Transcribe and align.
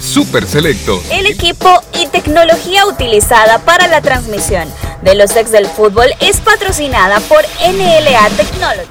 Super 0.00 0.46
Selecto. 0.46 1.02
El 1.10 1.26
equipo 1.26 1.82
y 2.00 2.06
tecnología 2.06 2.86
utilizada 2.86 3.58
para 3.58 3.86
la 3.88 4.00
transmisión 4.00 4.68
de 5.02 5.14
los 5.14 5.34
ex 5.36 5.50
del 5.50 5.66
fútbol 5.66 6.06
es 6.20 6.40
patrocinada 6.40 7.20
por 7.20 7.42
NLA 7.42 8.28
Technology. 8.36 8.88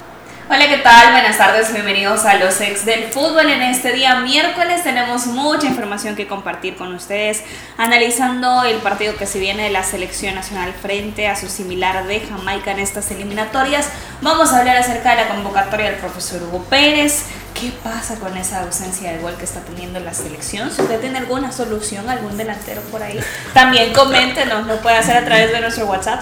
Hola, 0.50 0.68
¿qué 0.68 0.78
tal? 0.78 1.14
Buenas 1.14 1.38
tardes, 1.38 1.74
bienvenidos 1.74 2.26
a 2.26 2.36
los 2.36 2.60
ex 2.62 2.86
del 2.86 3.06
fútbol. 3.06 3.50
En 3.50 3.62
este 3.62 3.94
día 3.94 4.20
miércoles 4.20 4.84
tenemos 4.84 5.26
mucha 5.26 5.66
información 5.66 6.16
que 6.16 6.28
compartir 6.28 6.76
con 6.76 6.94
ustedes, 6.94 7.44
analizando 7.78 8.64
el 8.64 8.78
partido 8.78 9.16
que 9.16 9.26
se 9.26 9.40
viene 9.40 9.64
de 9.64 9.70
la 9.72 9.84
selección 9.84 10.36
nacional 10.36 10.74
frente 10.80 11.28
a 11.28 11.36
su 11.36 11.48
similar 11.48 12.06
de 12.06 12.20
Jamaica 12.20 12.72
en 12.72 12.80
estas 12.80 13.10
eliminatorias. 13.10 13.90
Vamos 14.22 14.52
a 14.52 14.60
hablar 14.60 14.78
acerca 14.78 15.12
de 15.12 15.24
la 15.24 15.28
convocatoria 15.30 15.88
del 15.88 16.00
profesor 16.00 16.44
Hugo 16.44 16.66
Pérez, 16.66 17.24
¿Qué 17.54 17.72
pasa 17.84 18.16
con 18.16 18.36
esa 18.36 18.62
ausencia 18.62 19.12
de 19.12 19.20
gol 19.20 19.36
que 19.36 19.46
está 19.46 19.60
teniendo 19.62 20.00
la 20.00 20.14
selección? 20.14 20.72
Si 20.72 20.82
usted 20.82 21.00
tiene 21.00 21.20
alguna 21.20 21.52
solución, 21.52 22.10
algún 22.10 22.36
delantero 22.36 22.82
por 22.92 23.04
ahí, 23.04 23.20
también 23.54 23.94
coméntenos. 23.94 24.66
Lo 24.66 24.82
puede 24.82 24.98
hacer 24.98 25.18
a 25.18 25.26
través 25.26 25.52
de 25.52 25.62
nuestro 25.62 25.86
WhatsApp 25.86 26.22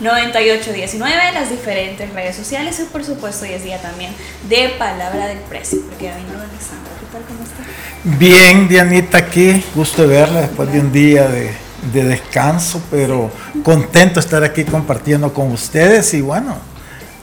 6470-9819, 0.00 1.32
las 1.34 1.50
diferentes 1.50 2.12
redes 2.12 2.34
sociales 2.34 2.80
y 2.80 2.84
por 2.84 3.04
supuesto 3.04 3.44
hoy 3.44 3.52
es 3.52 3.62
día 3.62 3.80
también 3.80 4.12
de 4.48 4.70
Palabra 4.78 5.26
del 5.26 5.38
Precio, 5.38 5.80
porque 5.88 6.06
ya 6.06 6.16
vino 6.16 6.30
Alexandra. 6.30 6.90
¿Qué 7.00 7.06
tal? 7.12 7.22
¿Cómo 7.28 7.44
está? 7.44 7.62
Bien, 8.18 8.66
Dianita, 8.68 9.18
aquí. 9.18 9.62
Gusto 9.74 10.08
verla 10.08 10.40
después 10.42 10.72
de 10.72 10.80
un 10.80 10.92
día 10.92 11.28
de, 11.28 11.54
de 11.92 12.04
descanso, 12.04 12.82
pero 12.90 13.30
contento 13.62 14.14
de 14.14 14.20
estar 14.20 14.42
aquí 14.44 14.64
compartiendo 14.64 15.32
con 15.34 15.52
ustedes 15.52 16.14
y 16.14 16.22
bueno, 16.22 16.56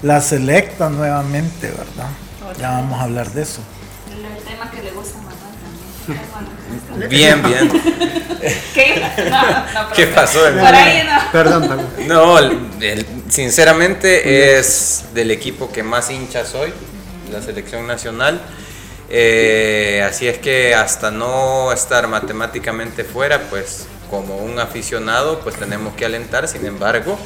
la 0.04 0.22
selecta 0.22 0.90
nuevamente, 0.90 1.68
¿verdad? 1.68 2.10
Ya 2.60 2.70
vamos 2.72 3.00
a 3.00 3.04
hablar 3.04 3.30
de 3.32 3.42
eso. 3.42 3.62
El 4.12 4.44
tema 4.44 4.70
que 4.72 4.84
le 4.84 4.92
gusta 4.92 5.18
a 5.20 5.22
Manuel 5.22 6.82
también. 6.88 7.10
Bien, 7.10 7.44
bien. 7.44 7.70
¿Qué? 8.74 9.02
No, 9.30 9.84
no, 9.84 9.92
¿Qué 9.94 10.08
pasó? 10.08 10.40
Por 10.40 10.76
ahí 10.76 11.04
no. 11.08 11.32
Perdón, 11.32 11.62
perdón. 11.68 11.88
No, 12.08 12.38
el- 12.40 13.06
sinceramente 13.30 14.58
es 14.60 15.06
del 15.14 15.32
equipo 15.32 15.72
que 15.72 15.84
más 15.84 16.10
hincha 16.10 16.46
soy, 16.46 16.74
la 17.32 17.42
selección 17.42 17.88
nacional. 17.88 18.42
Eh, 19.10 20.06
así 20.10 20.28
es 20.28 20.38
que 20.38 20.74
hasta 20.74 21.12
no 21.12 21.72
estar 21.72 22.08
matemáticamente 22.08 23.04
fuera, 23.04 23.42
pues 23.50 23.86
como 24.10 24.38
un 24.38 24.60
aficionado, 24.60 25.40
pues 25.42 25.56
tenemos 25.56 25.94
que 25.96 26.06
alentar. 26.06 26.48
Sin 26.48 26.66
embargo, 26.66 27.18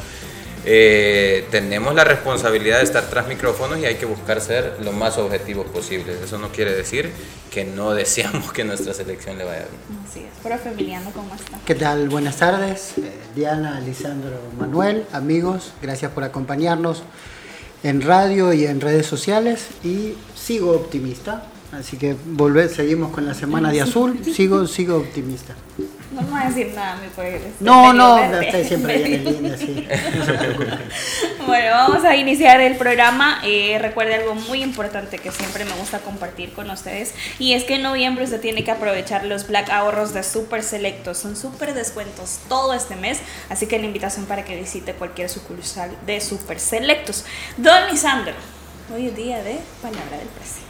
eh, 0.67 1.45
tenemos 1.51 1.93
la 1.93 2.03
responsabilidad 2.03 2.79
de 2.79 2.85
estar 2.85 3.07
tras 3.07 3.27
micrófonos 3.27 3.77
y 3.77 3.85
hay 3.85 3.95
que 3.95 4.07
buscar 4.07 4.41
ser 4.41 4.77
lo 4.83 4.91
más 4.91 5.17
objetivos 5.19 5.67
posibles. 5.67 6.19
Eso 6.23 6.39
no 6.39 6.49
quiere 6.49 6.73
decir 6.73 7.11
que 7.51 7.65
no 7.65 7.93
deseamos 7.93 8.51
que 8.51 8.63
nuestra 8.63 8.93
selección 8.93 9.37
le 9.37 9.43
vaya 9.43 9.65
bien. 9.69 9.99
Así 10.07 10.19
es. 10.21 10.41
Profe 10.41 10.69
Emiliano, 10.69 11.11
¿cómo 11.11 11.35
está? 11.35 11.59
¿Qué 11.65 11.75
tal? 11.75 12.09
Buenas 12.09 12.37
tardes. 12.37 12.97
Eh, 12.97 13.11
Diana, 13.35 13.79
Lisandro, 13.79 14.39
Manuel, 14.59 15.05
amigos, 15.13 15.73
gracias 15.83 16.11
por 16.11 16.23
acompañarnos 16.23 17.03
en 17.83 18.01
radio 18.01 18.51
y 18.51 18.65
en 18.65 18.81
redes 18.81 19.05
sociales 19.05 19.67
y 19.83 20.15
sigo 20.35 20.71
optimista. 20.71 21.45
Así 21.71 21.97
que 21.97 22.15
volver, 22.25 22.69
seguimos 22.69 23.11
con 23.11 23.27
la 23.27 23.35
semana 23.35 23.71
de 23.71 23.81
azul, 23.83 24.19
sigo, 24.23 24.65
sigo 24.65 24.97
optimista. 24.97 25.53
No 26.11 26.21
me 26.21 26.29
voy 26.29 26.41
a 26.41 26.45
decir 26.45 26.71
nada, 26.75 26.97
mi 26.97 27.07
pues. 27.09 27.41
No, 27.59 27.91
no, 27.91 28.19
estoy 28.19 28.63
siempre 28.63 28.97
bien 29.03 29.27
en 29.27 29.33
línea, 29.33 29.57
sí. 29.57 29.87
Bueno, 31.45 31.71
vamos 31.71 32.05
a 32.05 32.15
iniciar 32.15 32.61
el 32.61 32.75
programa. 32.75 33.39
Eh, 33.43 33.77
recuerde 33.81 34.15
algo 34.15 34.35
muy 34.35 34.63
importante 34.63 35.17
que 35.17 35.31
siempre 35.31 35.65
me 35.65 35.73
gusta 35.73 35.99
compartir 35.99 36.53
con 36.53 36.69
ustedes 36.69 37.13
y 37.39 37.53
es 37.53 37.63
que 37.63 37.75
en 37.75 37.83
noviembre 37.83 38.23
usted 38.23 38.39
tiene 38.39 38.63
que 38.63 38.71
aprovechar 38.71 39.25
los 39.25 39.47
Black 39.47 39.69
ahorros 39.69 40.13
de 40.13 40.23
Super 40.23 40.63
Selectos. 40.63 41.17
Son 41.17 41.35
súper 41.35 41.73
descuentos 41.73 42.39
todo 42.47 42.73
este 42.73 42.95
mes, 42.95 43.19
así 43.49 43.65
que 43.67 43.79
la 43.79 43.85
invitación 43.85 44.25
para 44.25 44.45
que 44.45 44.55
visite 44.55 44.93
cualquier 44.93 45.29
sucursal 45.29 45.91
de 46.05 46.21
Super 46.21 46.59
Selectos. 46.59 47.25
Don 47.57 47.89
Lisandro, 47.91 48.33
hoy 48.93 49.07
es 49.07 49.15
día 49.15 49.43
de 49.43 49.59
Palabra 49.81 50.17
del 50.17 50.27
Precio. 50.27 50.63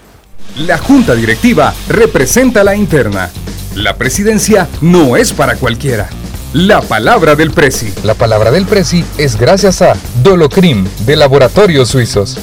La 0.68 0.78
junta 0.78 1.16
directiva 1.16 1.74
representa 1.90 2.64
la 2.64 2.76
interna. 2.76 3.30
La 3.76 3.98
presidencia 3.98 4.70
no 4.80 5.18
es 5.18 5.34
para 5.34 5.58
cualquiera. 5.58 6.08
La 6.54 6.80
palabra 6.80 7.36
del 7.36 7.52
presi. 7.52 7.94
La 8.06 8.14
palabra 8.14 8.50
del 8.50 8.66
presi 8.66 9.04
es 9.18 9.36
gracias 9.36 9.82
a 9.82 9.98
Dolocrim 10.24 10.88
de 11.06 11.18
Laboratorios 11.18 11.90
Suizos. 11.90 12.40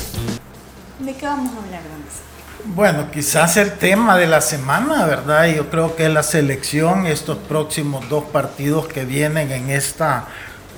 ¿De 0.99 1.15
qué 1.15 1.25
vamos 1.25 1.55
a 1.55 1.65
hablar, 1.65 1.81
don? 1.85 2.75
Bueno, 2.75 3.11
quizás 3.11 3.57
el 3.57 3.73
tema 3.73 4.19
de 4.19 4.27
la 4.27 4.43
semana, 4.43 5.07
¿verdad? 5.07 5.47
Yo 5.47 5.71
creo 5.71 5.97
que 5.97 6.05
es 6.05 6.13
la 6.13 6.23
selección, 6.23 7.07
estos 7.07 7.39
próximos 7.39 8.07
dos 8.11 8.25
partidos 8.25 8.87
que 8.87 9.07
vienen 9.07 9.51
en 9.53 9.71
esta 9.71 10.27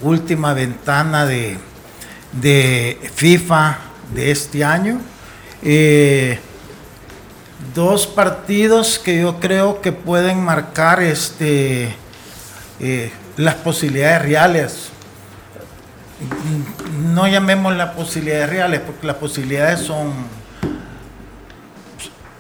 última 0.03 0.55
ventana 0.55 1.27
de, 1.27 1.59
de 2.31 3.01
FIFA 3.17 3.79
de 4.15 4.31
este 4.31 4.63
año. 4.63 5.01
Eh, 5.65 6.39
dos 7.75 8.07
partidos 8.07 8.99
que 8.99 9.21
yo 9.21 9.41
creo 9.41 9.81
que 9.81 9.93
pueden 9.93 10.43
marcar 10.43 11.03
este, 11.03 11.95
eh, 12.81 13.13
las 13.37 13.55
posibilidades 13.57 14.23
reales. 14.23 14.89
No 17.13 17.27
llamemos 17.29 17.75
las 17.75 17.95
posibilidades 17.95 18.49
reales, 18.51 18.81
porque 18.81 19.07
las 19.07 19.17
posibilidades 19.17 19.81
son 19.81 20.13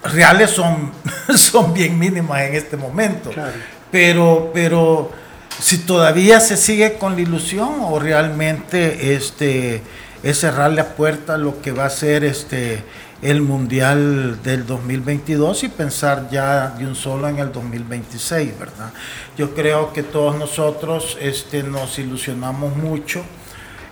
reales 0.05 0.51
son, 0.51 0.93
son 1.37 1.73
bien 1.73 1.99
mínimas 1.99 2.43
en 2.43 2.55
este 2.55 2.77
momento. 2.77 3.31
Claro. 3.31 3.53
Pero, 3.91 4.51
pero 4.53 5.13
si 5.61 5.79
todavía 5.79 6.41
se 6.41 6.57
sigue 6.57 6.95
con 6.95 7.15
la 7.15 7.23
ilusión 7.23 7.77
o 7.81 7.99
realmente 7.99 9.15
este, 9.15 9.83
es 10.25 10.41
cerrar 10.41 10.73
la 10.73 10.89
puerta 10.97 11.35
a 11.35 11.39
lo 11.39 11.61
que 11.63 11.71
va 11.71 11.85
a 11.87 11.91
ser 11.91 12.25
este, 12.25 12.83
el 13.23 13.43
Mundial 13.43 14.43
del 14.43 14.67
2022 14.67 15.63
y 15.65 15.69
pensar 15.69 16.29
ya 16.31 16.71
de 16.71 16.87
un 16.87 16.97
solo 16.97 17.29
en 17.29 17.39
el 17.39 17.53
2026, 17.53 18.59
¿verdad? 18.59 18.93
Yo 19.39 19.55
creo 19.55 19.93
que 19.93 20.03
todos 20.03 20.37
nosotros 20.37 21.17
este, 21.21 21.63
nos 21.63 21.99
ilusionamos 21.99 22.75
mucho. 22.77 23.23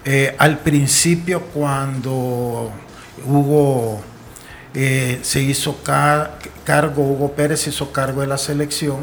Eh, 0.05 0.35
al 0.39 0.59
principio 0.59 1.43
cuando 1.43 2.73
Hugo 3.25 4.01
eh, 4.75 5.21
se 5.23 5.41
hizo 5.43 5.83
ca- 5.85 6.33
cargo, 6.65 7.03
Hugo 7.03 7.33
Pérez 7.33 7.67
hizo 7.69 7.93
cargo 7.93 8.23
de 8.23 8.27
la 8.27 8.39
selección, 8.39 9.01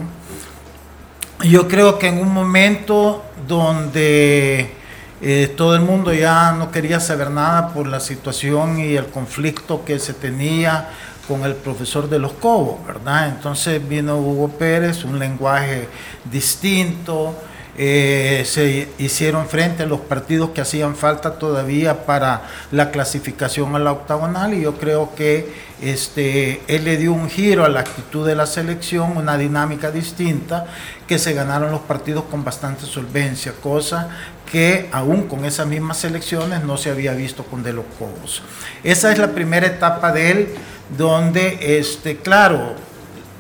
yo 1.44 1.68
creo 1.70 1.98
que 2.00 2.08
en 2.08 2.18
un 2.18 2.34
momento 2.34 3.24
donde 3.48 4.74
eh, 5.22 5.54
todo 5.58 5.76
el 5.76 5.82
mundo 5.82 6.14
ya 6.14 6.54
no 6.54 6.72
quería 6.72 7.00
saber 7.00 7.30
nada 7.30 7.70
por 7.74 7.88
la 7.88 8.00
situación 8.00 8.80
y 8.80 8.96
el 8.96 9.08
conflicto 9.08 9.84
que 9.84 10.00
se 10.00 10.14
tenía 10.14 10.90
con 11.28 11.44
el 11.44 11.56
profesor 11.56 12.10
de 12.10 12.20
los 12.20 12.34
Cobos, 12.34 12.86
¿verdad? 12.88 13.28
Entonces 13.28 13.88
vino 13.88 14.18
Hugo 14.18 14.50
Pérez, 14.50 15.04
un 15.04 15.20
lenguaje 15.20 15.88
distinto, 16.32 17.36
eh, 17.82 18.44
se 18.46 18.90
hicieron 18.98 19.48
frente 19.48 19.84
a 19.84 19.86
los 19.86 20.02
partidos 20.02 20.50
que 20.50 20.60
hacían 20.60 20.98
falta 20.98 21.40
todavía 21.40 22.06
para 22.06 22.42
la 22.72 22.92
clasificación 22.92 23.74
a 23.74 23.80
la 23.80 23.94
octagonal 23.94 24.54
y 24.54 24.64
yo 24.64 24.78
creo 24.78 25.16
que 25.16 25.54
este, 25.82 26.62
él 26.68 26.84
le 26.84 26.98
dio 26.98 27.14
un 27.14 27.30
giro 27.30 27.64
a 27.64 27.70
la 27.70 27.80
actitud 27.80 28.28
de 28.28 28.36
la 28.36 28.48
selección, 28.48 29.16
una 29.16 29.38
dinámica 29.38 29.92
distinta, 29.92 30.66
que 31.08 31.18
se 31.20 31.34
ganaron 31.34 31.72
los 31.72 31.80
partidos 31.80 32.26
con 32.26 32.44
bastante 32.44 32.86
solvencia, 32.86 33.54
cosa 33.64 34.10
que 34.52 34.90
aún 34.92 35.28
con 35.28 35.46
esas 35.46 35.68
mismas 35.68 35.98
selecciones 35.98 36.64
no 36.64 36.78
se 36.78 36.90
había 36.90 37.14
visto 37.14 37.44
con 37.44 37.64
De 37.64 37.74
los 37.74 37.86
Cobos. 37.98 38.42
Esa 38.84 39.12
es 39.12 39.20
la 39.20 39.32
primera 39.32 39.68
etapa 39.68 40.12
de 40.12 40.32
él, 40.32 40.50
donde, 40.98 41.80
este, 41.80 42.18
claro, 42.18 42.76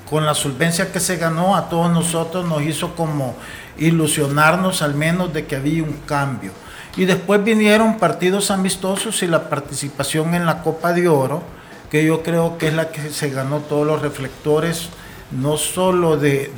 con 0.09 0.25
la 0.25 0.33
solvencia 0.33 0.91
que 0.91 0.99
se 0.99 1.17
ganó 1.17 1.55
a 1.55 1.69
todos 1.69 1.91
nosotros 1.91 2.45
nos 2.45 2.63
hizo 2.63 2.95
como 2.95 3.35
ilusionarnos 3.77 4.81
al 4.81 4.95
menos 4.95 5.33
de 5.33 5.45
que 5.45 5.55
había 5.55 5.83
un 5.83 5.99
cambio. 6.05 6.51
Y 6.97 7.05
después 7.05 7.43
vinieron 7.43 7.97
partidos 7.97 8.51
amistosos 8.51 9.21
y 9.23 9.27
la 9.27 9.49
participación 9.49 10.33
en 10.35 10.45
la 10.45 10.61
Copa 10.63 10.93
de 10.93 11.07
Oro, 11.07 11.43
que 11.89 12.05
yo 12.05 12.23
creo 12.23 12.57
que 12.57 12.67
es 12.67 12.73
la 12.73 12.89
que 12.89 13.09
se 13.09 13.29
ganó 13.29 13.59
todos 13.59 13.85
los 13.85 14.01
reflectores 14.01 14.89
no 15.31 15.57
solo 15.57 16.17
de, 16.17 16.51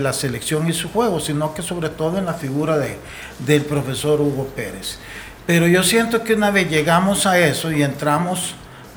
la 0.00 0.12
selección 0.12 0.68
y 0.68 0.72
su 0.72 0.90
juego, 0.90 1.20
sino 1.20 1.54
que 1.54 1.62
sobre 1.62 1.88
todo 1.88 2.18
en 2.18 2.26
la 2.26 2.34
figura 2.34 2.76
de, 2.78 2.98
del 3.46 3.62
profesor 3.62 4.20
Hugo 4.20 4.46
Pérez. 4.54 4.98
Pero 5.46 5.66
yo 5.66 5.82
siento 5.82 6.24
que 6.24 6.34
una 6.34 6.50
vez 6.50 6.70
llegamos 6.70 7.26
a 7.26 7.38
eso 7.38 7.70
y 7.72 7.82
entramos 7.82 8.54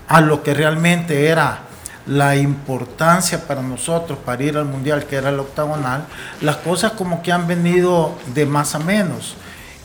a 0.07 0.21
lo 0.21 0.43
que 0.43 0.53
realmente 0.53 1.27
era 1.27 1.63
la 2.05 2.37
importancia 2.37 3.45
para 3.45 3.61
nosotros 3.61 4.17
para 4.25 4.43
ir 4.43 4.57
al 4.57 4.65
mundial, 4.65 5.05
que 5.05 5.17
era 5.17 5.29
el 5.29 5.39
octagonal, 5.39 6.05
las 6.41 6.57
cosas 6.57 6.93
como 6.93 7.21
que 7.21 7.31
han 7.31 7.47
venido 7.47 8.17
de 8.33 8.45
más 8.45 8.75
a 8.75 8.79
menos. 8.79 9.35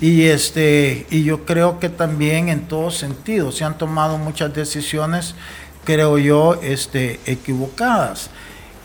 Y, 0.01 0.25
este, 0.25 1.07
y 1.11 1.25
yo 1.25 1.45
creo 1.45 1.79
que 1.79 1.89
también 1.89 2.49
en 2.49 2.67
todos 2.67 2.97
sentidos 2.97 3.57
se 3.57 3.65
han 3.65 3.79
tomado 3.79 4.19
muchas 4.19 4.53
decisiones, 4.55 5.35
creo 5.85 6.19
yo, 6.19 6.59
este, 6.63 7.21
equivocadas. 7.27 8.31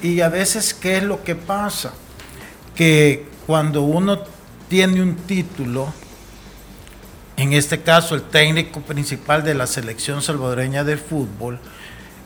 Y 0.02 0.22
a 0.22 0.30
veces, 0.30 0.74
¿qué 0.74 0.98
es 0.98 1.04
lo 1.04 1.24
que 1.24 1.36
pasa? 1.36 1.94
Que 2.76 3.26
cuando 3.48 3.82
uno 3.82 4.20
tiene 4.70 5.02
un 5.02 5.16
título, 5.16 5.92
en 7.36 7.54
este 7.54 7.82
caso 7.82 8.16
el 8.16 8.24
técnico 8.24 8.82
principal 8.82 9.44
de 9.44 9.56
la 9.56 9.68
selección 9.68 10.22
salvadoreña 10.22 10.84
de 10.84 10.98
fútbol, 10.98 11.60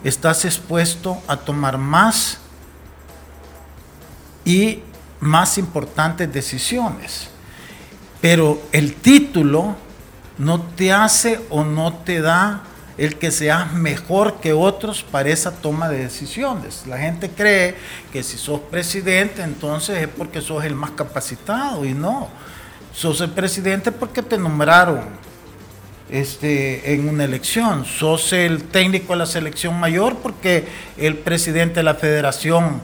estás 0.04 0.46
expuesto 0.46 1.22
a 1.28 1.38
tomar 1.38 1.78
más 1.78 2.40
y 4.44 4.80
más 5.20 5.58
importantes 5.58 6.32
decisiones. 6.32 7.30
Pero 8.20 8.62
el 8.72 8.96
título 8.96 9.76
no 10.38 10.62
te 10.62 10.92
hace 10.92 11.40
o 11.50 11.64
no 11.64 11.94
te 11.94 12.22
da 12.22 12.64
el 13.06 13.18
que 13.18 13.32
seas 13.32 13.74
mejor 13.74 14.36
que 14.42 14.54
otros 14.54 15.04
para 15.04 15.30
esa 15.30 15.52
toma 15.52 15.90
de 15.90 15.98
decisiones. 16.04 16.84
La 16.86 17.00
gente 17.00 17.30
cree 17.30 17.76
que 18.14 18.22
si 18.22 18.38
sos 18.38 18.60
presidente 18.60 19.42
entonces 19.42 20.04
es 20.04 20.08
porque 20.08 20.42
sos 20.42 20.64
el 20.66 20.76
más 20.76 20.92
capacitado 20.92 21.84
y 21.84 21.94
no 21.94 22.30
sos 22.94 23.22
el 23.22 23.32
presidente 23.32 23.92
porque 23.92 24.22
te 24.22 24.38
nombraron 24.38 25.02
este, 26.10 26.94
en 26.94 27.08
una 27.08 27.24
elección, 27.24 27.86
sos 27.86 28.34
el 28.34 28.66
técnico 28.66 29.14
de 29.14 29.20
la 29.20 29.26
selección 29.26 29.80
mayor 29.80 30.18
porque 30.18 30.68
el 30.98 31.16
presidente 31.18 31.76
de 31.76 31.84
la 31.84 31.96
federación 31.96 32.82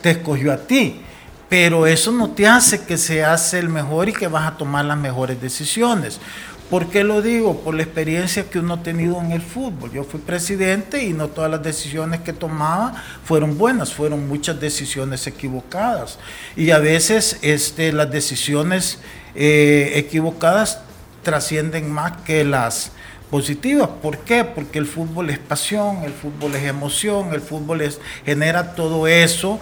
te 0.00 0.12
escogió 0.12 0.52
a 0.52 0.56
ti. 0.56 1.02
Pero 1.48 1.84
eso 1.88 2.12
no 2.12 2.30
te 2.30 2.46
hace 2.46 2.84
que 2.84 2.96
seas 2.96 3.54
el 3.54 3.68
mejor 3.68 4.08
y 4.08 4.12
que 4.12 4.28
vas 4.28 4.46
a 4.46 4.56
tomar 4.56 4.84
las 4.84 4.96
mejores 4.96 5.40
decisiones. 5.42 6.20
¿Por 6.70 6.86
qué 6.88 7.02
lo 7.02 7.20
digo? 7.20 7.62
Por 7.62 7.74
la 7.74 7.82
experiencia 7.82 8.48
que 8.48 8.60
uno 8.60 8.74
ha 8.74 8.82
tenido 8.84 9.20
en 9.20 9.32
el 9.32 9.42
fútbol. 9.42 9.90
Yo 9.90 10.04
fui 10.04 10.20
presidente 10.20 11.02
y 11.02 11.12
no 11.12 11.26
todas 11.26 11.50
las 11.50 11.64
decisiones 11.64 12.20
que 12.20 12.32
tomaba 12.32 12.94
fueron 13.24 13.58
buenas, 13.58 13.92
fueron 13.92 14.28
muchas 14.28 14.60
decisiones 14.60 15.26
equivocadas. 15.26 16.20
Y 16.56 16.70
a 16.70 16.78
veces 16.78 17.38
este, 17.42 17.92
las 17.92 18.12
decisiones 18.12 19.00
eh, 19.34 19.94
equivocadas 19.96 20.80
trascienden 21.24 21.90
más 21.90 22.18
que 22.18 22.44
las 22.44 22.92
positivas. 23.32 23.88
¿Por 24.00 24.18
qué? 24.18 24.44
Porque 24.44 24.78
el 24.78 24.86
fútbol 24.86 25.30
es 25.30 25.40
pasión, 25.40 26.04
el 26.04 26.12
fútbol 26.12 26.54
es 26.54 26.64
emoción, 26.64 27.34
el 27.34 27.40
fútbol 27.40 27.80
es, 27.80 28.00
genera 28.24 28.76
todo 28.76 29.08
eso 29.08 29.58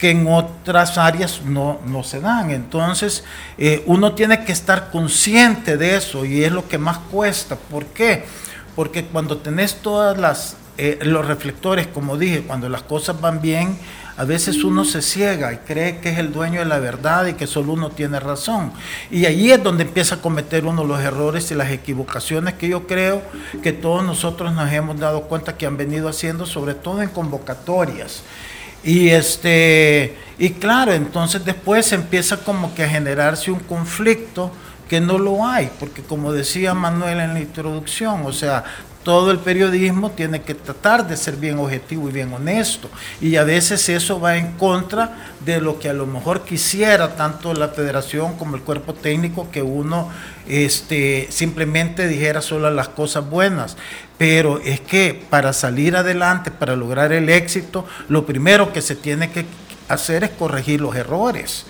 que 0.00 0.10
en 0.10 0.26
otras 0.26 0.96
áreas 0.96 1.42
no, 1.44 1.78
se 2.02 2.20
dan. 2.20 2.50
Entonces, 2.50 3.22
eh, 3.58 3.82
uno 3.86 4.14
tiene 4.14 4.44
que 4.44 4.52
estar 4.52 4.90
consciente 4.90 5.76
de 5.76 5.96
eso 5.96 6.24
y 6.24 6.42
es 6.42 6.52
lo 6.52 6.66
que 6.66 6.78
más 6.78 6.98
cuesta. 6.98 7.56
¿Por 7.56 7.84
qué? 7.86 8.24
Porque 8.74 9.04
cuando 9.04 9.36
tenés 9.36 9.76
todas 9.82 10.16
las 10.18 10.56
eh, 10.78 10.98
los 11.02 11.26
reflectores, 11.26 11.88
como 11.88 12.16
dije, 12.16 12.40
cuando 12.40 12.70
las 12.70 12.82
cosas 12.82 13.20
van 13.20 13.42
bien, 13.42 13.76
a 14.16 14.24
veces 14.24 14.64
uno 14.64 14.86
se 14.86 15.02
ciega 15.02 15.52
y 15.52 15.58
cree 15.58 15.98
que 15.98 16.08
es 16.08 16.18
el 16.18 16.32
dueño 16.32 16.60
de 16.60 16.64
la 16.64 16.78
verdad 16.78 17.26
y 17.26 17.34
que 17.34 17.46
solo 17.46 17.74
uno 17.74 17.90
tiene 17.90 18.18
razón. 18.18 18.72
Y 19.10 19.26
ahí 19.26 19.50
es 19.50 19.62
donde 19.62 19.82
empieza 19.82 20.14
a 20.14 20.22
cometer 20.22 20.64
uno 20.64 20.84
los 20.84 21.00
errores 21.00 21.50
y 21.50 21.54
las 21.54 21.70
equivocaciones 21.70 22.54
que 22.54 22.68
yo 22.68 22.86
creo 22.86 23.20
que 23.62 23.74
todos 23.74 24.02
nosotros 24.04 24.54
nos 24.54 24.72
hemos 24.72 24.98
dado 24.98 25.22
cuenta 25.22 25.58
que 25.58 25.66
han 25.66 25.76
venido 25.76 26.08
haciendo, 26.08 26.46
sobre 26.46 26.72
todo 26.72 27.02
en 27.02 27.10
convocatorias. 27.10 28.22
Y 28.82 29.10
este 29.10 30.16
y 30.38 30.52
claro, 30.52 30.92
entonces 30.92 31.44
después 31.44 31.92
empieza 31.92 32.38
como 32.38 32.74
que 32.74 32.84
a 32.84 32.88
generarse 32.88 33.50
un 33.50 33.58
conflicto 33.60 34.50
que 34.88 34.98
no 34.98 35.18
lo 35.18 35.46
hay, 35.46 35.70
porque 35.78 36.02
como 36.02 36.32
decía 36.32 36.72
Manuel 36.72 37.20
en 37.20 37.34
la 37.34 37.40
introducción, 37.40 38.24
o 38.24 38.32
sea, 38.32 38.64
todo 39.02 39.30
el 39.30 39.38
periodismo 39.38 40.10
tiene 40.10 40.42
que 40.42 40.54
tratar 40.54 41.08
de 41.08 41.16
ser 41.16 41.36
bien 41.36 41.58
objetivo 41.58 42.08
y 42.08 42.12
bien 42.12 42.32
honesto. 42.32 42.90
Y 43.20 43.36
a 43.36 43.44
veces 43.44 43.88
eso 43.88 44.20
va 44.20 44.36
en 44.36 44.52
contra 44.52 45.32
de 45.44 45.60
lo 45.60 45.78
que 45.78 45.88
a 45.88 45.94
lo 45.94 46.06
mejor 46.06 46.42
quisiera 46.44 47.16
tanto 47.16 47.54
la 47.54 47.68
federación 47.68 48.36
como 48.36 48.56
el 48.56 48.62
cuerpo 48.62 48.92
técnico 48.92 49.50
que 49.50 49.62
uno 49.62 50.10
este, 50.46 51.28
simplemente 51.30 52.08
dijera 52.08 52.42
solo 52.42 52.70
las 52.70 52.88
cosas 52.88 53.28
buenas. 53.28 53.78
Pero 54.18 54.60
es 54.60 54.80
que 54.80 55.24
para 55.30 55.54
salir 55.54 55.96
adelante, 55.96 56.50
para 56.50 56.76
lograr 56.76 57.12
el 57.12 57.30
éxito, 57.30 57.86
lo 58.08 58.26
primero 58.26 58.72
que 58.72 58.82
se 58.82 58.96
tiene 58.96 59.30
que 59.30 59.46
hacer 59.88 60.24
es 60.24 60.30
corregir 60.30 60.80
los 60.80 60.94
errores 60.94 61.66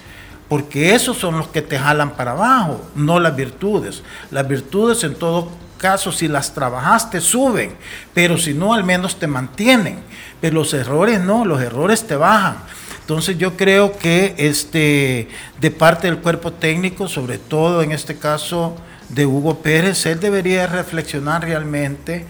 porque 0.50 0.97
esos 0.97 1.17
son 1.17 1.38
los 1.38 1.47
que 1.47 1.62
te 1.62 1.79
jalan 1.79 2.17
para 2.17 2.33
abajo, 2.33 2.85
no 2.97 3.21
las 3.21 3.37
virtudes. 3.37 4.03
Las 4.33 4.49
virtudes 4.49 5.05
en 5.05 5.15
todo 5.15 5.49
caso, 5.81 6.12
si 6.12 6.29
las 6.29 6.55
trabajaste, 6.55 7.21
suben, 7.21 7.75
pero 8.15 8.38
si 8.38 8.55
no, 8.55 8.75
al 8.75 8.85
menos 8.85 9.19
te 9.19 9.27
mantienen. 9.27 9.99
Pero 10.41 10.55
los 10.55 10.73
errores 10.75 11.21
no, 11.21 11.44
los 11.44 11.61
errores 11.61 12.06
te 12.06 12.15
bajan. 12.15 12.59
Entonces 13.00 13.38
yo 13.38 13.56
creo 13.56 13.99
que 13.99 14.35
este, 14.38 15.29
de 15.61 15.71
parte 15.73 16.06
del 16.06 16.19
cuerpo 16.19 16.53
técnico, 16.53 17.09
sobre 17.09 17.38
todo 17.38 17.82
en 17.82 17.91
este 17.91 18.17
caso 18.17 18.77
de 19.09 19.27
Hugo 19.27 19.62
Pérez, 19.62 20.06
él 20.06 20.21
debería 20.21 20.69
reflexionar 20.69 21.43
realmente 21.43 22.25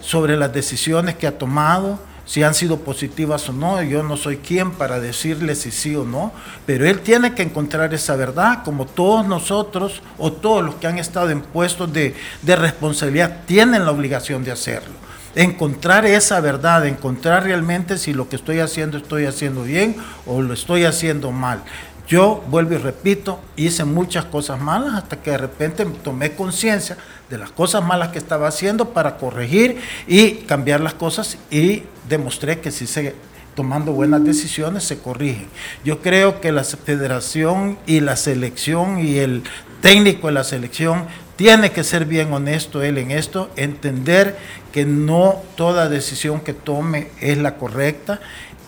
sobre 0.00 0.36
las 0.36 0.52
decisiones 0.52 1.16
que 1.16 1.26
ha 1.26 1.38
tomado, 1.38 1.98
si 2.26 2.42
han 2.42 2.54
sido 2.54 2.80
positivas 2.80 3.48
o 3.48 3.52
no, 3.52 3.80
yo 3.82 4.02
no 4.02 4.16
soy 4.16 4.38
quien 4.38 4.72
para 4.72 4.98
decirle 4.98 5.54
si 5.54 5.70
sí 5.70 5.94
o 5.94 6.04
no, 6.04 6.32
pero 6.66 6.84
él 6.84 7.00
tiene 7.00 7.34
que 7.34 7.42
encontrar 7.42 7.94
esa 7.94 8.16
verdad, 8.16 8.64
como 8.64 8.84
todos 8.84 9.24
nosotros 9.26 10.02
o 10.18 10.32
todos 10.32 10.64
los 10.64 10.74
que 10.74 10.88
han 10.88 10.98
estado 10.98 11.30
en 11.30 11.40
puestos 11.40 11.92
de, 11.92 12.14
responsabilidad 12.44 13.42
tienen 13.46 13.84
la 13.84 13.92
obligación 13.92 14.42
de 14.42 14.50
hacerlo. 14.50 14.92
Encontrar 15.36 16.04
esa 16.04 16.40
verdad, 16.40 16.86
encontrar 16.86 17.44
realmente 17.44 17.96
si 17.96 18.12
lo 18.12 18.28
que 18.28 18.36
estoy 18.36 18.58
haciendo 18.58 18.96
estoy 18.96 19.26
haciendo 19.26 19.62
bien 19.62 19.96
o 20.26 20.42
lo 20.42 20.52
estoy 20.52 20.84
haciendo 20.84 21.30
mal. 21.30 21.62
Yo, 22.08 22.42
vuelvo 22.48 22.74
y 22.74 22.78
repito, 22.78 23.40
hice 23.56 23.84
muchas 23.84 24.24
cosas 24.24 24.60
malas 24.60 24.94
hasta 24.94 25.20
que 25.20 25.32
de 25.32 25.38
repente 25.38 25.84
tomé 26.02 26.32
conciencia 26.32 26.96
de 27.28 27.38
las 27.38 27.50
cosas 27.50 27.84
malas 27.84 28.08
que 28.08 28.18
estaba 28.18 28.48
haciendo 28.48 28.90
para 28.90 29.16
corregir 29.16 29.80
y 30.06 30.32
cambiar 30.46 30.80
las 30.80 30.94
cosas 30.94 31.36
y 31.50 31.82
demostré 32.08 32.60
que 32.60 32.70
si 32.70 32.86
se 32.86 33.14
tomando 33.54 33.92
buenas 33.92 34.22
decisiones 34.22 34.84
se 34.84 34.98
corrigen. 34.98 35.46
Yo 35.82 36.02
creo 36.02 36.40
que 36.40 36.52
la 36.52 36.62
federación 36.62 37.78
y 37.86 38.00
la 38.00 38.14
selección 38.16 39.04
y 39.04 39.16
el 39.16 39.42
técnico 39.80 40.26
de 40.28 40.34
la 40.34 40.44
selección 40.44 41.06
tiene 41.36 41.70
que 41.70 41.84
ser 41.84 42.06
bien 42.06 42.32
honesto 42.32 42.82
él 42.82 42.98
en 42.98 43.10
esto, 43.10 43.50
entender 43.56 44.36
que 44.72 44.84
no 44.84 45.42
toda 45.54 45.88
decisión 45.88 46.40
que 46.40 46.54
tome 46.54 47.08
es 47.20 47.38
la 47.38 47.56
correcta, 47.56 48.20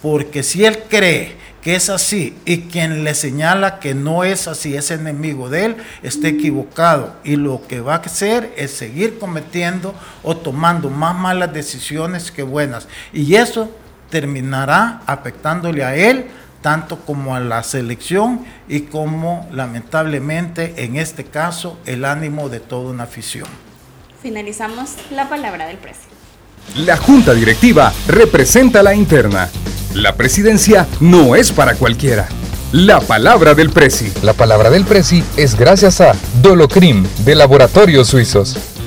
porque 0.02 0.42
si 0.42 0.64
él 0.64 0.78
cree 0.88 1.36
que 1.62 1.74
es 1.74 1.90
así 1.90 2.36
y 2.44 2.62
quien 2.62 3.04
le 3.04 3.14
señala 3.14 3.80
que 3.80 3.94
no 3.94 4.22
es 4.22 4.46
así, 4.46 4.76
es 4.76 4.90
enemigo 4.90 5.50
de 5.50 5.64
él, 5.64 5.76
está 6.02 6.28
equivocado. 6.28 7.16
Y 7.24 7.36
lo 7.36 7.66
que 7.66 7.80
va 7.80 7.94
a 7.94 7.98
hacer 7.98 8.52
es 8.56 8.70
seguir 8.70 9.18
cometiendo 9.18 9.94
o 10.22 10.36
tomando 10.36 10.88
más 10.88 11.16
malas 11.16 11.52
decisiones 11.52 12.30
que 12.30 12.42
buenas. 12.42 12.86
Y 13.12 13.34
eso 13.34 13.70
terminará 14.08 15.02
afectándole 15.06 15.84
a 15.84 15.96
él 15.96 16.26
tanto 16.62 16.98
como 17.00 17.34
a 17.34 17.40
la 17.40 17.62
selección 17.62 18.44
y 18.68 18.82
como 18.82 19.48
lamentablemente 19.52 20.84
en 20.84 20.96
este 20.96 21.24
caso 21.24 21.78
el 21.86 22.04
ánimo 22.04 22.48
de 22.48 22.60
toda 22.60 22.90
una 22.90 23.04
afición. 23.04 23.48
Finalizamos 24.22 24.94
la 25.10 25.28
palabra 25.28 25.66
del 25.66 25.76
presidente. 25.78 26.08
La 26.76 26.96
junta 26.96 27.32
directiva 27.34 27.92
representa 28.08 28.82
la 28.82 28.94
interna 28.94 29.48
la 29.94 30.14
presidencia 30.14 30.86
no 31.00 31.34
es 31.34 31.50
para 31.50 31.74
cualquiera. 31.74 32.28
La 32.72 33.00
palabra 33.00 33.54
del 33.54 33.70
Presi. 33.70 34.12
La 34.22 34.34
palabra 34.34 34.70
del 34.70 34.84
Presi 34.84 35.24
es 35.36 35.56
gracias 35.56 36.00
a 36.00 36.14
Dolocrim 36.42 37.06
de 37.24 37.34
Laboratorios 37.34 38.08
Suizos. 38.08 38.77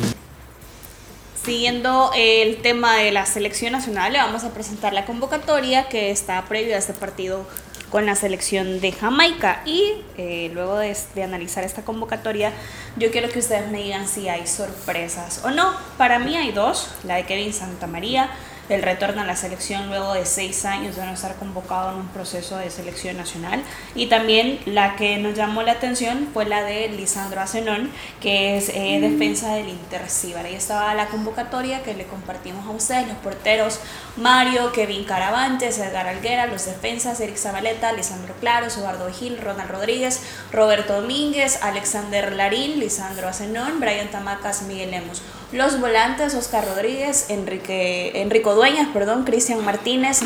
Siguiendo 1.43 2.11
el 2.15 2.57
tema 2.61 2.97
de 2.97 3.11
la 3.11 3.25
selección 3.25 3.71
nacional, 3.71 4.13
le 4.13 4.19
vamos 4.19 4.43
a 4.43 4.53
presentar 4.53 4.93
la 4.93 5.05
convocatoria 5.05 5.89
que 5.89 6.11
está 6.11 6.43
previa 6.45 6.75
a 6.75 6.79
este 6.79 6.93
partido 6.93 7.47
con 7.89 8.05
la 8.05 8.15
selección 8.15 8.79
de 8.79 8.91
Jamaica. 8.91 9.63
Y 9.65 10.03
eh, 10.17 10.51
luego 10.53 10.77
de, 10.77 10.95
de, 11.15 11.23
analizar 11.23 11.63
esta 11.63 11.81
convocatoria, 11.81 12.53
yo 12.95 13.09
quiero 13.09 13.27
que 13.29 13.39
ustedes 13.39 13.71
me 13.71 13.81
digan 13.81 14.07
si 14.07 14.29
hay 14.29 14.45
sorpresas 14.45 15.41
o 15.43 15.49
no. 15.49 15.73
Para 15.97 16.19
mí 16.19 16.37
hay 16.37 16.51
dos, 16.51 16.89
la 17.05 17.15
de 17.15 17.25
Kevin 17.25 17.53
Santamaría 17.53 18.29
el 18.71 18.81
retorno 18.83 19.21
a 19.21 19.25
la 19.25 19.35
selección 19.35 19.89
luego 19.89 20.13
de 20.13 20.25
seis 20.25 20.65
años 20.65 20.95
de 20.95 21.05
no 21.05 21.11
estar 21.11 21.35
convocado 21.35 21.91
en 21.91 21.97
un 21.97 22.07
proceso 22.07 22.57
de 22.57 22.69
selección 22.69 23.17
nacional. 23.17 23.61
Y 23.95 24.07
también 24.07 24.59
la 24.65 24.95
que 24.95 25.17
nos 25.17 25.35
llamó 25.35 25.61
la 25.63 25.73
atención 25.73 26.29
fue 26.33 26.45
la 26.45 26.63
de 26.63 26.87
Lisandro 26.89 27.41
Acenón, 27.41 27.91
que 28.21 28.57
es 28.57 28.69
eh, 28.69 28.99
defensa 29.01 29.53
del 29.55 29.69
Intercibar. 29.69 30.45
Ahí 30.45 30.55
estaba 30.55 30.93
la 30.93 31.07
convocatoria 31.07 31.83
que 31.83 31.93
le 31.93 32.05
compartimos 32.05 32.65
a 32.65 32.71
ustedes, 32.71 33.07
los 33.07 33.17
porteros 33.17 33.79
Mario, 34.17 34.71
Kevin 34.71 35.03
Caravantes, 35.03 35.77
Edgar 35.77 36.07
Alguera, 36.07 36.47
los 36.47 36.65
defensas 36.65 37.19
Eric 37.19 37.37
Zabaleta, 37.37 37.91
Lisandro 37.93 38.33
Claro, 38.39 38.67
Eduardo 38.67 39.11
Gil, 39.11 39.37
Ronald 39.37 39.69
Rodríguez, 39.69 40.21
Roberto 40.51 41.01
Domínguez, 41.01 41.61
Alexander 41.61 42.31
Larín, 42.33 42.79
Lisandro 42.79 43.27
Acenón, 43.27 43.79
Brian 43.79 44.09
Tamacas, 44.09 44.63
Miguel 44.63 44.91
Lemos. 44.91 45.21
Los 45.51 45.81
volantes 45.81 46.33
Oscar 46.33 46.65
Rodríguez, 46.65 47.25
Enrique, 47.27 48.21
Enrico 48.21 48.55
Dueñas, 48.55 48.87
perdón, 48.93 49.25
Cristian 49.25 49.65
Martínez, 49.65 50.21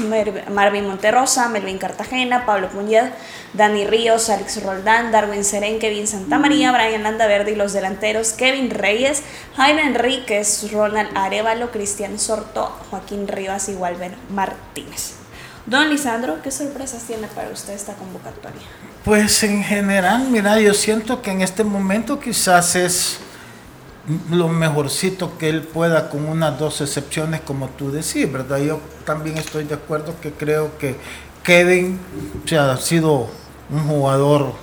Marvin 0.51 0.85
Monterrosa, 0.85 1.49
Melvin 1.49 1.79
Cartagena, 1.79 2.45
Pablo 2.45 2.69
Puñed, 2.69 3.09
Dani 3.53 3.87
Ríos, 3.87 4.29
Alex 4.29 4.61
Roldán, 4.61 5.11
Darwin 5.11 5.43
Serén, 5.43 5.79
Kevin 5.79 6.05
Santamaría, 6.05 6.71
Brian 6.71 7.01
Landaverde 7.01 7.53
y 7.53 7.55
los 7.55 7.73
delanteros 7.73 8.33
Kevin 8.33 8.69
Reyes, 8.69 9.23
Jaime 9.55 9.81
Enríquez, 9.81 10.71
Ronald 10.71 11.09
Arevalo, 11.17 11.71
Cristian 11.71 12.19
Sorto, 12.19 12.67
Joaquín 12.91 13.27
Rivas 13.27 13.67
y 13.69 13.73
Walver 13.73 14.13
Martínez. 14.29 15.13
Don 15.65 15.89
Lisandro, 15.89 16.43
¿qué 16.43 16.51
sorpresas 16.51 17.01
tiene 17.01 17.25
para 17.29 17.49
usted 17.49 17.73
esta 17.73 17.93
convocatoria? 17.93 18.61
Pues 19.03 19.41
en 19.41 19.63
general, 19.63 20.27
mira, 20.29 20.59
yo 20.59 20.75
siento 20.75 21.23
que 21.23 21.31
en 21.31 21.41
este 21.41 21.63
momento 21.63 22.19
quizás 22.19 22.75
es 22.75 23.17
lo 24.31 24.47
mejorcito 24.47 25.37
que 25.37 25.49
él 25.49 25.61
pueda 25.61 26.09
con 26.09 26.27
unas 26.27 26.59
dos 26.59 26.81
excepciones 26.81 27.41
como 27.41 27.69
tú 27.69 27.91
decís, 27.91 28.31
¿verdad? 28.31 28.59
Yo 28.59 28.79
también 29.05 29.37
estoy 29.37 29.63
de 29.63 29.75
acuerdo 29.75 30.15
que 30.21 30.31
creo 30.31 30.77
que 30.77 30.95
Kevin 31.43 31.99
ha 32.57 32.77
sido 32.77 33.29
un 33.69 33.87
jugador 33.87 34.53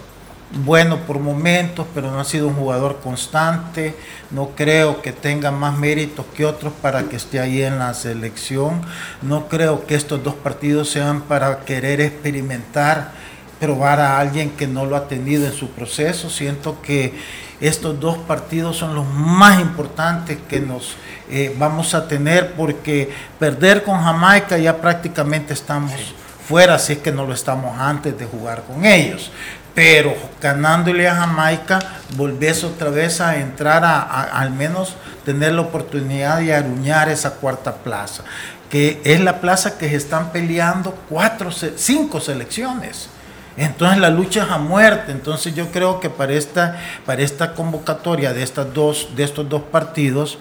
bueno 0.64 0.99
por 1.06 1.18
momentos, 1.18 1.87
pero 1.94 2.11
no 2.11 2.20
ha 2.20 2.25
sido 2.25 2.49
un 2.49 2.54
jugador 2.54 3.00
constante. 3.02 3.96
No 4.30 4.50
creo 4.50 5.02
que 5.02 5.12
tenga 5.12 5.50
más 5.50 5.78
méritos 5.78 6.26
que 6.37 6.44
otros 6.44 6.72
para 6.80 7.04
que 7.04 7.16
esté 7.16 7.40
ahí 7.40 7.62
en 7.62 7.78
la 7.78 7.94
selección. 7.94 8.82
No 9.22 9.49
creo 9.49 9.87
que 9.87 9.94
estos 9.94 10.22
dos 10.22 10.34
partidos 10.34 10.90
sean 10.90 11.22
para 11.22 11.61
querer 11.61 12.00
experimentar, 12.00 13.12
probar 13.61 14.00
a 14.00 14.18
alguien 14.18 14.50
que 14.50 14.66
no 14.66 14.84
lo 14.84 14.96
ha 14.96 15.08
tenido 15.08 15.46
en 15.46 15.52
su 15.52 15.68
proceso. 15.70 16.30
Siento 16.30 16.80
que 16.82 17.14
estos 17.62 17.99
dos 18.00 18.19
partidos 18.19 18.76
son 18.76 18.95
los 18.95 19.07
más 19.07 19.61
importantes 19.61 20.37
que 20.49 20.61
nos 20.61 20.97
eh, 21.31 21.54
vamos 21.57 21.95
a 21.95 22.09
tener 22.09 22.54
porque 22.54 23.11
perder 23.38 23.85
con 23.85 24.02
Jamaica 24.02 24.59
ya 24.59 24.76
prácticamente 24.78 25.54
estamos 25.54 25.92
fuera, 26.47 26.76
si 26.78 26.95
es 26.95 26.99
que 26.99 27.12
no 27.12 27.25
lo 27.25 27.33
estamos 27.33 27.78
antes 27.78 28.19
de 28.19 28.26
jugar 28.26 28.64
con 28.64 28.85
ellos. 28.85 29.31
Pero 29.76 30.14
ganándole 30.40 31.09
a 31.09 31.14
Jamaica, 31.14 31.78
volvés 32.16 32.64
otra 32.64 32.90
vez 32.90 33.21
a 33.21 33.37
entrar 33.37 33.85
a, 33.85 34.00
al 34.02 34.50
menos 34.50 34.97
tener 35.25 35.52
la 35.52 35.62
oportunidad 35.62 36.40
de 36.40 36.54
aruñar 36.54 37.09
esa 37.09 37.31
cuarta 37.35 37.76
plaza, 37.76 38.25
que 38.69 39.00
es 39.04 39.21
la 39.21 39.40
plaza 39.40 39.78
que 39.78 39.88
se 39.88 39.97
están 39.97 40.33
peleando 40.33 40.99
cuatro, 41.09 41.50
cinco 41.52 42.21
selecciones. 42.21 43.09
Entonces 43.56 43.99
la 43.99 44.11
lucha 44.11 44.44
es 44.44 44.50
a 44.50 44.59
muerte. 44.59 45.12
Entonces 45.12 45.54
yo 45.54 45.71
creo 45.71 46.00
que 46.00 46.11
para 46.11 46.32
esta, 46.32 46.80
para 47.04 47.23
esta 47.23 47.54
convocatoria 47.54 48.32
de, 48.32 48.42
estas 48.42 48.73
dos, 48.73 49.09
de 49.16 49.25
estos 49.25 49.49
dos 49.49 49.62
partidos, 49.62 50.38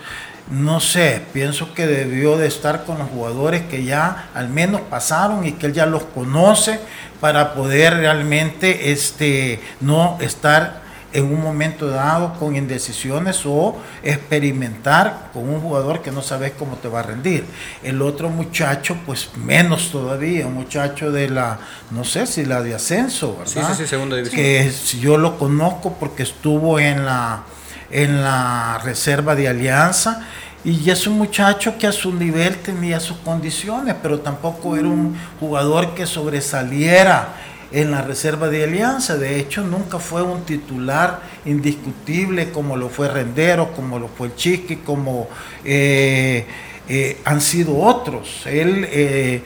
no 0.49 0.79
sé, 0.79 1.21
pienso 1.31 1.73
que 1.73 1.87
debió 1.87 2.37
de 2.37 2.47
estar 2.47 2.83
con 2.83 2.97
los 2.97 3.09
jugadores 3.09 3.61
que 3.63 3.85
ya 3.85 4.29
al 4.33 4.49
menos 4.49 4.81
pasaron 4.81 5.45
y 5.45 5.53
que 5.53 5.67
él 5.67 5.73
ya 5.73 5.85
los 5.85 6.03
conoce 6.03 6.79
para 7.21 7.53
poder 7.53 7.95
realmente 7.95 8.91
este, 8.91 9.61
no 9.79 10.17
estar 10.19 10.81
en 11.13 11.25
un 11.25 11.41
momento 11.41 11.87
dado 11.87 12.33
con 12.39 12.55
indecisiones 12.55 13.41
o 13.45 13.77
experimentar 14.03 15.29
con 15.33 15.49
un 15.49 15.59
jugador 15.61 16.01
que 16.01 16.11
no 16.11 16.21
sabes 16.21 16.53
cómo 16.57 16.77
te 16.77 16.87
va 16.87 17.01
a 17.01 17.03
rendir. 17.03 17.45
El 17.83 18.01
otro 18.01 18.29
muchacho, 18.29 18.97
pues 19.05 19.29
menos 19.35 19.91
todavía, 19.91 20.47
un 20.47 20.53
muchacho 20.53 21.11
de 21.11 21.29
la, 21.29 21.59
no 21.91 22.03
sé 22.03 22.27
si 22.27 22.45
la 22.45 22.61
de 22.61 22.75
ascenso, 22.75 23.37
¿verdad? 23.37 23.51
Sí, 23.51 23.59
sí, 23.61 23.83
sí, 23.83 23.87
segunda 23.87 24.15
división. 24.15 24.41
Que 24.41 24.71
yo 24.99 25.17
lo 25.17 25.37
conozco 25.37 25.97
porque 25.99 26.23
estuvo 26.23 26.79
en 26.79 27.05
la 27.05 27.43
en 27.91 28.23
la 28.23 28.79
reserva 28.83 29.35
de 29.35 29.47
Alianza. 29.47 30.21
Y 30.63 30.89
es 30.91 31.07
un 31.07 31.17
muchacho 31.17 31.77
que 31.79 31.87
a 31.87 31.91
su 31.91 32.13
nivel 32.13 32.57
tenía 32.57 32.99
sus 32.99 33.17
condiciones, 33.17 33.95
pero 34.01 34.19
tampoco 34.19 34.77
era 34.77 34.87
un 34.87 35.17
jugador 35.39 35.95
que 35.95 36.05
sobresaliera 36.05 37.29
en 37.71 37.91
la 37.91 38.01
reserva 38.01 38.49
de 38.49 38.63
Alianza. 38.63 39.17
De 39.17 39.39
hecho, 39.39 39.63
nunca 39.63 39.99
fue 39.99 40.21
un 40.21 40.43
titular 40.43 41.21
indiscutible 41.45 42.51
como 42.51 42.77
lo 42.77 42.89
fue 42.89 43.07
Rendero, 43.07 43.73
como 43.73 43.99
lo 43.99 44.07
fue 44.07 44.27
el 44.27 44.35
Chiqui, 44.35 44.77
como 44.77 45.29
eh, 45.63 46.45
eh, 46.89 47.17
han 47.25 47.41
sido 47.41 47.77
otros. 47.77 48.45
Él 48.45 48.87
eh, 48.91 49.41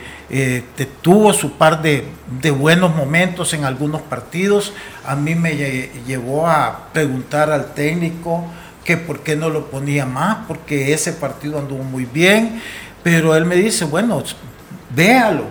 tuvo 1.01 1.33
su 1.33 1.53
par 1.53 1.81
de 1.81 2.51
buenos 2.51 2.95
momentos 2.95 3.53
en 3.53 3.63
algunos 3.65 4.01
partidos, 4.01 4.73
a 5.05 5.15
mí 5.15 5.35
me 5.35 5.55
llevó 6.07 6.47
a 6.47 6.89
preguntar 6.93 7.51
al 7.51 7.73
técnico 7.73 8.45
que 8.83 8.97
por 8.97 9.21
qué 9.21 9.35
no 9.35 9.49
lo 9.49 9.65
ponía 9.69 10.05
más, 10.05 10.45
porque 10.47 10.93
ese 10.93 11.11
partido 11.13 11.59
anduvo 11.59 11.83
muy 11.83 12.05
bien, 12.05 12.61
pero 13.03 13.35
él 13.35 13.45
me 13.45 13.55
dice, 13.55 13.85
bueno, 13.85 14.23
véalo, 14.95 15.45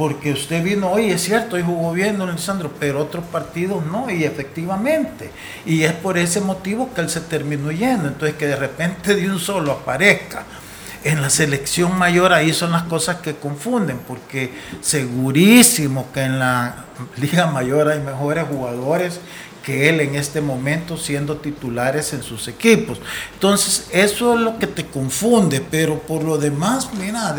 porque 0.00 0.32
usted 0.32 0.64
vino 0.64 0.90
hoy, 0.92 1.10
es 1.10 1.20
cierto, 1.20 1.58
y 1.58 1.62
jugó 1.62 1.92
bien, 1.92 2.16
don 2.16 2.30
Alessandro, 2.30 2.72
pero 2.80 3.00
otros 3.00 3.22
partidos 3.22 3.84
no, 3.84 4.08
y 4.08 4.24
efectivamente, 4.24 5.30
y 5.66 5.82
es 5.82 5.92
por 5.92 6.16
ese 6.16 6.40
motivo 6.40 6.88
que 6.94 7.02
él 7.02 7.10
se 7.10 7.20
terminó 7.20 7.70
yendo, 7.70 8.08
entonces 8.08 8.38
que 8.38 8.46
de 8.46 8.56
repente 8.56 9.14
de 9.14 9.30
un 9.30 9.38
solo 9.38 9.72
aparezca 9.72 10.44
en 11.04 11.20
la 11.20 11.28
selección 11.28 11.98
mayor 11.98 12.32
ahí 12.32 12.54
son 12.54 12.72
las 12.72 12.84
cosas 12.84 13.16
que 13.16 13.34
confunden, 13.34 14.00
porque 14.08 14.50
segurísimo 14.80 16.10
que 16.14 16.22
en 16.22 16.38
la 16.38 16.86
liga 17.18 17.48
mayor 17.48 17.88
hay 17.88 18.00
mejores 18.00 18.46
jugadores 18.48 19.20
que 19.64 19.88
él 19.88 20.00
en 20.00 20.14
este 20.14 20.40
momento 20.40 20.96
siendo 20.96 21.36
titulares 21.36 22.12
en 22.12 22.22
sus 22.22 22.48
equipos. 22.48 23.00
Entonces, 23.34 23.88
eso 23.92 24.34
es 24.34 24.40
lo 24.40 24.58
que 24.58 24.66
te 24.66 24.86
confunde, 24.86 25.60
pero 25.70 25.98
por 25.98 26.24
lo 26.24 26.38
demás, 26.38 26.90
mira, 26.98 27.36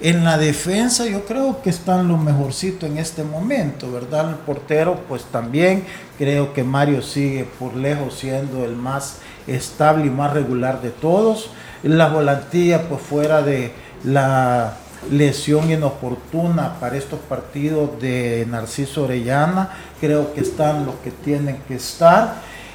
en 0.00 0.24
la 0.24 0.38
defensa 0.38 1.06
yo 1.06 1.24
creo 1.26 1.62
que 1.62 1.70
están 1.70 2.08
lo 2.08 2.16
mejorcito 2.16 2.86
en 2.86 2.98
este 2.98 3.22
momento, 3.22 3.92
¿verdad? 3.92 4.30
El 4.30 4.36
portero, 4.36 5.00
pues 5.08 5.24
también 5.24 5.84
creo 6.18 6.52
que 6.52 6.64
Mario 6.64 7.02
sigue 7.02 7.44
por 7.58 7.76
lejos 7.76 8.14
siendo 8.18 8.64
el 8.64 8.76
más 8.76 9.18
estable 9.46 10.06
y 10.06 10.10
más 10.10 10.32
regular 10.32 10.80
de 10.82 10.90
todos 10.90 11.50
la 11.82 12.08
volantía 12.08 12.88
pues 12.88 13.00
fuera 13.00 13.42
de 13.42 13.72
la 14.04 14.76
lesión 15.10 15.70
inoportuna 15.70 16.78
para 16.78 16.96
estos 16.96 17.20
partidos 17.20 18.00
de 18.00 18.46
Narciso 18.50 19.04
Orellana, 19.04 19.70
creo 20.00 20.34
que 20.34 20.40
están 20.40 20.84
los 20.84 20.96
que 20.96 21.10
tienen 21.10 21.58
que 21.66 21.76
estar. 21.76 22.34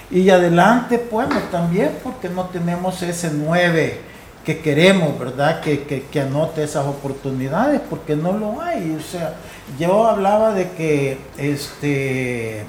Y 0.10 0.30
adelante, 0.30 1.08
bueno, 1.12 1.36
también 1.52 1.92
porque 2.04 2.30
no 2.30 2.46
tenemos 2.46 3.02
ese 3.02 3.32
9 3.34 4.00
que 4.46 4.60
queremos, 4.60 5.18
¿verdad? 5.18 5.60
Que, 5.62 5.84
que, 5.84 6.22
anote 6.22 6.64
esas 6.64 6.86
oportunidades, 6.86 7.82
porque 7.90 8.16
no 8.16 8.34
lo 8.34 8.62
hay. 8.62 8.96
O 9.00 9.02
sea, 9.02 9.34
yo 9.80 10.08
hablaba 10.08 10.54
de 10.54 10.70
que 10.72 11.18
este 11.38 12.64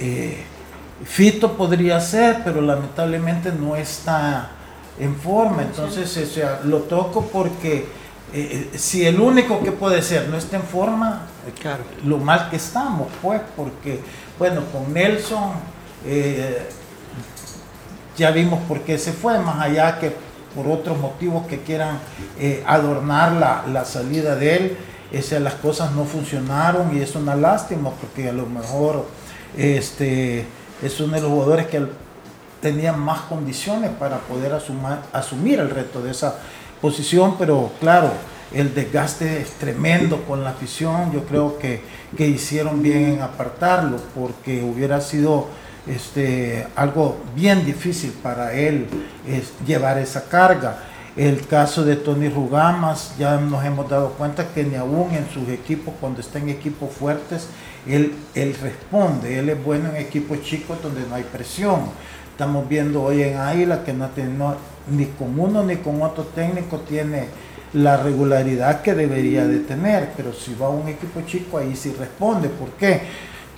eh, 0.00 0.44
Fito 1.04 1.56
podría 1.56 2.00
ser, 2.00 2.42
pero 2.44 2.60
lamentablemente 2.60 3.52
no 3.52 3.76
está 3.76 4.50
en 4.98 5.14
forma. 5.16 5.62
Entonces, 5.62 6.16
o 6.16 6.26
sea, 6.26 6.60
lo 6.64 6.80
toco 6.80 7.28
porque 7.32 7.86
eh, 8.36 8.68
eh, 8.74 8.78
si 8.78 9.06
el 9.06 9.20
único 9.20 9.62
que 9.62 9.70
puede 9.70 10.02
ser 10.02 10.28
no 10.28 10.36
está 10.36 10.56
en 10.56 10.64
forma, 10.64 11.22
claro. 11.60 11.84
lo 12.04 12.18
mal 12.18 12.50
que 12.50 12.56
estamos, 12.56 13.06
pues, 13.22 13.40
porque, 13.54 14.00
bueno, 14.40 14.62
con 14.72 14.92
Nelson 14.92 15.52
eh, 16.04 16.68
ya 18.16 18.32
vimos 18.32 18.60
por 18.66 18.80
qué 18.80 18.98
se 18.98 19.12
fue, 19.12 19.38
más 19.38 19.60
allá 19.60 20.00
que 20.00 20.16
por 20.52 20.66
otros 20.66 20.98
motivos 20.98 21.46
que 21.46 21.60
quieran 21.60 21.98
adornar 22.66 23.32
la, 23.32 23.64
la, 23.72 23.84
salida 23.84 24.34
de 24.34 24.56
él, 24.56 24.78
esas 25.12 25.40
las 25.40 25.54
cosas 25.54 25.92
no 25.92 26.04
funcionaron 26.04 26.96
y 26.96 27.02
es 27.02 27.14
una 27.14 27.36
lástima 27.36 27.90
porque 27.90 28.28
a 28.28 28.32
lo 28.32 28.46
mejor 28.46 29.06
este, 29.56 30.44
es 30.82 31.00
uno 31.00 31.14
de 31.14 31.20
los 31.20 31.30
jugadores 31.30 31.66
que 31.66 31.86
tenían 32.60 32.98
más 32.98 33.22
condiciones 33.22 33.90
para 33.98 34.18
poder 34.18 34.52
asumir 35.12 35.60
el 35.60 35.70
reto 35.70 36.02
de 36.02 36.12
esa 36.12 36.36
posición, 36.84 37.36
pero 37.38 37.72
claro, 37.80 38.10
el 38.52 38.74
desgaste 38.74 39.40
es 39.40 39.52
tremendo 39.52 40.22
con 40.24 40.44
la 40.44 40.50
afición, 40.50 41.10
yo 41.14 41.24
creo 41.24 41.58
que, 41.58 41.80
que 42.14 42.28
hicieron 42.28 42.82
bien 42.82 43.04
en 43.14 43.22
apartarlo, 43.22 43.96
porque 44.14 44.62
hubiera 44.62 45.00
sido 45.00 45.46
este, 45.86 46.66
algo 46.76 47.16
bien 47.34 47.64
difícil 47.64 48.12
para 48.22 48.52
él 48.52 48.86
llevar 49.66 49.96
esa 49.96 50.28
carga. 50.28 50.76
El 51.16 51.46
caso 51.46 51.86
de 51.86 51.96
Tony 51.96 52.28
Rugamas, 52.28 53.14
ya 53.18 53.38
nos 53.38 53.64
hemos 53.64 53.88
dado 53.88 54.10
cuenta 54.10 54.48
que 54.48 54.62
ni 54.62 54.74
aún 54.74 55.14
en 55.14 55.26
sus 55.32 55.48
equipos, 55.48 55.94
cuando 55.98 56.20
está 56.20 56.38
en 56.38 56.50
equipos 56.50 56.90
fuertes, 56.92 57.48
él, 57.86 58.12
él 58.34 58.54
responde, 58.60 59.38
él 59.38 59.48
es 59.48 59.64
bueno 59.64 59.88
en 59.88 59.96
equipos 59.96 60.42
chicos 60.42 60.82
donde 60.82 61.00
no 61.08 61.14
hay 61.14 61.24
presión. 61.24 61.80
Estamos 62.34 62.68
viendo 62.68 63.00
hoy 63.00 63.22
en 63.22 63.38
Águila 63.38 63.84
que 63.84 63.92
no, 63.92 64.08
no, 64.36 64.56
ni 64.90 65.04
con 65.06 65.38
uno 65.38 65.62
ni 65.62 65.76
con 65.76 66.02
otro 66.02 66.24
técnico 66.24 66.78
tiene 66.78 67.28
la 67.74 67.96
regularidad 67.96 68.82
que 68.82 68.92
debería 68.92 69.46
de 69.46 69.60
tener, 69.60 70.10
pero 70.16 70.32
si 70.32 70.52
va 70.56 70.68
un 70.68 70.88
equipo 70.88 71.20
chico 71.24 71.58
ahí 71.58 71.76
sí 71.76 71.94
responde. 71.96 72.48
¿Por 72.48 72.70
qué? 72.70 73.02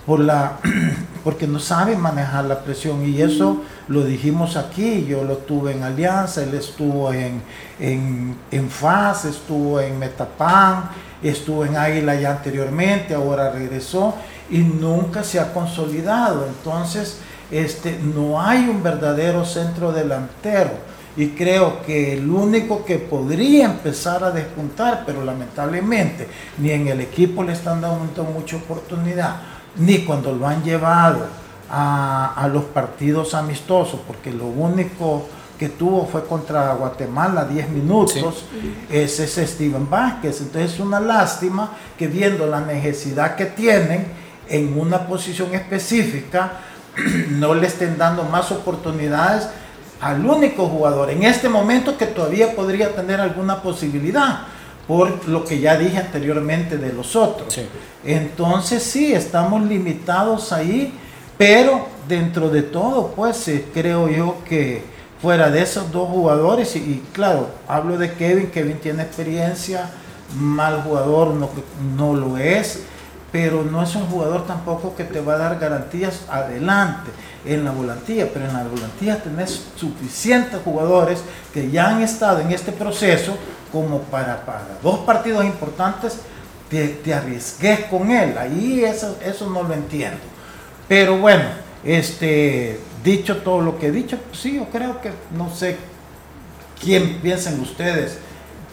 Por 0.04 0.20
la, 0.20 0.58
porque 1.24 1.46
no 1.46 1.58
sabe 1.58 1.96
manejar 1.96 2.44
la 2.44 2.60
presión 2.60 3.02
y 3.08 3.22
eso 3.22 3.62
lo 3.88 4.04
dijimos 4.04 4.58
aquí, 4.58 5.06
yo 5.06 5.24
lo 5.24 5.38
tuve 5.38 5.72
en 5.72 5.82
Alianza, 5.82 6.42
él 6.42 6.52
estuvo 6.52 7.10
en, 7.14 7.40
en, 7.80 8.36
en 8.50 8.68
FAS, 8.68 9.24
estuvo 9.24 9.80
en 9.80 9.98
Metapan, 9.98 10.90
estuvo 11.22 11.64
en 11.64 11.78
Águila 11.78 12.14
ya 12.14 12.32
anteriormente, 12.32 13.14
ahora 13.14 13.50
regresó 13.50 14.16
y 14.50 14.58
nunca 14.58 15.24
se 15.24 15.40
ha 15.40 15.54
consolidado. 15.54 16.46
Entonces, 16.46 17.20
este, 17.50 17.98
no 17.98 18.40
hay 18.40 18.68
un 18.68 18.82
verdadero 18.82 19.44
centro 19.44 19.92
delantero. 19.92 20.70
Y 21.16 21.28
creo 21.28 21.80
que 21.82 22.12
el 22.12 22.28
único 22.28 22.84
que 22.84 22.98
podría 22.98 23.64
empezar 23.64 24.22
a 24.22 24.30
despuntar, 24.30 25.04
pero 25.06 25.24
lamentablemente 25.24 26.28
ni 26.58 26.70
en 26.70 26.88
el 26.88 27.00
equipo 27.00 27.42
le 27.42 27.54
están 27.54 27.80
dando 27.80 28.24
mucha 28.24 28.56
oportunidad, 28.56 29.36
ni 29.76 30.00
cuando 30.04 30.32
lo 30.32 30.46
han 30.46 30.62
llevado 30.62 31.26
a, 31.70 32.34
a 32.36 32.48
los 32.48 32.64
partidos 32.64 33.34
amistosos, 33.34 34.00
porque 34.06 34.30
lo 34.30 34.46
único 34.46 35.26
que 35.58 35.68
tuvo 35.70 36.06
fue 36.06 36.24
contra 36.26 36.74
Guatemala 36.74 37.44
10 37.44 37.70
minutos, 37.70 38.44
ese 38.90 39.24
es 39.24 39.50
Steven 39.50 39.88
Vázquez. 39.88 40.40
Entonces 40.40 40.74
es 40.74 40.80
una 40.80 41.00
lástima 41.00 41.72
que 41.98 42.08
viendo 42.08 42.46
la 42.46 42.60
necesidad 42.60 43.36
que 43.36 43.46
tienen 43.46 44.06
en 44.48 44.78
una 44.78 45.06
posición 45.06 45.54
específica, 45.54 46.52
no 47.30 47.54
le 47.54 47.66
estén 47.66 47.98
dando 47.98 48.24
más 48.24 48.50
oportunidades 48.52 49.48
al 50.00 50.24
único 50.24 50.68
jugador 50.68 51.10
en 51.10 51.22
este 51.22 51.48
momento 51.48 51.96
que 51.96 52.06
todavía 52.06 52.54
podría 52.54 52.94
tener 52.94 53.20
alguna 53.20 53.62
posibilidad 53.62 54.40
por 54.86 55.26
lo 55.28 55.44
que 55.44 55.58
ya 55.58 55.76
dije 55.76 55.98
anteriormente 55.98 56.78
de 56.78 56.92
los 56.92 57.16
otros. 57.16 57.58
Entonces 58.04 58.82
sí, 58.82 59.12
estamos 59.12 59.62
limitados 59.62 60.52
ahí, 60.52 60.92
pero 61.36 61.86
dentro 62.08 62.50
de 62.50 62.62
todo, 62.62 63.08
pues 63.08 63.48
eh, 63.48 63.66
creo 63.74 64.08
yo 64.08 64.36
que 64.48 64.82
fuera 65.20 65.50
de 65.50 65.62
esos 65.62 65.90
dos 65.90 66.08
jugadores, 66.08 66.76
y, 66.76 67.02
claro, 67.12 67.48
hablo 67.66 67.98
de 67.98 68.12
Kevin, 68.12 68.48
Kevin 68.48 68.78
tiene 68.78 69.02
experiencia, 69.02 69.90
mal 70.38 70.82
jugador 70.82 71.28
no, 71.34 71.50
no 71.96 72.14
lo 72.14 72.36
es, 72.36 72.82
pero 73.32 73.64
no 73.64 73.82
es 73.82 73.94
un 73.94 74.06
jugador 74.06 74.46
tampoco 74.46 74.94
que 74.94 75.04
te 75.04 75.20
va 75.20 75.34
a 75.34 75.38
dar 75.38 75.58
garantías 75.58 76.22
adelante 76.28 77.10
en 77.44 77.64
la 77.64 77.70
volantía, 77.70 78.28
pero 78.32 78.46
en 78.46 78.52
la 78.52 78.64
volantía 78.64 79.22
tenés 79.22 79.66
suficientes 79.76 80.60
jugadores 80.64 81.20
que 81.52 81.70
ya 81.70 81.88
han 81.88 82.02
estado 82.02 82.40
en 82.40 82.52
este 82.52 82.72
proceso 82.72 83.36
como 83.72 84.00
para, 84.02 84.44
para 84.44 84.66
dos 84.82 85.00
partidos 85.00 85.44
importantes 85.44 86.18
te, 86.68 87.14
arriesgues 87.14 87.80
con 87.86 88.10
él. 88.10 88.36
Ahí 88.38 88.84
eso, 88.84 89.16
eso 89.24 89.48
no 89.50 89.62
lo 89.62 89.74
entiendo. 89.74 90.18
Pero 90.88 91.18
bueno, 91.18 91.44
este, 91.84 92.80
dicho 93.04 93.38
todo 93.38 93.60
lo 93.60 93.78
que 93.78 93.88
he 93.88 93.92
dicho, 93.92 94.18
pues 94.18 94.40
sí, 94.40 94.56
yo 94.56 94.66
creo 94.66 95.00
que 95.00 95.10
no 95.36 95.54
sé 95.54 95.76
quién 96.80 97.20
piensan 97.20 97.60
ustedes 97.60 98.18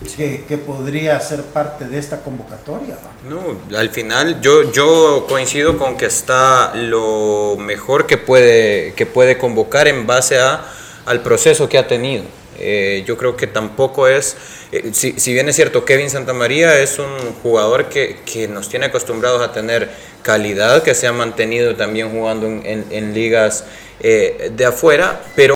que, 0.03 0.57
podría 0.57 1.19
ser 1.19 1.41
parte 1.43 1.86
de 1.86 1.98
esta 1.98 2.22
convocatoria. 2.22 2.98
No, 3.27 3.77
al 3.77 3.89
final 3.89 4.41
yo, 4.41 4.72
yo 4.72 5.25
coincido 5.27 5.77
con 5.77 5.98
que 5.98 6.05
está 6.05 6.74
lo 6.75 7.55
mejor 7.57 8.05
que 8.05 8.17
puede, 8.17 8.93
que 8.93 9.05
puede 9.05 9.38
convocar 9.38 9.88
en 9.88 10.05
base 10.05 10.39
a, 10.39 10.65
al 11.05 11.22
proceso 11.22 11.69
que 11.69 11.78
ha 11.78 11.88
tenido. 11.88 12.23
Eh, 12.60 13.04
yo 13.08 13.17
creo 13.17 13.36
que 13.36 13.47
tampoco 13.47 14.08
es, 14.08 14.38
eh, 14.71 14.91
si, 14.93 15.19
si, 15.19 15.34
bien 15.34 15.49
es 15.49 15.56
cierto, 15.56 15.86
Kevin 15.86 16.10
Santamaría 16.10 16.80
es 16.80 16.99
un 16.99 17.34
jugador 17.41 17.89
que, 17.89 18.19
que, 18.25 18.47
nos 18.47 18.69
tiene 18.69 18.86
acostumbrados 18.86 19.41
a 19.41 19.51
tener 19.51 19.89
calidad, 20.21 20.84
que 20.84 20.93
se 20.93 21.08
ha 21.08 21.13
mantenido 21.13 21.75
también 21.75 22.12
jugando 22.12 22.47
en, 22.47 23.13
ligas 23.13 23.65
eh, 23.99 24.51
de 24.56 24.65
afuera, 24.65 25.21
pero 25.36 25.56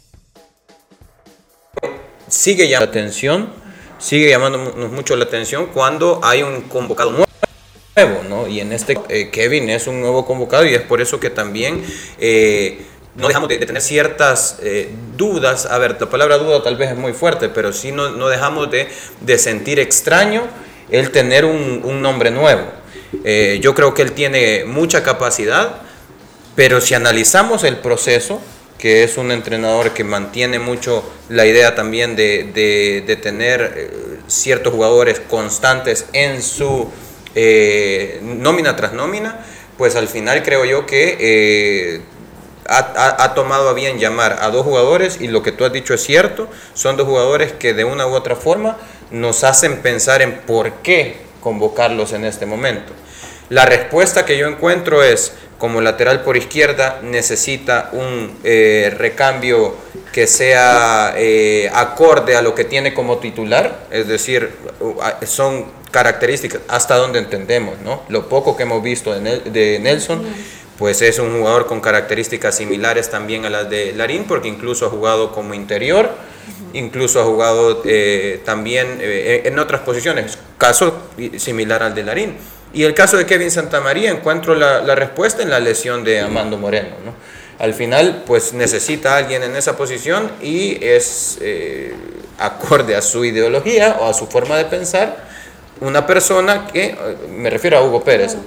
sigue 2.28 2.68
llamando 2.68 2.94
la 2.94 3.00
atención 3.00 3.67
sigue 4.00 4.30
llamándonos 4.30 4.92
mucho 4.92 5.16
la 5.16 5.26
atención 5.26 5.68
cuando 5.68 6.20
hay 6.24 6.44
un 6.44 6.62
convocado 6.62 7.12
nuevo, 7.12 8.24
¿no? 8.28 8.48
Y 8.48 8.60
en 8.60 8.72
este 8.72 8.98
eh, 9.10 9.30
Kevin 9.32 9.70
es 9.70 9.88
un 9.88 10.02
nuevo 10.02 10.26
convocado 10.26 10.66
y 10.66 10.74
es 10.74 10.82
por 10.82 11.02
eso 11.02 11.20
que 11.20 11.30
también 11.30 11.84
eh, 12.20 12.86
no 13.16 13.28
dejamos 13.28 13.50
de, 13.50 13.58
tener 13.58 13.82
ciertas 13.82 14.60
eh, 14.62 14.92
dudas. 15.16 15.66
A 15.66 15.78
ver, 15.80 15.98
la 16.00 16.10
palabra 16.10 16.38
duda 16.38 16.62
tal 16.62 16.78
vez 16.78 16.92
es 16.92 16.98
muy 16.98 17.14
fuerte, 17.14 17.50
pero 17.50 17.74
sí 17.74 17.92
no, 17.92 18.12
no 18.12 18.28
dejamos 18.28 18.70
de, 18.70 18.88
de, 19.22 19.38
sentir 19.38 19.80
extraño 19.80 20.44
el 20.92 21.12
tener 21.12 21.46
un, 21.46 21.82
un 21.84 22.02
nombre 22.02 22.32
nuevo. 22.32 22.64
yo 23.62 23.74
creo 23.74 23.94
que 23.94 24.04
él 24.04 24.14
tiene 24.14 24.64
mucha 24.66 25.04
capacidad, 25.04 25.82
pero 26.56 26.80
si 26.80 26.94
analizamos 26.94 27.64
el 27.64 27.78
proceso, 27.78 28.40
que 28.78 29.04
es 29.04 29.18
un 29.18 29.32
entrenador 29.32 29.94
que 29.94 30.04
mantiene 30.04 30.60
mucho 30.60 31.04
la 31.30 31.46
idea 31.46 31.76
también 31.76 32.16
de, 32.16 33.20
tener 33.22 33.74
eh, 33.76 34.20
ciertos 34.28 34.74
jugadores 34.74 35.20
constantes 35.20 36.06
en 36.14 36.42
su 36.42 36.90
eh, 37.36 38.20
nómina 38.24 38.76
tras 38.76 38.94
nómina, 38.94 39.46
pues 39.78 39.96
al 39.96 40.08
final 40.08 40.44
creo 40.44 40.66
yo 40.66 40.86
que 40.86 41.18
eh, 41.20 42.02
ha, 42.68 43.34
tomado 43.34 43.70
a 43.70 43.74
bien 43.74 44.00
llamar 44.00 44.40
a 44.42 44.50
dos 44.50 44.64
jugadores 44.64 45.20
y 45.22 45.28
lo 45.28 45.42
que 45.42 45.52
tú 45.52 45.66
has 45.66 45.72
dicho 45.72 45.94
es 45.94 46.04
cierto, 46.04 46.50
son 46.74 46.98
dos 46.98 47.08
jugadores 47.08 47.54
que 47.54 47.74
de 47.74 47.84
una 47.84 48.08
u 48.08 48.14
otra 48.14 48.36
forma 48.36 48.78
nos 49.12 49.44
hacen 49.44 49.82
pensar 49.82 50.22
en 50.22 50.40
por 50.40 50.74
qué 50.82 51.18
convocarlos 51.42 52.14
en 52.14 52.26
este 52.26 52.46
momento. 52.46 52.94
La 53.50 53.66
respuesta 53.66 54.26
que 54.26 54.38
yo 54.38 54.48
encuentro 54.48 55.04
es, 55.04 55.34
como 55.58 55.82
lateral 55.82 56.22
por 56.22 56.38
izquierda 56.38 57.00
necesita 57.02 57.90
un 57.94 58.38
eh, 58.44 58.94
recambio 58.96 59.76
que 60.12 60.28
sea 60.28 61.14
eh, 61.18 61.70
acorde 61.74 62.36
a 62.36 62.42
lo 62.42 62.54
que 62.54 62.66
tiene 62.66 62.94
como 62.94 63.18
titular, 63.18 63.88
es 63.90 64.08
decir, 64.08 64.52
son 65.26 65.66
características 65.92 66.62
hasta 66.68 66.98
donde 66.98 67.20
entendemos, 67.20 67.80
¿no? 67.80 68.04
Lo 68.10 68.28
poco 68.28 68.58
que 68.58 68.64
hemos 68.64 68.84
visto 68.84 69.18
de, 69.18 69.80
Nelson, 69.80 70.24
pues 70.78 71.02
es 71.02 71.18
un 71.18 71.38
jugador 71.40 71.68
con 71.68 71.80
características 71.80 72.56
similares 72.58 73.10
también 73.10 73.46
a 73.46 73.50
las 73.50 73.70
de 73.70 73.94
Larín, 73.94 74.26
porque 74.26 74.48
incluso 74.48 74.88
ha 74.88 74.90
jugado 74.90 75.32
como 75.32 75.54
interior, 75.54 76.12
incluso 76.74 77.22
ha 77.22 77.24
jugado 77.24 77.82
eh, 77.86 78.42
también 78.44 78.98
en 79.00 79.58
otras 79.58 79.82
posiciones, 79.82 80.38
caso 80.58 81.02
similar 81.38 81.82
al 81.82 81.96
de 81.96 82.04
Larín. 82.04 82.57
Y 82.74 82.84
el 82.84 82.94
caso 82.94 83.18
de 83.18 83.26
Kevin 83.26 83.52
Santamaría, 83.52 84.12
encuentro 84.12 84.56
la, 84.56 84.82
la 84.82 84.96
respuesta 84.96 85.42
en 85.42 85.50
la 85.50 85.60
lesión 85.60 86.04
de 86.04 86.22
Amando 86.22 86.58
Moreno. 86.58 86.96
¿no? 87.06 87.14
Al 87.60 87.74
final, 87.74 88.24
pues 88.28 88.54
necesita 88.54 89.16
a 89.16 89.18
alguien 89.18 89.42
en 89.42 89.56
esa 89.56 89.76
posición 89.76 90.32
y 90.42 90.84
es 90.84 91.40
eh, 91.42 91.96
acorde 92.38 92.96
a 92.96 93.02
su 93.02 93.26
ideología 93.26 93.98
o 94.00 94.08
a 94.08 94.14
su 94.14 94.28
forma 94.28 94.58
de 94.58 94.66
pensar, 94.66 95.26
una 95.80 96.06
persona 96.06 96.68
que, 96.68 96.86
eh, 96.86 96.96
me 97.32 97.50
refiero 97.50 97.80
a 97.80 97.84
Hugo 97.84 98.04
Pérez, 98.04 98.38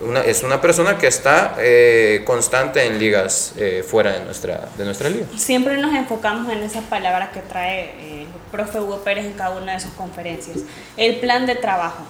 una, 0.00 0.20
es 0.20 0.42
una 0.42 0.60
persona 0.60 0.98
que 0.98 1.06
está 1.06 1.56
eh, 1.58 2.22
constante 2.26 2.84
en 2.84 2.98
ligas 2.98 3.54
fuera 3.86 4.12
de 4.12 4.24
nuestra, 4.24 4.68
de 4.76 4.84
nuestra 4.84 5.08
liga. 5.08 5.26
Siempre 5.36 5.78
nos 5.78 5.94
enfocamos 5.94 6.50
en 6.52 6.62
esa 6.62 6.82
palabra 6.82 7.30
que 7.32 7.40
trae 7.40 8.22
el 8.22 8.28
profe 8.50 8.78
Hugo 8.78 8.98
Pérez 8.98 9.24
en 9.24 9.32
cada 9.32 9.56
una 9.56 9.72
de 9.72 9.80
sus 9.80 9.92
conferencias, 9.92 10.58
el 10.98 11.16
plan 11.16 11.46
de 11.46 11.54
trabajo. 11.54 12.04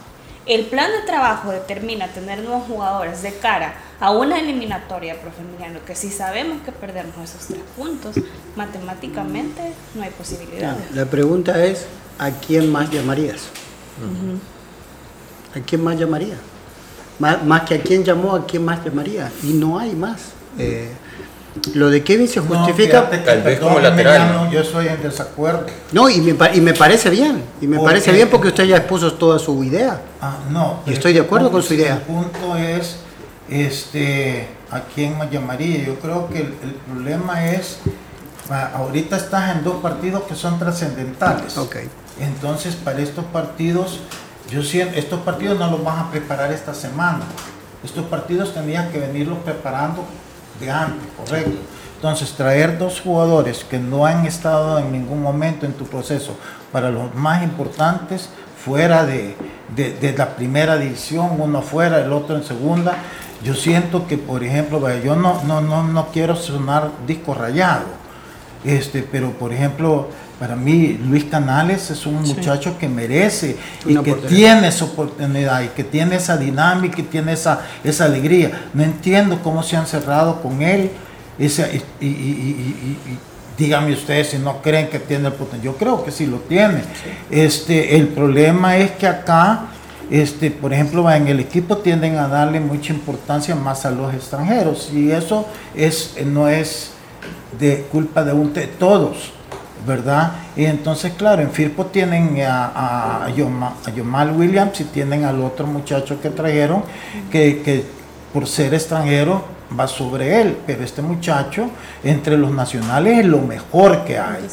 El 0.46 0.66
plan 0.66 0.90
de 0.90 1.06
trabajo 1.06 1.50
determina 1.50 2.08
tener 2.08 2.40
nuevos 2.40 2.66
jugadores 2.66 3.22
de 3.22 3.32
cara 3.34 3.74
a 4.00 4.10
una 4.10 4.40
eliminatoria, 4.40 5.20
profe 5.20 5.42
Emiliano, 5.42 5.80
que 5.84 5.94
si 5.94 6.10
sabemos 6.10 6.62
que 6.62 6.72
perdemos 6.72 7.14
esos 7.22 7.46
tres 7.46 7.60
puntos, 7.76 8.16
matemáticamente 8.56 9.74
no 9.94 10.02
hay 10.02 10.10
posibilidad. 10.10 10.76
la 10.94 11.04
pregunta 11.04 11.62
es, 11.64 11.86
¿a 12.18 12.30
quién 12.30 12.72
más 12.72 12.90
llamarías? 12.90 13.48
¿A 15.54 15.60
quién 15.60 15.84
más 15.84 15.98
llamaría? 15.98 16.36
Más, 17.18 17.62
que 17.62 17.74
a 17.74 17.82
quién 17.82 18.02
llamó, 18.02 18.34
¿a 18.34 18.46
quién 18.46 18.64
más 18.64 18.82
llamaría? 18.82 19.30
Y 19.42 19.52
no 19.52 19.78
hay 19.78 19.94
más. 19.94 20.32
Eh, 20.58 20.90
lo 21.74 21.90
de 21.90 22.02
Kevin 22.04 22.28
se 22.28 22.40
justifica. 22.40 23.10
Tal 23.10 23.42
vez 23.42 23.58
como 23.58 23.80
lateral. 23.80 24.50
yo 24.50 24.62
soy 24.64 24.88
en 24.88 25.02
desacuerdo. 25.02 25.66
No, 25.92 26.08
y 26.08 26.20
me, 26.20 26.36
y 26.54 26.60
me 26.60 26.74
parece 26.74 27.10
bien. 27.10 27.42
Y 27.60 27.66
me 27.66 27.78
parece 27.78 28.12
bien 28.12 28.28
porque 28.28 28.48
usted 28.48 28.64
ya 28.64 28.76
expuso 28.76 29.14
toda 29.14 29.38
su 29.38 29.62
idea. 29.64 30.00
Ah, 30.20 30.38
no. 30.50 30.80
Y 30.86 30.92
estoy 30.92 31.12
de 31.12 31.20
acuerdo 31.20 31.50
con 31.50 31.62
su 31.62 31.74
idea. 31.74 31.94
El 31.94 32.02
punto 32.02 32.56
es 32.56 32.98
este, 33.48 34.48
a 34.70 34.80
quién 34.94 35.18
me 35.18 35.28
llamaría. 35.28 35.84
Yo 35.84 35.98
creo 35.98 36.28
que 36.28 36.38
el, 36.38 36.74
problema 36.88 37.46
es 37.46 37.78
ahorita 38.74 39.16
estás 39.16 39.56
en 39.56 39.64
dos 39.64 39.76
partidos 39.76 40.22
que 40.24 40.34
son 40.34 40.58
trascendentales. 40.58 41.56
Okay. 41.56 41.88
Entonces, 42.20 42.74
para 42.76 43.00
estos 43.00 43.24
partidos, 43.26 44.00
yo 44.50 44.62
siento, 44.62 44.96
estos 44.98 45.20
partidos 45.20 45.58
no 45.58 45.70
los 45.70 45.82
vas 45.84 45.98
a 45.98 46.10
preparar 46.10 46.52
esta 46.52 46.74
semana. 46.74 47.24
Estos 47.84 48.06
partidos 48.06 48.54
tenías 48.54 48.90
que 48.90 48.98
venirlos 48.98 49.38
preparando 49.38 50.04
de 50.60 50.70
antes, 50.70 51.08
correcto. 51.16 51.58
Entonces, 51.96 52.32
traer 52.32 52.78
dos 52.78 53.00
jugadores 53.00 53.64
que 53.64 53.78
no 53.78 54.06
han 54.06 54.24
estado 54.26 54.78
en 54.78 54.92
ningún 54.92 55.22
momento 55.22 55.66
en 55.66 55.72
tu 55.72 55.84
proceso 55.84 56.36
para 56.72 56.90
los 56.90 57.14
más 57.14 57.42
importantes, 57.42 58.30
fuera 58.64 59.04
de, 59.04 59.36
de, 59.74 60.14
la 60.16 60.36
primera 60.36 60.76
división, 60.76 61.40
uno 61.40 61.62
fuera, 61.62 62.00
el 62.00 62.12
otro 62.12 62.36
en 62.36 62.44
segunda. 62.44 62.94
Yo 63.42 63.54
siento 63.54 64.06
que, 64.06 64.18
por 64.18 64.44
ejemplo, 64.44 64.80
yo 65.00 65.16
no, 65.16 65.42
no, 65.44 65.60
no, 65.60 65.82
no 65.82 66.08
quiero 66.08 66.36
sonar 66.36 66.90
disco 67.06 67.34
rayado, 67.34 67.86
este, 68.64 69.02
pero 69.02 69.32
por 69.32 69.52
ejemplo, 69.52 70.08
para 70.40 70.56
mí 70.56 70.98
Luis 71.06 71.24
Canales 71.24 71.90
es 71.90 72.06
un 72.06 72.22
muchacho 72.22 72.78
que 72.78 72.88
merece 72.88 73.58
y 73.84 73.94
que 73.98 74.14
tiene 74.14 74.68
esa 74.68 74.86
oportunidad 74.86 75.60
y 75.60 75.68
que 75.68 75.84
tiene 75.84 76.16
esa 76.16 76.38
dinámica 76.38 76.98
y 76.98 77.02
tiene 77.02 77.34
esa, 77.34 77.60
esa 77.84 78.06
alegría. 78.06 78.68
No 78.72 78.82
entiendo 78.82 79.38
cómo 79.42 79.62
se 79.62 79.76
han 79.76 79.86
cerrado 79.86 80.40
con 80.40 80.62
él. 80.62 80.92
Esa, 81.38 81.66
y, 81.70 81.82
y, 82.06 83.18
díganme 83.58 83.92
ustedes 83.92 84.28
si 84.28 84.38
no 84.38 84.62
creen 84.62 84.88
que 84.88 84.98
tiene 84.98 85.26
el 85.26 85.34
potencial. 85.34 85.74
Yo 85.74 85.78
creo 85.78 86.02
que 86.02 86.10
sí 86.10 86.24
lo 86.24 86.38
tiene. 86.38 86.84
Este, 87.30 87.96
el 87.96 88.08
problema 88.08 88.78
es 88.78 88.92
que 88.92 89.06
acá, 89.06 89.66
este, 90.10 90.50
por 90.50 90.72
ejemplo, 90.72 91.10
en 91.10 91.28
el 91.28 91.40
equipo 91.40 91.76
tienden 91.76 92.16
a 92.16 92.28
darle 92.28 92.60
mucha 92.60 92.94
importancia 92.94 93.54
más 93.54 93.84
a 93.84 93.90
los 93.90 94.14
extranjeros 94.14 94.90
y 94.90 95.10
eso 95.10 95.46
es, 95.74 96.14
no 96.24 96.48
es 96.48 96.92
de 97.58 97.86
culpa 97.92 98.24
de 98.24 98.32
un 98.32 98.54
de 98.54 98.66
todos 98.66 99.34
¿verdad? 99.86 100.32
Y 100.56 100.64
entonces, 100.64 101.12
claro, 101.14 101.42
en 101.42 101.50
Firpo 101.50 101.86
tienen 101.86 102.40
a, 102.42 103.24
a, 103.26 103.30
Yomal 103.30 104.36
Williams 104.36 104.80
y 104.80 104.84
tienen 104.84 105.24
al 105.24 105.40
otro 105.40 105.66
muchacho 105.66 106.20
que 106.20 106.30
trajeron, 106.30 106.82
que, 107.30 107.84
por 108.32 108.46
ser 108.46 108.74
extranjero 108.74 109.44
va 109.78 109.86
sobre 109.86 110.40
él, 110.40 110.56
pero 110.66 110.84
este 110.84 111.02
muchacho 111.02 111.70
entre 112.04 112.36
los 112.36 112.50
nacionales 112.50 113.20
es 113.20 113.26
lo 113.26 113.40
mejor 113.40 114.04
que 114.04 114.18
hay. 114.18 114.46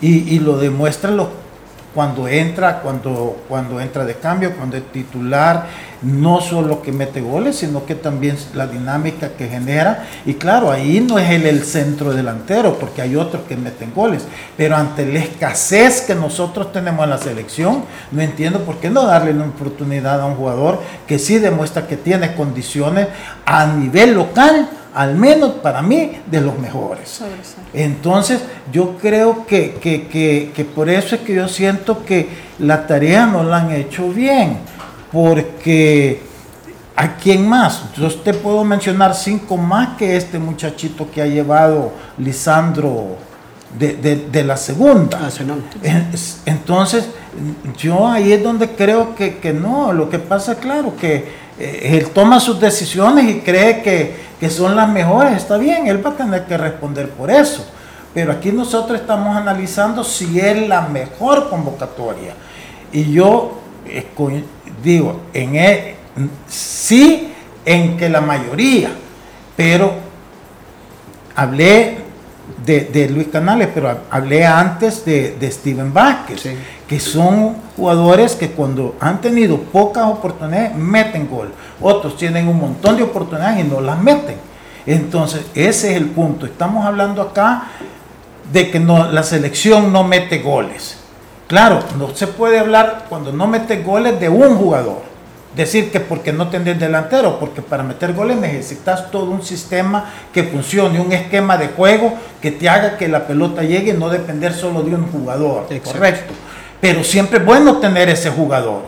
Y, 0.00 0.34
y 0.34 0.38
lo 0.40 0.58
demuestra 0.58 1.10
los 1.10 1.28
cuando 1.94 2.26
entra, 2.26 2.80
cuando, 2.80 3.44
cuando 3.48 3.80
entra 3.80 4.04
de 4.04 4.14
cambio, 4.14 4.56
cuando 4.56 4.76
es 4.76 4.82
titular, 4.90 5.66
no 6.02 6.40
solo 6.40 6.82
que 6.82 6.90
mete 6.92 7.20
goles, 7.20 7.56
sino 7.56 7.86
que 7.86 7.94
también 7.94 8.36
la 8.52 8.66
dinámica 8.66 9.30
que 9.38 9.48
genera. 9.48 10.06
Y 10.26 10.34
claro, 10.34 10.70
ahí 10.70 11.00
no 11.00 11.18
es 11.18 11.30
él 11.30 11.46
el 11.46 11.64
centro 11.64 12.12
delantero, 12.12 12.78
porque 12.78 13.00
hay 13.00 13.14
otros 13.14 13.44
que 13.44 13.56
meten 13.56 13.92
goles. 13.94 14.24
Pero 14.56 14.76
ante 14.76 15.06
la 15.06 15.20
escasez 15.20 16.02
que 16.02 16.14
nosotros 16.14 16.72
tenemos 16.72 17.04
en 17.04 17.10
la 17.10 17.18
selección, 17.18 17.84
no 18.10 18.20
entiendo 18.20 18.60
por 18.60 18.78
qué 18.78 18.90
no 18.90 19.06
darle 19.06 19.30
una 19.30 19.44
oportunidad 19.44 20.20
a 20.20 20.26
un 20.26 20.34
jugador 20.34 20.80
que 21.06 21.18
sí 21.20 21.38
demuestra 21.38 21.86
que 21.86 21.96
tiene 21.96 22.34
condiciones 22.34 23.06
a 23.46 23.66
nivel 23.66 24.14
local 24.14 24.68
al 24.94 25.16
menos 25.16 25.54
para 25.54 25.82
mí, 25.82 26.12
de 26.26 26.40
los 26.40 26.58
mejores. 26.58 27.20
Entonces, 27.72 28.40
yo 28.72 28.96
creo 28.96 29.44
que, 29.44 29.74
que, 29.82 30.64
por 30.74 30.88
eso 30.88 31.16
es 31.16 31.22
que 31.22 31.34
yo 31.34 31.48
siento 31.48 32.04
que 32.04 32.28
la 32.60 32.86
tarea 32.86 33.26
no 33.26 33.42
la 33.42 33.58
han 33.58 33.72
hecho 33.72 34.08
bien, 34.10 34.58
porque 35.10 36.22
¿a 36.94 37.16
quién 37.16 37.48
más? 37.48 37.92
Yo 37.96 38.08
te 38.14 38.32
puedo 38.32 38.62
mencionar 38.62 39.14
cinco 39.14 39.56
más 39.56 39.96
que 39.96 40.16
este 40.16 40.38
muchachito 40.38 41.10
que 41.10 41.20
ha 41.20 41.26
llevado 41.26 41.92
Lisandro 42.18 43.16
de, 43.76 44.44
la 44.44 44.56
segunda. 44.56 45.18
Ah, 45.20 45.30
Entonces, 46.46 47.08
yo 47.76 48.06
ahí 48.06 48.32
es 48.32 48.42
donde 48.42 48.68
creo 48.70 49.16
que, 49.16 49.38
que 49.38 49.52
no, 49.52 49.92
lo 49.92 50.08
que 50.08 50.20
pasa, 50.20 50.54
claro, 50.54 50.94
que 50.96 51.43
eh, 51.58 51.98
él 51.98 52.10
toma 52.10 52.40
sus 52.40 52.60
decisiones 52.60 53.28
y 53.28 53.40
cree 53.40 53.82
que, 53.82 54.24
son 54.50 54.76
las 54.76 54.90
mejores, 54.90 55.38
está 55.38 55.56
bien, 55.56 55.86
él 55.86 56.04
va 56.04 56.10
a 56.10 56.16
tener 56.16 56.44
que 56.44 56.58
responder 56.58 57.08
por 57.08 57.30
eso. 57.30 57.66
Pero 58.12 58.30
aquí 58.30 58.52
nosotros 58.52 59.00
estamos 59.00 59.34
analizando 59.34 60.04
si 60.04 60.38
es 60.38 60.68
la 60.68 60.82
mejor 60.82 61.48
convocatoria. 61.48 62.34
Y 62.92 63.10
yo 63.10 63.58
eh, 63.86 64.06
digo, 64.82 65.22
en 65.32 65.56
e, 65.56 65.96
sí, 66.46 67.32
en 67.64 67.96
que 67.96 68.10
la 68.10 68.20
mayoría, 68.20 68.90
pero 69.56 69.94
hablé 71.34 72.03
de, 72.64 73.08
Luis 73.10 73.28
Canales, 73.28 73.68
pero 73.74 73.98
hablé 74.10 74.44
antes 74.44 75.04
de, 75.04 75.50
Steven 75.50 75.92
Vázquez, 75.92 76.44
que 76.88 77.00
son 77.00 77.56
jugadores 77.76 78.34
que 78.34 78.50
cuando 78.50 78.96
han 79.00 79.20
tenido 79.20 79.58
pocas 79.58 80.06
oportunidades 80.06 80.74
meten 80.74 81.28
gol. 81.28 81.52
Otros 81.80 82.16
tienen 82.16 82.48
un 82.48 82.58
montón 82.58 82.96
de 82.96 83.02
oportunidades 83.02 83.64
y 83.64 83.68
no 83.68 83.80
las 83.80 83.98
meten. 83.98 84.36
Entonces, 84.86 85.46
ese 85.54 85.92
es 85.92 85.96
el 85.96 86.06
punto. 86.06 86.46
Estamos 86.46 86.84
hablando 86.84 87.22
acá 87.22 87.68
de 88.52 88.70
que 88.70 88.78
no, 88.78 89.10
la 89.10 89.22
selección 89.22 89.92
no 89.92 90.04
mete 90.04 90.38
goles. 90.40 90.98
Claro, 91.46 91.80
no 91.98 92.14
se 92.14 92.26
puede 92.26 92.58
hablar 92.58 93.06
cuando 93.08 93.32
no 93.32 93.46
mete 93.46 93.82
goles 93.82 94.18
de 94.20 94.28
un 94.28 94.56
jugador 94.56 95.13
decir 95.56 95.90
que 95.90 96.00
porque 96.00 96.32
no 96.32 96.48
tenés 96.48 96.78
delantero, 96.78 97.38
porque 97.38 97.62
para 97.62 97.82
meter 97.82 98.12
goles 98.12 98.36
necesitas 98.36 99.10
todo 99.10 99.30
un 99.30 99.42
sistema 99.42 100.10
que 100.32 100.44
funcione, 100.44 101.00
un 101.00 101.12
esquema 101.12 101.56
de 101.56 101.68
juego 101.68 102.14
que 102.40 102.50
te 102.50 102.68
haga 102.68 102.96
que 102.96 103.08
la 103.08 103.26
pelota 103.26 103.62
llegue 103.62 103.92
y 103.92 103.96
no 103.96 104.08
depender 104.08 104.52
solo 104.52 104.82
de 104.82 104.94
un 104.94 105.10
jugador, 105.10 105.66
correcto. 105.84 106.34
Pero 106.80 107.04
siempre 107.04 107.38
es 107.38 107.44
bueno 107.44 107.78
tener 107.78 108.08
ese 108.08 108.30
jugador. 108.30 108.82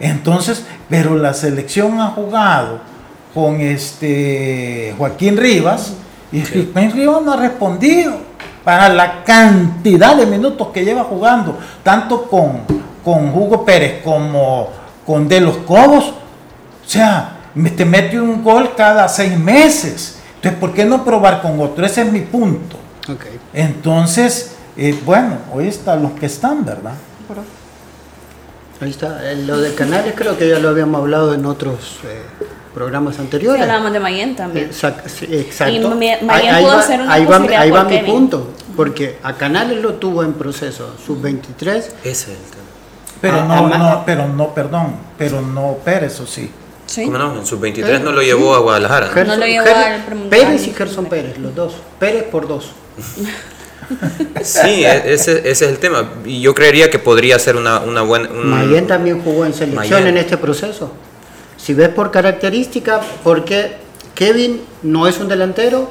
Entonces, 0.00 0.64
pero 0.88 1.16
la 1.16 1.32
selección 1.32 2.00
ha 2.00 2.08
jugado 2.08 2.80
con 3.32 3.60
este 3.60 4.94
Joaquín 4.98 5.36
Rivas 5.36 5.94
y 6.32 6.42
Joaquín 6.42 6.92
Rivas 6.92 7.22
no 7.22 7.32
ha 7.32 7.36
respondido 7.36 8.14
para 8.64 8.88
la 8.88 9.22
cantidad 9.24 10.16
de 10.16 10.26
minutos 10.26 10.68
que 10.68 10.84
lleva 10.84 11.04
jugando, 11.04 11.58
tanto 11.82 12.24
con, 12.24 12.62
con 13.04 13.30
Hugo 13.30 13.64
Pérez 13.64 14.02
como 14.02 14.81
con 15.06 15.28
De 15.28 15.40
los 15.40 15.58
Cobos. 15.58 16.04
O 16.04 16.88
sea, 16.88 17.36
te 17.76 17.84
mete 17.84 18.20
un 18.20 18.42
gol 18.42 18.74
cada 18.76 19.08
seis 19.08 19.38
meses. 19.38 20.18
Entonces, 20.36 20.58
¿por 20.58 20.72
qué 20.72 20.84
no 20.84 21.04
probar 21.04 21.40
con 21.42 21.60
otro? 21.60 21.86
Ese 21.86 22.02
es 22.02 22.12
mi 22.12 22.20
punto. 22.20 22.76
Entonces, 23.52 24.52
eh, 24.76 24.98
bueno, 25.04 25.38
hoy 25.52 25.68
están 25.68 26.02
los 26.02 26.12
que 26.12 26.26
están, 26.26 26.64
¿verdad? 26.64 26.94
Ahí 28.80 28.90
está. 28.90 29.30
Eh, 29.30 29.36
lo 29.46 29.58
de 29.58 29.74
Canales 29.74 30.14
creo 30.16 30.36
que 30.36 30.48
ya 30.48 30.58
lo 30.58 30.68
habíamos 30.70 31.00
hablado 31.00 31.34
en 31.34 31.46
otros 31.46 32.00
eh, 32.04 32.22
programas 32.74 33.18
anteriores. 33.20 33.58
Sí, 33.58 33.62
hablábamos 33.62 33.92
de 33.92 34.00
Mayen 34.00 34.34
también. 34.34 34.66
exacto. 34.66 35.08
Y 35.24 35.78
Mayen 35.78 36.28
ahí, 36.28 36.64
pudo 36.64 36.82
ser 36.82 37.00
una 37.00 37.12
ahí 37.12 37.24
va, 37.24 37.36
ahí 37.36 37.70
va 37.70 37.84
mi 37.84 37.98
punto. 37.98 38.50
Porque 38.76 39.18
a 39.22 39.34
Canales 39.34 39.80
lo 39.80 39.94
tuvo 39.94 40.24
en 40.24 40.32
proceso, 40.32 40.94
sub-23. 41.06 41.68
Ese 41.68 41.92
es 42.04 42.28
el 42.28 42.36
tema. 42.36 42.62
Pero 43.22 43.36
ah, 43.40 43.44
no, 43.46 43.68
no, 43.68 44.02
pero 44.04 44.28
no, 44.28 44.52
perdón, 44.52 44.96
pero 45.16 45.40
no 45.40 45.76
Pérez, 45.84 46.18
¿o 46.20 46.26
sí? 46.26 46.50
¿Sí? 46.86 47.04
¿Cómo 47.04 47.16
no? 47.16 47.38
En 47.38 47.46
sus 47.46 47.58
23 47.58 48.00
no 48.00 48.10
lo 48.10 48.20
llevó 48.20 48.54
a 48.54 48.58
Guadalajara. 48.58 49.24
no 49.24 49.36
lo 49.36 49.46
llevó 49.46 49.66
al 49.68 50.02
Pérez 50.28 50.66
y 50.66 50.72
Gerson 50.72 51.06
Pérez, 51.06 51.38
los 51.38 51.54
dos. 51.54 51.74
Pérez 52.00 52.24
por 52.24 52.48
dos. 52.48 52.72
sí, 54.42 54.84
e-, 54.84 55.14
ese, 55.14 55.38
ese, 55.38 55.50
es 55.50 55.62
el 55.62 55.78
tema. 55.78 56.10
Y 56.24 56.40
yo 56.40 56.52
creería 56.52 56.90
que 56.90 56.98
podría 56.98 57.38
ser 57.38 57.54
una, 57.54 57.78
una 57.78 58.02
buena. 58.02 58.28
Mayen 58.28 58.88
también 58.88 59.22
jugó 59.22 59.46
en 59.46 59.54
selección 59.54 60.04
en 60.08 60.16
este 60.16 60.36
proceso. 60.36 60.92
Si 61.56 61.74
ves 61.74 61.90
por 61.90 62.10
característica, 62.10 63.00
porque 63.22 63.76
Kevin 64.16 64.62
no 64.82 65.06
es 65.06 65.18
un 65.18 65.28
delantero, 65.28 65.88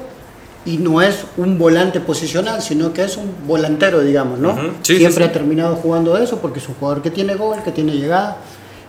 y 0.65 0.77
no 0.77 1.01
es 1.01 1.25
un 1.37 1.57
volante 1.57 1.99
posicional, 1.99 2.61
sino 2.61 2.93
que 2.93 3.03
es 3.03 3.17
un 3.17 3.33
volantero, 3.47 4.01
digamos, 4.01 4.39
¿no? 4.39 4.55
Siempre 4.83 5.25
ha 5.25 5.31
terminado 5.31 5.75
jugando 5.75 6.17
eso 6.17 6.37
porque 6.37 6.59
es 6.59 6.67
un 6.69 6.75
jugador 6.75 7.01
que 7.01 7.09
tiene 7.09 7.35
gol, 7.35 7.63
que 7.63 7.71
tiene 7.71 7.93
llegada. 7.93 8.37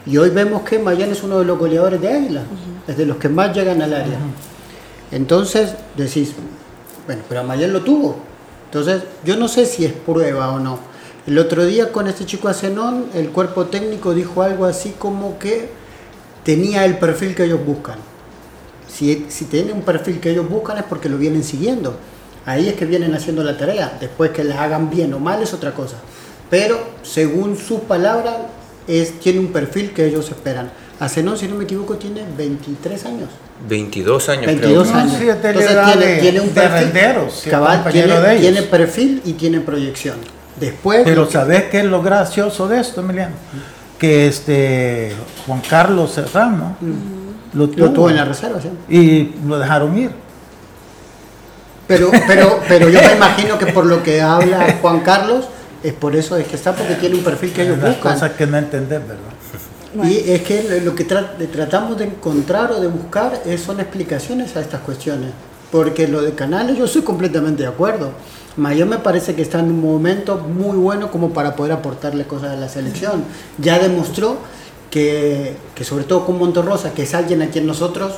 Y 0.05 0.19
hoy 0.19 0.31
vemos 0.31 0.63
que 0.63 0.79
Mayan 0.79 1.11
es 1.11 1.23
uno 1.23 1.39
de 1.39 1.45
los 1.45 1.59
goleadores 1.59 2.01
de 2.01 2.13
Águila, 2.13 2.43
es 2.87 2.97
de 2.97 3.07
los 3.07 3.17
que 3.17 3.29
más 3.29 3.55
llegan 3.57 3.81
al 3.81 3.95
área. 3.95 4.19
Entonces 5.11 5.75
decís, 5.97 6.33
bueno, 7.07 7.23
pero 7.29 7.41
a 7.41 7.45
Mayan 7.45 7.73
lo 7.73 7.83
tuvo. 7.83 8.17
Entonces, 8.67 9.03
yo 9.25 9.37
no 9.37 9.49
sé 9.49 9.67
si 9.67 9.85
es 9.85 9.93
prueba 9.93 10.51
o 10.51 10.59
no. 10.59 10.79
El 11.27 11.39
otro 11.39 11.65
día 11.65 11.93
con 11.93 12.09
este 12.09 12.27
chico 12.27 12.49
Acenón, 12.49 13.07
el 13.15 13.29
cuerpo 13.31 13.67
técnico 13.67 14.13
dijo 14.13 14.43
algo 14.43 14.65
así 14.65 14.95
como 14.99 15.39
que 15.39 15.69
tenía 16.43 16.85
el 16.85 16.99
perfil 16.99 17.35
que 17.35 17.45
ellos 17.45 17.65
buscan. 17.65 17.99
Si, 18.93 19.27
si 19.29 19.47
tiene 19.47 19.73
un 19.73 19.83
perfil 19.83 20.21
que 20.21 20.31
ellos 20.31 20.49
buscan 20.49 20.79
es 20.79 20.85
porque 20.85 21.09
lo 21.09 21.17
vienen 21.17 21.43
siguiendo. 21.45 21.97
Ahí 22.45 22.69
es 22.69 22.75
que 22.75 22.85
vienen 22.85 23.15
haciendo 23.15 23.45
la 23.45 23.57
tarea. 23.57 23.97
Después 24.01 24.31
que 24.31 24.45
les 24.45 24.57
hagan 24.57 24.91
bien 24.91 25.15
o 25.15 25.19
mal 25.19 25.43
es 25.43 25.55
otra 25.55 25.73
cosa. 25.73 25.97
Pero 26.51 26.79
según 27.03 27.57
sus 27.57 27.81
palabras, 27.81 28.35
es, 28.87 29.19
tiene 29.21 29.39
un 29.39 29.53
perfil 29.53 29.93
que 29.93 30.07
ellos 30.07 30.29
esperan. 30.31 30.71
Asenón, 31.01 31.39
si 31.39 31.49
no 31.49 31.57
me 31.57 31.65
equivoco, 31.65 31.97
tiene 31.97 32.23
23 32.37 33.07
años. 33.07 33.29
22 33.69 34.29
años 34.29 34.47
22 34.47 34.89
creo. 34.89 34.99
años. 35.01 35.13
No, 35.13 35.19
sí, 35.19 35.29
es 35.29 35.43
de 35.43 35.55
la 35.55 35.61
Entonces 35.61 36.21
tiene, 36.21 36.41
un 36.41 36.49
perfil. 36.51 37.51
Cabal, 37.51 37.83
compañero 37.83 38.07
tiene, 38.07 38.21
de 38.21 38.33
ellos. 38.33 38.43
tiene 38.43 38.63
perfil 38.63 39.23
y 39.25 39.33
tiene 39.33 39.61
proyección. 39.61 40.17
Después, 40.59 41.03
Pero 41.05 41.31
¿sabes 41.31 41.65
qué 41.65 41.81
es 41.81 41.87
lo 41.87 42.03
gracioso 42.03 42.69
de 42.69 42.81
esto, 42.81 43.01
Emiliano? 43.01 43.35
Que 43.99 44.27
este 44.27 45.13
Juan 45.47 45.63
Carlos 45.69 46.13
Serrano 46.13 46.77
lo, 47.55 47.67
lo 47.67 47.91
tuvo 47.93 48.11
en 48.11 48.17
la 48.17 48.25
reserva, 48.25 48.61
¿sí? 48.61 48.69
y 48.89 49.35
lo 49.47 49.59
dejaron 49.59 49.97
ir. 49.99 50.11
Pero, 51.89 52.11
pero, 52.27 52.61
pero 52.69 52.89
yo 52.89 53.01
me 53.03 53.13
imagino 53.17 53.59
que 53.59 53.67
por 53.67 53.85
lo 53.87 54.03
que 54.03 54.23
habla 54.23 54.79
Juan 54.81 55.01
Carlos, 55.01 55.47
es 55.83 55.93
por 55.93 56.15
eso 56.15 56.37
es 56.37 56.47
que 56.47 56.57
está, 56.57 56.73
porque 56.75 56.95
tiene 56.95 57.17
un 57.17 57.25
perfil 57.25 57.53
que 57.53 57.63
ellos 57.63 57.79
Las 57.79 57.95
buscan. 57.97 58.13
cosas 58.15 58.33
que 58.33 58.47
no 58.47 58.57
entendés, 58.57 59.01
¿verdad? 59.01 60.09
Y 60.09 60.31
es 60.31 60.43
que 60.43 60.81
lo 60.83 60.95
que 60.95 61.07
tra- 61.07 61.33
tratamos 61.53 61.99
de 61.99 62.05
encontrar 62.05 62.73
o 62.73 62.81
de 62.81 62.87
buscar 62.87 63.43
es- 63.45 63.61
son 63.63 63.79
explicaciones 63.81 64.57
a 64.57 64.61
estas 64.61 64.81
cuestiones. 64.81 65.31
Porque 65.71 66.07
lo 66.09 66.23
de 66.23 66.33
Canales 66.33 66.79
yo 66.79 66.85
estoy 66.87 67.03
completamente 67.03 67.63
de 67.65 67.69
acuerdo. 67.69 68.13
Mayor 68.57 68.87
me 68.89 68.99
parece 68.99 69.35
que 69.35 69.43
está 69.43 69.59
en 69.59 69.67
un 69.67 69.81
momento 69.83 70.39
muy 70.39 70.77
bueno 70.77 71.11
como 71.11 71.31
para 71.31 71.57
poder 71.57 71.73
aportarle 71.73 72.25
cosas 72.25 72.53
a 72.53 72.57
la 72.57 72.69
selección. 72.69 73.25
Ya 73.59 73.79
demostró 73.79 74.39
que, 74.93 75.55
que 75.75 75.85
sobre 75.85 76.05
todo 76.05 76.27
con 76.27 76.39
Monterrosa, 76.39 76.93
que 76.93 77.05
es 77.05 77.15
alguien 77.15 77.41
a 77.41 77.47
quien 77.49 77.67
nosotros, 77.67 78.13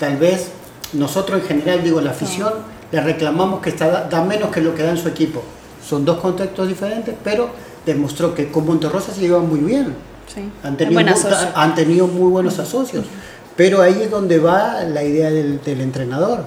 tal 0.00 0.16
vez, 0.16 0.48
nosotros 0.92 1.40
en 1.42 1.46
general, 1.46 1.84
digo, 1.84 2.00
la 2.00 2.10
afición, 2.10 2.52
le 2.90 3.00
reclamamos 3.00 3.60
que 3.60 3.70
está, 3.70 4.08
da 4.10 4.24
menos 4.24 4.50
que 4.50 4.60
lo 4.60 4.74
que 4.74 4.82
da 4.82 4.90
en 4.90 4.98
su 4.98 5.06
equipo. 5.08 5.42
Son 5.88 6.04
dos 6.04 6.18
contextos 6.18 6.66
diferentes, 6.66 7.14
pero 7.22 7.48
demostró 7.86 8.34
que 8.34 8.50
con 8.50 8.66
Monterrosa 8.66 9.12
se 9.14 9.20
lleva 9.20 9.38
muy 9.38 9.60
bien. 9.60 9.94
Sí. 10.34 10.42
Han 10.64 10.76
tenido, 10.76 10.94
buen 10.94 11.06
mu- 11.06 11.12
asocio. 11.12 11.48
han 11.54 11.74
tenido 11.76 12.06
muy 12.08 12.30
buenos 12.32 12.58
asocios. 12.58 13.04
Pero 13.56 13.80
ahí 13.80 14.02
es 14.02 14.10
donde 14.10 14.38
va 14.40 14.82
la 14.82 15.04
idea 15.04 15.30
del, 15.30 15.62
del 15.62 15.80
entrenador. 15.80 16.40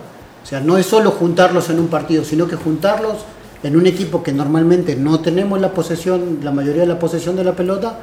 O 0.44 0.46
sea, 0.46 0.60
no 0.60 0.78
es 0.78 0.86
solo 0.86 1.12
juntarlos 1.12 1.70
en 1.70 1.80
un 1.80 1.88
partido, 1.88 2.26
sino 2.26 2.46
que 2.48 2.58
juntarlos 2.58 3.18
en 3.64 3.78
un 3.78 3.86
equipo 3.88 4.22
que 4.22 4.34
normalmente 4.34 4.96
no 4.98 5.22
tenemos 5.22 5.62
la 5.62 5.72
posesión, 5.74 6.40
la 6.44 6.52
mayoría 6.52 6.82
de 6.82 6.88
la 6.88 7.00
posesión 7.00 7.36
de 7.38 7.44
la 7.44 7.54
pelota, 7.54 8.00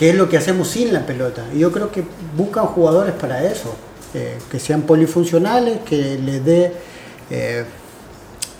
que 0.00 0.08
es 0.08 0.16
lo 0.16 0.30
que 0.30 0.38
hacemos 0.38 0.68
sin 0.68 0.94
la 0.94 1.04
pelota. 1.04 1.44
Y 1.54 1.58
yo 1.58 1.70
creo 1.70 1.92
que 1.92 2.02
buscan 2.34 2.64
jugadores 2.64 3.12
para 3.12 3.44
eso, 3.44 3.74
eh, 4.14 4.38
que 4.50 4.58
sean 4.58 4.80
polifuncionales, 4.80 5.80
que 5.84 6.18
les 6.18 6.42
dé 6.42 6.72
eh, 7.28 7.66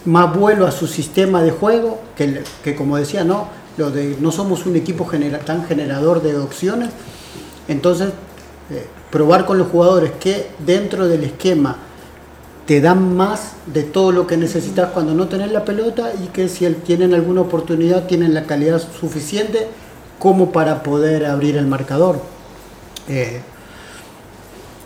más 0.04 0.36
vuelo 0.36 0.66
a 0.66 0.70
su 0.70 0.86
sistema 0.86 1.42
de 1.42 1.50
juego, 1.50 1.98
que, 2.14 2.42
que 2.62 2.76
como 2.76 2.98
decía, 2.98 3.24
no, 3.24 3.48
lo 3.78 3.90
de, 3.90 4.18
no 4.20 4.32
somos 4.32 4.66
un 4.66 4.76
equipo 4.76 5.06
genera- 5.06 5.38
tan 5.38 5.64
generador 5.64 6.20
de 6.20 6.36
opciones, 6.36 6.90
entonces 7.68 8.10
eh, 8.70 8.84
probar 9.10 9.46
con 9.46 9.56
los 9.56 9.68
jugadores 9.68 10.12
que 10.20 10.48
dentro 10.58 11.08
del 11.08 11.24
esquema 11.24 11.78
te 12.66 12.82
dan 12.82 13.16
más 13.16 13.52
de 13.64 13.82
todo 13.84 14.12
lo 14.12 14.26
que 14.26 14.36
necesitas 14.36 14.90
cuando 14.90 15.14
no 15.14 15.26
tenés 15.26 15.50
la 15.52 15.64
pelota 15.64 16.12
y 16.22 16.26
que 16.26 16.50
si 16.50 16.68
tienen 16.84 17.14
alguna 17.14 17.40
oportunidad 17.40 18.06
tienen 18.06 18.34
la 18.34 18.44
calidad 18.44 18.78
suficiente 19.00 19.68
como 20.20 20.52
para 20.52 20.84
poder 20.84 21.26
abrir 21.26 21.56
el 21.56 21.66
marcador. 21.66 22.20
Eh, 23.08 23.40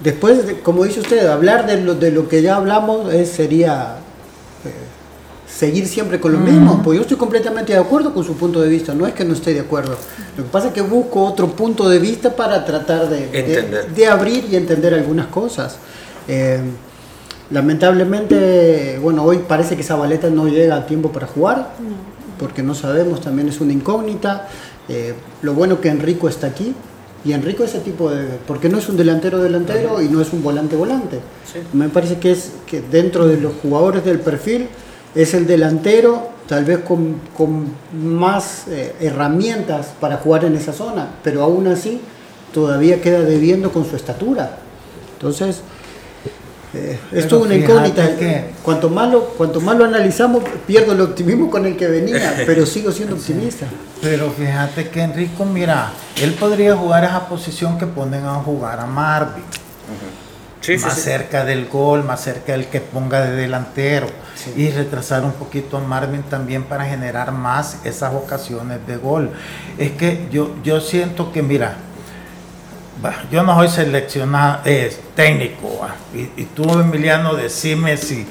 después, 0.02 0.46
de- 0.46 0.60
como 0.60 0.84
dice 0.84 1.00
usted, 1.00 1.26
hablar 1.26 1.66
de 1.66 1.80
lo, 1.82 1.94
de 1.94 2.10
lo 2.10 2.26
que 2.28 2.40
ya 2.40 2.56
hablamos 2.56 3.12
es- 3.12 3.30
sería 3.30 3.96
eh, 4.64 4.70
seguir 5.46 5.86
siempre 5.86 6.18
con 6.20 6.32
lo 6.32 6.38
mismo, 6.38 6.80
pues 6.82 6.96
yo 6.96 7.02
estoy 7.02 7.16
completamente 7.18 7.72
de 7.74 7.78
acuerdo 7.78 8.14
con 8.14 8.24
su 8.24 8.34
punto 8.34 8.60
de 8.62 8.68
vista, 8.68 8.94
no 8.94 9.06
es 9.06 9.12
que 9.12 9.24
no 9.24 9.34
esté 9.34 9.52
de 9.52 9.60
acuerdo. 9.60 9.96
Lo 10.38 10.44
que 10.44 10.48
pasa 10.50 10.68
es 10.68 10.72
que 10.72 10.80
busco 10.80 11.22
otro 11.24 11.48
punto 11.48 11.88
de 11.88 11.98
vista 11.98 12.34
para 12.34 12.64
tratar 12.64 13.08
de, 13.10 13.26
de- 13.28 13.38
Entender. 13.40 13.88
de 13.94 14.06
abrir 14.06 14.46
y 14.50 14.56
entender 14.56 14.94
algunas 14.94 15.26
cosas. 15.26 15.76
Eh, 16.28 16.60
lamentablemente, 17.50 18.98
bueno, 19.02 19.22
hoy 19.24 19.38
parece 19.46 19.76
que 19.76 19.82
Zabaleta 19.82 20.30
no 20.30 20.46
llega 20.48 20.76
a 20.76 20.86
tiempo 20.86 21.10
para 21.12 21.26
jugar, 21.26 21.70
porque 22.44 22.62
no 22.62 22.74
sabemos, 22.74 23.22
también 23.22 23.48
es 23.48 23.58
una 23.62 23.72
incógnita. 23.72 24.48
Eh, 24.86 25.14
lo 25.40 25.54
bueno 25.54 25.80
que 25.80 25.88
Enrico 25.88 26.28
está 26.28 26.48
aquí, 26.48 26.74
y 27.24 27.32
Enrico 27.32 27.64
ese 27.64 27.78
tipo 27.78 28.10
de... 28.10 28.26
porque 28.46 28.68
no 28.68 28.76
es 28.76 28.86
un 28.90 28.98
delantero 28.98 29.42
delantero 29.42 30.02
y 30.02 30.08
no 30.08 30.20
es 30.20 30.30
un 30.34 30.42
volante 30.42 30.76
volante. 30.76 31.20
Me 31.72 31.88
parece 31.88 32.18
que 32.18 32.32
es 32.32 32.52
que 32.66 32.82
dentro 32.82 33.26
de 33.26 33.40
los 33.40 33.54
jugadores 33.62 34.04
del 34.04 34.20
perfil 34.20 34.68
es 35.14 35.32
el 35.32 35.46
delantero, 35.46 36.28
tal 36.46 36.66
vez 36.66 36.80
con, 36.80 37.14
con 37.34 37.64
más 37.98 38.68
eh, 38.68 38.94
herramientas 39.00 39.94
para 39.98 40.18
jugar 40.18 40.44
en 40.44 40.54
esa 40.54 40.74
zona, 40.74 41.14
pero 41.24 41.42
aún 41.42 41.66
así 41.66 41.98
todavía 42.52 43.00
queda 43.00 43.20
debiendo 43.20 43.72
con 43.72 43.86
su 43.86 43.96
estatura. 43.96 44.58
Entonces, 45.14 45.62
eh, 46.74 46.98
es 47.12 47.28
toda 47.28 47.42
una 47.46 47.54
incógnita. 47.54 48.16
que- 48.16 48.54
Cuanto 48.62 48.88
más, 48.88 49.10
lo, 49.12 49.24
cuanto 49.30 49.60
más 49.60 49.76
lo 49.76 49.84
analizamos, 49.84 50.42
pierdo 50.66 50.92
el 50.92 51.00
optimismo 51.02 51.50
con 51.50 51.66
el 51.66 51.76
que 51.76 51.86
venía, 51.86 52.42
pero 52.46 52.64
sigo 52.66 52.90
siendo 52.92 53.14
optimista. 53.16 53.66
Pero 54.02 54.30
fíjate 54.30 54.88
que 54.88 55.02
Enrico, 55.02 55.44
mira, 55.44 55.90
él 56.20 56.32
podría 56.34 56.74
jugar 56.76 57.04
esa 57.04 57.28
posición 57.28 57.78
que 57.78 57.86
ponen 57.86 58.24
a 58.24 58.34
jugar 58.34 58.80
a 58.80 58.86
Marvin. 58.86 59.44
Sí, 60.60 60.78
sí, 60.78 60.84
más 60.84 60.94
sí. 60.94 61.00
cerca 61.02 61.44
del 61.44 61.66
gol, 61.68 62.04
más 62.04 62.22
cerca 62.22 62.52
del 62.52 62.66
que 62.68 62.80
ponga 62.80 63.20
de 63.20 63.36
delantero 63.36 64.06
y 64.56 64.70
retrasar 64.70 65.22
un 65.22 65.32
poquito 65.32 65.76
a 65.76 65.80
Marvin 65.80 66.22
también 66.22 66.64
para 66.64 66.86
generar 66.86 67.32
más 67.32 67.76
esas 67.84 68.14
ocasiones 68.14 68.78
de 68.86 68.96
gol. 68.96 69.30
Es 69.76 69.92
que 69.92 70.26
yo, 70.32 70.54
yo 70.64 70.80
siento 70.80 71.32
que, 71.32 71.42
mira, 71.42 71.76
yo 73.30 73.42
no 73.42 73.54
soy 73.56 73.68
seleccionado, 73.68 74.60
es 74.64 75.00
técnico, 75.14 75.78
va, 75.82 75.94
y, 76.14 76.40
y 76.40 76.44
tú, 76.54 76.62
Emiliano, 76.78 77.34
decime 77.34 77.96
si 77.96 78.26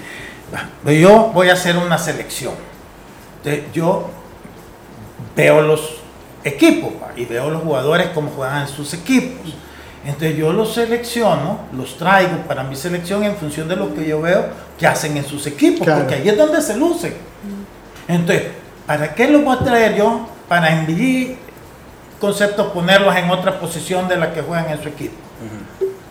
va, 0.54 0.91
yo 0.91 1.32
voy 1.34 1.49
a 1.49 1.54
hacer 1.54 1.78
una 1.78 1.97
selección. 1.97 2.54
Entonces, 3.43 3.71
yo 3.73 4.10
veo 5.36 5.62
los 5.62 5.97
equipos 6.43 6.91
va, 7.02 7.12
y 7.15 7.26
veo 7.26 7.49
los 7.49 7.62
jugadores 7.63 8.08
como 8.10 8.30
juegan 8.30 8.63
en 8.63 8.67
sus 8.67 8.93
equipos. 8.93 9.54
Entonces 10.06 10.36
yo 10.36 10.52
los 10.52 10.73
selecciono, 10.73 11.60
los 11.71 11.97
traigo 11.97 12.36
para 12.45 12.63
mi 12.63 12.76
selección 12.76 13.23
en 13.23 13.38
función 13.38 13.69
de 13.69 13.78
lo 13.78 13.93
que 13.95 14.06
yo 14.06 14.19
veo 14.21 14.47
que 14.78 14.86
hacen 14.86 15.15
en 15.15 15.23
sus 15.26 15.47
equipos, 15.47 15.86
Claro. 15.86 16.02
porque 16.02 16.15
ahí 16.15 16.28
es 16.28 16.38
donde 16.38 16.62
se 16.62 16.76
lucen. 16.76 17.13
Entonces, 18.10 18.47
¿para 18.86 19.15
qué 19.15 19.30
los 19.30 19.43
voy 19.45 19.56
a 19.56 19.60
traer 19.60 19.95
yo? 19.95 20.28
Para 20.49 20.73
en 20.78 20.86
mi 22.23 22.29
concepto 22.29 22.71
ponerlos 22.71 23.13
en 23.17 23.29
otra 23.29 23.59
posición 23.59 24.07
de 24.07 24.15
la 24.15 24.33
que 24.33 24.41
juegan 24.41 24.69
en 24.69 24.81
su 24.81 24.88
equipo. 24.88 25.15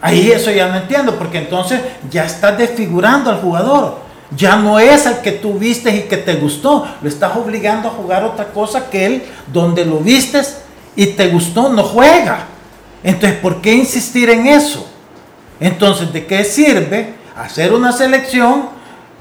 Ahí 0.02 0.30
eso 0.30 0.50
ya 0.50 0.68
no 0.68 0.76
entiendo, 0.76 1.16
porque 1.16 1.38
entonces 1.38 1.80
ya 2.10 2.26
estás 2.26 2.58
desfigurando 2.58 3.30
al 3.30 3.40
jugador. 3.40 3.98
Ya 4.36 4.56
no 4.56 4.78
es 4.78 5.06
el 5.06 5.18
que 5.18 5.32
tú 5.32 5.54
vistes 5.54 5.94
y 5.94 6.02
que 6.02 6.18
te 6.18 6.34
gustó. 6.34 6.86
Lo 7.00 7.08
estás 7.08 7.34
obligando 7.36 7.88
a 7.88 7.92
jugar 7.92 8.24
otra 8.24 8.46
cosa 8.46 8.90
que 8.90 9.06
él, 9.06 9.22
donde 9.46 9.84
lo 9.84 9.98
vistes 9.98 10.58
y 10.96 11.06
te 11.06 11.28
gustó, 11.28 11.70
no 11.70 11.82
juega. 11.82 12.46
Entonces, 13.02 13.38
¿por 13.38 13.62
qué 13.62 13.72
insistir 13.74 14.28
en 14.28 14.46
eso? 14.46 14.86
Entonces, 15.60 16.12
¿de 16.12 16.26
qué 16.26 16.44
sirve 16.44 17.14
hacer 17.36 17.72
una 17.72 17.92
selección 17.92 18.68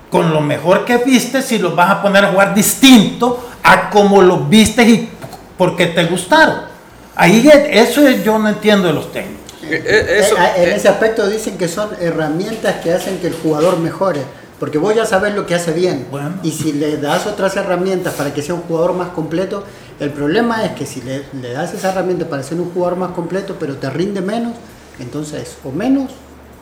con 0.09 0.33
lo 0.33 0.41
mejor 0.41 0.83
que 0.83 0.97
viste 0.97 1.41
si 1.41 1.57
los 1.57 1.73
vas 1.73 1.89
a 1.89 2.01
poner 2.01 2.25
a 2.25 2.31
jugar 2.31 2.53
distinto 2.53 3.49
a 3.63 3.89
como 3.89 4.21
los 4.21 4.49
viste 4.49 4.83
y 4.83 5.09
porque 5.57 5.87
te 5.87 6.03
gustaron? 6.05 6.70
Ahí 7.15 7.47
es- 7.47 7.89
eso 7.89 8.07
es- 8.07 8.23
yo 8.23 8.37
no 8.39 8.49
entiendo 8.49 8.87
de 8.87 8.93
los 8.93 9.11
técnicos. 9.11 9.41
Eh, 9.63 9.83
eh, 9.85 10.19
eso, 10.19 10.35
Eh, 10.37 10.63
en 10.63 10.69
ese 10.71 10.87
aspecto 10.87 11.29
dicen 11.29 11.57
que 11.57 11.67
son 11.67 11.89
herramientas 11.99 12.75
que 12.81 12.93
hacen 12.93 13.19
que 13.19 13.27
el 13.27 13.33
jugador 13.33 13.77
mejore. 13.79 14.21
Porque 14.59 14.77
vos 14.77 14.93
ya 14.93 15.05
sabes 15.07 15.33
lo 15.33 15.45
que 15.47 15.55
hace 15.55 15.71
bien. 15.71 16.05
Bueno. 16.11 16.33
Y 16.43 16.51
si 16.51 16.73
le 16.73 16.97
das 16.97 17.25
otras 17.25 17.55
herramientas 17.55 18.13
para 18.13 18.31
que 18.33 18.41
sea 18.43 18.53
un 18.53 18.61
jugador 18.61 18.93
más 18.93 19.09
completo, 19.09 19.63
el 19.99 20.11
problema 20.11 20.63
es 20.65 20.71
que 20.73 20.85
si 20.85 21.01
le, 21.01 21.23
le 21.41 21.53
das 21.53 21.73
esa 21.73 21.91
herramienta 21.91 22.27
para 22.29 22.43
ser 22.43 22.59
un 22.59 22.71
jugador 22.71 22.95
más 22.97 23.11
completo, 23.11 23.55
pero 23.59 23.75
te 23.77 23.89
rinde 23.89 24.21
menos, 24.21 24.53
entonces 24.99 25.57
o 25.63 25.71
menos 25.71 26.11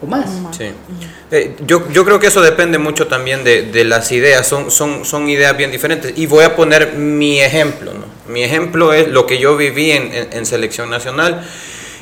o 0.02 0.06
más. 0.08 0.30
Sí. 0.58 0.72
Eh, 1.30 1.58
yo, 1.68 1.90
yo 1.92 2.06
creo 2.06 2.22
que 2.22 2.28
eso 2.28 2.42
depende 2.42 2.78
mucho 2.78 3.08
también 3.08 3.44
de, 3.44 3.64
de 3.64 3.84
las 3.84 4.12
ideas, 4.14 4.48
son, 4.48 4.72
son, 4.72 5.04
son 5.04 5.28
ideas 5.28 5.58
bien 5.58 5.70
diferentes. 5.72 6.14
Y 6.18 6.26
voy 6.26 6.46
a 6.46 6.56
poner 6.56 6.94
mi 6.94 7.42
ejemplo. 7.42 7.92
¿no? 7.94 8.06
Mi 8.30 8.44
ejemplo 8.44 8.94
es 8.94 9.08
lo 9.08 9.26
que 9.26 9.38
yo 9.40 9.58
viví 9.58 9.92
en, 9.92 10.14
en- 10.14 10.28
en 10.32 10.46
selección 10.46 10.90
nacional. 10.90 11.44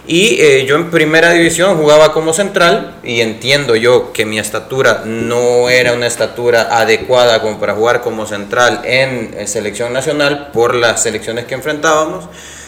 Y 0.09 0.39
eh, 0.41 0.65
yo 0.65 0.75
en 0.77 0.89
primera 0.89 1.31
división 1.33 1.75
jugaba 1.77 2.13
como 2.13 2.31
central 2.31 2.95
y 3.03 3.19
entiendo 3.19 3.75
yo 3.75 4.13
que 4.13 4.25
mi 4.25 4.39
estatura 4.39 5.01
no 5.05 5.69
era 5.69 5.91
una 5.91 6.07
estatura 6.07 6.69
adecuada 6.79 7.41
como 7.41 7.59
para 7.59 7.73
jugar 7.73 7.99
como 8.01 8.25
central 8.25 8.81
en, 8.85 9.33
eh, 9.37 9.47
selección 9.47 9.91
nacional 9.91 10.51
por 10.53 10.75
las 10.75 11.03
selecciones 11.03 11.43
que 11.43 11.55
enfrentábamos. 11.55 12.25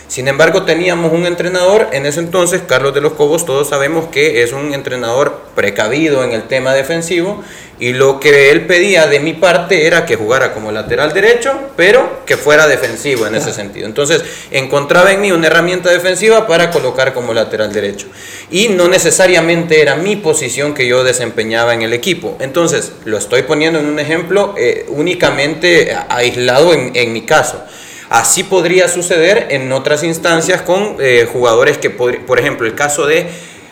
Sin 0.10 0.28
embargo, 0.28 0.64
teníamos 0.64 1.14
un 1.14 1.28
entrenador 1.28 1.90
en 1.92 2.08
ese 2.08 2.20
entonces, 2.20 2.64
Carlos 2.68 2.96
de 2.96 3.00
los 3.00 3.14
Cobos, 3.14 3.46
todos 3.46 3.70
sabemos 3.70 4.08
que 4.08 4.42
es 4.42 4.54
un 4.54 4.74
entrenador 4.74 5.44
precavido 5.54 6.24
en 6.24 6.32
el 6.32 6.48
tema 6.48 6.74
defensivo 6.74 7.44
y 7.78 7.94
lo 7.94 8.20
que 8.20 8.50
él 8.50 8.66
pedía 8.66 9.06
de 9.06 9.20
mi 9.20 9.34
parte 9.34 9.86
era 9.86 10.08
que 10.08 10.16
jugara 10.16 10.52
como 10.52 10.72
lateral 10.72 11.14
derecho, 11.14 11.54
pero 11.78 12.26
que 12.26 12.38
fuera 12.38 12.66
defensivo 12.66 13.28
en 13.28 13.36
ese 13.36 13.54
sentido. 13.54 13.86
Entonces, 13.86 14.24
encontraba 14.50 15.12
en 15.12 15.22
mí 15.22 15.32
una 15.32 15.46
herramienta 15.46 15.92
defensiva 15.92 16.48
para 16.48 16.72
colocar 16.72 17.14
como 17.14 17.32
lateral 17.32 17.72
derecho. 17.72 18.08
Y 18.50 18.70
no 18.70 18.88
necesariamente 18.88 19.80
era 19.80 19.96
mi 19.96 20.16
posición 20.16 20.74
que 20.74 20.88
yo 20.88 21.04
desempeñaba 21.04 21.76
en 21.76 21.84
el 21.84 21.94
equipo. 21.94 22.36
Entonces, 22.40 22.94
lo 23.06 23.20
estoy 23.20 23.44
poniendo 23.44 23.78
en 23.78 23.86
un 23.86 24.00
ejemplo 24.00 24.56
eh, 24.58 24.88
únicamente 24.90 25.96
aislado 26.10 26.74
en, 26.74 26.96
en 26.96 27.14
mi 27.14 27.22
caso. 27.28 27.64
Así 28.10 28.44
podría 28.44 28.88
suceder 28.88 29.48
en 29.52 29.72
otras 29.72 30.04
instancias 30.04 30.62
con 30.64 30.98
eh, 31.00 31.28
jugadores 31.32 31.78
que, 31.78 31.90
por 31.90 32.40
ejemplo, 32.40 32.66
el 32.66 32.76
caso 32.76 33.06
de 33.06 33.28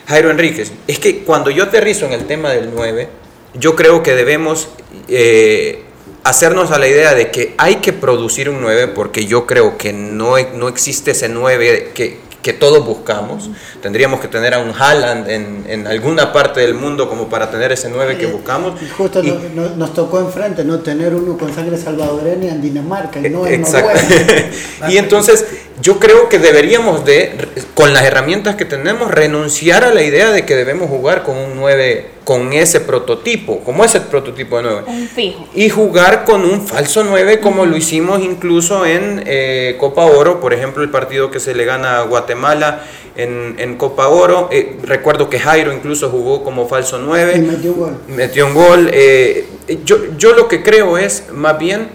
Jairo 0.07 0.29
Enríquez. 0.29 0.71
Es 0.87 0.99
que 0.99 1.19
cuando 1.19 1.49
yo 1.51 1.63
aterrizo 1.63 2.05
en 2.05 2.13
el 2.13 2.25
tema 2.25 2.51
del 2.51 2.71
9, 2.73 3.09
yo 3.55 3.75
creo 3.75 4.03
que 4.03 4.13
debemos 4.13 4.69
eh, 5.07 5.83
hacernos 6.23 6.71
a 6.71 6.79
la 6.79 6.87
idea 6.87 7.13
de 7.13 7.31
que 7.31 7.53
hay 7.57 7.75
que 7.77 7.93
producir 7.93 8.49
un 8.49 8.61
9 8.61 8.87
porque 8.89 9.25
yo 9.25 9.45
creo 9.45 9.77
que 9.77 9.93
no, 9.93 10.35
no 10.53 10.67
existe 10.67 11.11
ese 11.11 11.29
9 11.29 11.91
que, 11.93 12.19
que 12.47 12.53
todos 12.53 12.85
buscamos. 12.85 13.49
Tendríamos 13.81 14.21
que 14.21 14.29
tener 14.29 14.53
a 14.53 14.59
un 14.59 14.71
Haaland 14.71 15.29
en, 15.29 15.65
en, 15.67 15.85
alguna 15.85 16.31
parte 16.31 16.61
del 16.61 16.75
mundo 16.75 17.09
como 17.09 17.27
para 17.27 17.51
tener 17.51 17.73
ese 17.73 17.89
9 17.89 18.17
que 18.17 18.27
buscamos. 18.27 18.79
Justo 18.97 19.21
nos 19.21 19.93
tocó 19.93 20.21
enfrente, 20.21 20.63
¿no? 20.63 20.79
Tener 20.79 21.13
uno 21.13 21.37
con 21.37 21.53
sangre 21.53 21.77
salvadoreña 21.77 22.53
en 22.53 22.61
Dinamarca 22.61 23.19
y 23.19 23.29
no 23.29 23.45
en 23.45 23.65
y 24.87 24.95
entonces 24.95 25.45
yo 25.81 25.99
creo 25.99 26.29
que 26.29 26.39
deberíamos 26.39 27.03
de, 27.03 27.37
con 27.73 27.93
las 27.93 28.05
herramientas 28.05 28.55
que 28.55 28.63
tenemos, 28.63 29.11
renunciar 29.11 29.83
a 29.83 29.93
la 29.93 30.03
idea 30.03 30.31
de 30.31 30.45
que 30.45 30.55
debemos 30.55 30.89
jugar 30.89 31.23
con 31.23 31.35
un 31.35 31.57
9, 31.57 32.11
con 32.27 32.51
ese 32.51 32.81
prototipo, 32.81 33.61
como 33.63 33.85
ese 33.85 34.01
prototipo 34.01 34.57
de 34.57 34.63
9. 34.63 34.83
Un 34.85 35.07
fijo. 35.07 35.47
Y 35.55 35.69
jugar 35.69 36.25
con 36.25 36.43
un 36.43 36.67
falso 36.67 37.05
9 37.05 37.39
como 37.39 37.65
lo 37.65 37.77
hicimos 37.77 38.21
incluso 38.21 38.85
en 38.85 39.23
eh, 39.25 39.77
Copa 39.79 40.03
Oro, 40.03 40.41
por 40.41 40.53
ejemplo 40.53 40.83
el 40.83 40.89
partido 40.89 41.31
que 41.31 41.39
se 41.39 41.55
le 41.55 41.63
gana 41.63 41.99
a 41.99 42.01
Guatemala 42.01 42.83
en, 43.15 43.55
en 43.59 43.77
Copa 43.77 44.09
Oro. 44.09 44.49
Eh, 44.51 44.75
recuerdo 44.83 45.29
que 45.29 45.39
Jairo 45.39 45.71
incluso 45.71 46.09
jugó 46.09 46.43
como 46.43 46.67
falso 46.67 46.97
9. 46.97 47.37
Y 47.37 47.39
metió 47.39 47.71
un 47.71 47.79
gol. 47.79 47.97
Metió 48.09 48.45
un 48.47 48.53
gol. 48.53 48.89
Eh, 48.91 49.47
yo, 49.85 49.97
yo 50.17 50.33
lo 50.33 50.49
que 50.49 50.61
creo 50.61 50.97
es 50.97 51.31
más 51.31 51.57
bien, 51.57 51.87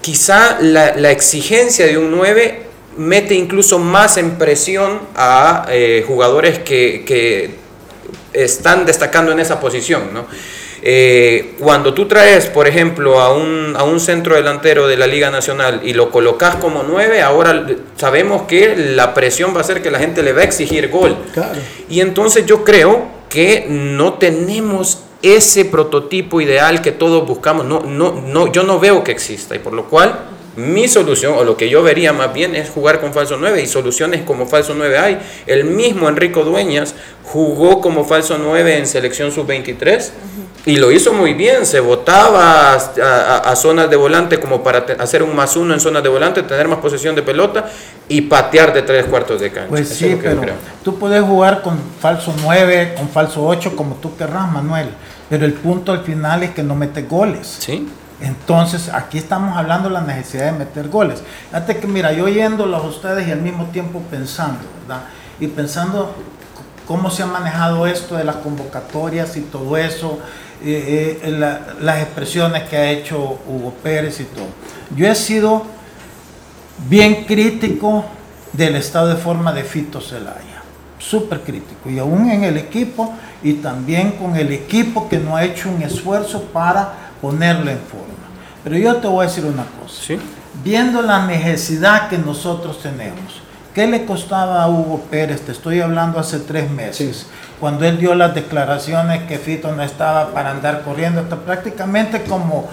quizá 0.00 0.58
la, 0.60 0.94
la 0.94 1.10
exigencia 1.10 1.84
de 1.84 1.98
un 1.98 2.12
9 2.12 2.68
mete 2.96 3.34
incluso 3.34 3.80
más 3.80 4.18
en 4.18 4.38
presión 4.38 5.00
a 5.16 5.66
eh, 5.70 6.04
jugadores 6.06 6.58
que, 6.58 7.04
que, 7.04 7.66
están 8.44 8.86
destacando 8.86 9.32
en 9.32 9.40
esa 9.40 9.60
posición. 9.60 10.12
¿no? 10.12 10.26
Eh, 10.82 11.54
cuando 11.58 11.92
tú 11.92 12.06
traes, 12.06 12.46
por 12.46 12.68
ejemplo, 12.68 13.20
a 13.20 13.34
un, 13.34 13.74
a 13.76 13.82
un 13.82 14.00
centro 14.00 14.36
delantero 14.36 14.86
de 14.86 14.96
la 14.96 15.06
Liga 15.06 15.30
Nacional 15.30 15.80
y 15.84 15.92
lo 15.92 16.10
colocas 16.10 16.56
como 16.56 16.82
nueve, 16.82 17.20
ahora 17.20 17.66
sabemos 17.96 18.42
que 18.42 18.76
la 18.76 19.14
presión 19.14 19.54
va 19.56 19.60
a 19.60 19.64
ser 19.64 19.82
que 19.82 19.90
la 19.90 19.98
gente 19.98 20.22
le 20.22 20.32
va 20.32 20.42
a 20.42 20.44
exigir 20.44 20.88
gol. 20.88 21.16
Claro. 21.34 21.58
Y 21.88 22.00
entonces 22.00 22.46
yo 22.46 22.64
creo 22.64 23.06
que 23.28 23.66
no 23.68 24.14
tenemos 24.14 25.02
ese 25.20 25.64
prototipo 25.64 26.40
ideal 26.40 26.80
que 26.80 26.92
todos 26.92 27.26
buscamos. 27.26 27.66
No, 27.66 27.80
no, 27.80 28.12
no, 28.12 28.52
yo 28.52 28.62
no 28.62 28.78
veo 28.78 29.02
que 29.02 29.10
exista 29.10 29.56
y 29.56 29.58
por 29.58 29.72
lo 29.72 29.84
cual 29.86 30.37
mi 30.58 30.88
solución, 30.88 31.34
o 31.36 31.44
lo 31.44 31.56
que 31.56 31.68
yo 31.68 31.84
vería 31.84 32.12
más 32.12 32.34
bien, 32.34 32.56
es 32.56 32.68
jugar 32.68 33.00
con 33.00 33.14
falso 33.14 33.36
9 33.38 33.62
y 33.62 33.66
soluciones 33.68 34.22
como 34.22 34.46
falso 34.46 34.74
9 34.74 34.98
hay. 34.98 35.18
El 35.46 35.64
mismo 35.64 36.08
Enrico 36.08 36.42
Dueñas 36.42 36.96
jugó 37.22 37.80
como 37.80 38.04
falso 38.04 38.38
9 38.38 38.78
en 38.78 38.86
selección 38.86 39.30
sub-23 39.30 40.10
y 40.66 40.76
lo 40.76 40.90
hizo 40.90 41.12
muy 41.12 41.34
bien. 41.34 41.64
Se 41.64 41.78
botaba 41.78 42.74
a, 42.74 43.56
zonas 43.56 43.88
de 43.88 43.94
volante 43.94 44.40
como 44.40 44.62
para 44.62 44.84
hacer 44.98 45.22
un 45.22 45.36
más 45.36 45.56
uno 45.56 45.74
en 45.74 45.80
zonas 45.80 46.02
de 46.02 46.08
volante, 46.08 46.42
tener 46.42 46.66
más 46.66 46.80
posesión 46.80 47.14
de 47.14 47.22
pelota 47.22 47.70
y 48.08 48.22
patear 48.22 48.74
de 48.74 48.82
tres 48.82 49.06
cuartos 49.06 49.40
de 49.40 49.52
cancha. 49.52 49.68
Pues 49.68 49.88
sí, 49.88 50.18
pero 50.20 50.42
tú 50.82 50.98
puedes 50.98 51.22
jugar 51.22 51.62
con 51.62 51.78
falso 52.00 52.34
9, 52.42 52.94
con 52.96 53.08
falso 53.08 53.46
8, 53.46 53.76
como 53.76 53.94
tú 53.94 54.16
querrás, 54.16 54.50
Manuel. 54.50 54.88
Pero 55.30 55.46
el 55.46 55.52
punto 55.52 55.92
al 55.92 56.02
final 56.02 56.42
es 56.42 56.50
que 56.50 56.64
no 56.64 56.74
mete 56.74 57.02
goles. 57.02 57.58
Sí. 57.60 57.86
Entonces, 58.20 58.90
aquí 58.92 59.18
estamos 59.18 59.56
hablando 59.56 59.88
de 59.88 59.94
la 59.94 60.00
necesidad 60.00 60.46
de 60.46 60.58
meter 60.58 60.88
goles. 60.88 61.22
Fíjate 61.50 61.76
que, 61.76 61.86
mira, 61.86 62.12
yo 62.12 62.24
oyéndolos 62.24 62.82
a 62.82 62.86
ustedes 62.86 63.28
y 63.28 63.30
al 63.30 63.40
mismo 63.40 63.66
tiempo 63.66 64.02
pensando, 64.10 64.58
¿verdad? 64.80 65.04
Y 65.38 65.46
pensando 65.46 66.14
cómo 66.86 67.10
se 67.10 67.22
ha 67.22 67.26
manejado 67.26 67.86
esto 67.86 68.16
de 68.16 68.24
las 68.24 68.36
convocatorias 68.36 69.36
y 69.36 69.42
todo 69.42 69.76
eso, 69.76 70.18
eh, 70.64 71.20
eh, 71.22 71.30
la, 71.30 71.60
las 71.80 72.02
expresiones 72.02 72.64
que 72.64 72.76
ha 72.76 72.90
hecho 72.90 73.38
Hugo 73.46 73.72
Pérez 73.82 74.18
y 74.20 74.24
todo. 74.24 74.46
Yo 74.96 75.06
he 75.06 75.14
sido 75.14 75.64
bien 76.88 77.24
crítico 77.24 78.04
del 78.52 78.76
estado 78.76 79.08
de 79.08 79.16
forma 79.16 79.52
de 79.52 79.62
Fito 79.62 80.00
Zelaya, 80.00 80.62
súper 80.98 81.42
crítico, 81.42 81.88
y 81.90 81.98
aún 81.98 82.30
en 82.30 82.42
el 82.42 82.56
equipo 82.56 83.14
y 83.42 83.54
también 83.54 84.12
con 84.12 84.34
el 84.36 84.50
equipo 84.52 85.08
que 85.08 85.18
no 85.18 85.36
ha 85.36 85.44
hecho 85.44 85.68
un 85.68 85.82
esfuerzo 85.82 86.42
para 86.44 87.07
ponerlo 87.20 87.70
en 87.70 87.78
forma. 87.78 88.06
Pero 88.64 88.76
yo 88.76 88.96
te 88.96 89.06
voy 89.08 89.24
a 89.24 89.28
decir 89.28 89.44
una 89.44 89.64
cosa. 89.80 90.02
¿Sí? 90.02 90.18
Viendo 90.64 91.02
la 91.02 91.26
necesidad 91.26 92.08
que 92.08 92.18
nosotros 92.18 92.80
tenemos, 92.82 93.40
¿qué 93.74 93.86
le 93.86 94.04
costaba 94.04 94.62
a 94.62 94.68
Hugo 94.68 95.02
Pérez? 95.10 95.42
Te 95.42 95.52
estoy 95.52 95.80
hablando 95.80 96.18
hace 96.18 96.40
tres 96.40 96.70
meses, 96.70 97.16
Sí. 97.16 97.26
cuando 97.60 97.84
él 97.84 97.98
dio 97.98 98.14
las 98.14 98.34
declaraciones 98.34 99.22
que 99.24 99.38
Fito 99.38 99.72
no 99.72 99.82
estaba 99.82 100.32
para 100.32 100.50
andar 100.50 100.82
corriendo, 100.82 101.20
hasta 101.20 101.36
prácticamente 101.36 102.22
como 102.22 102.68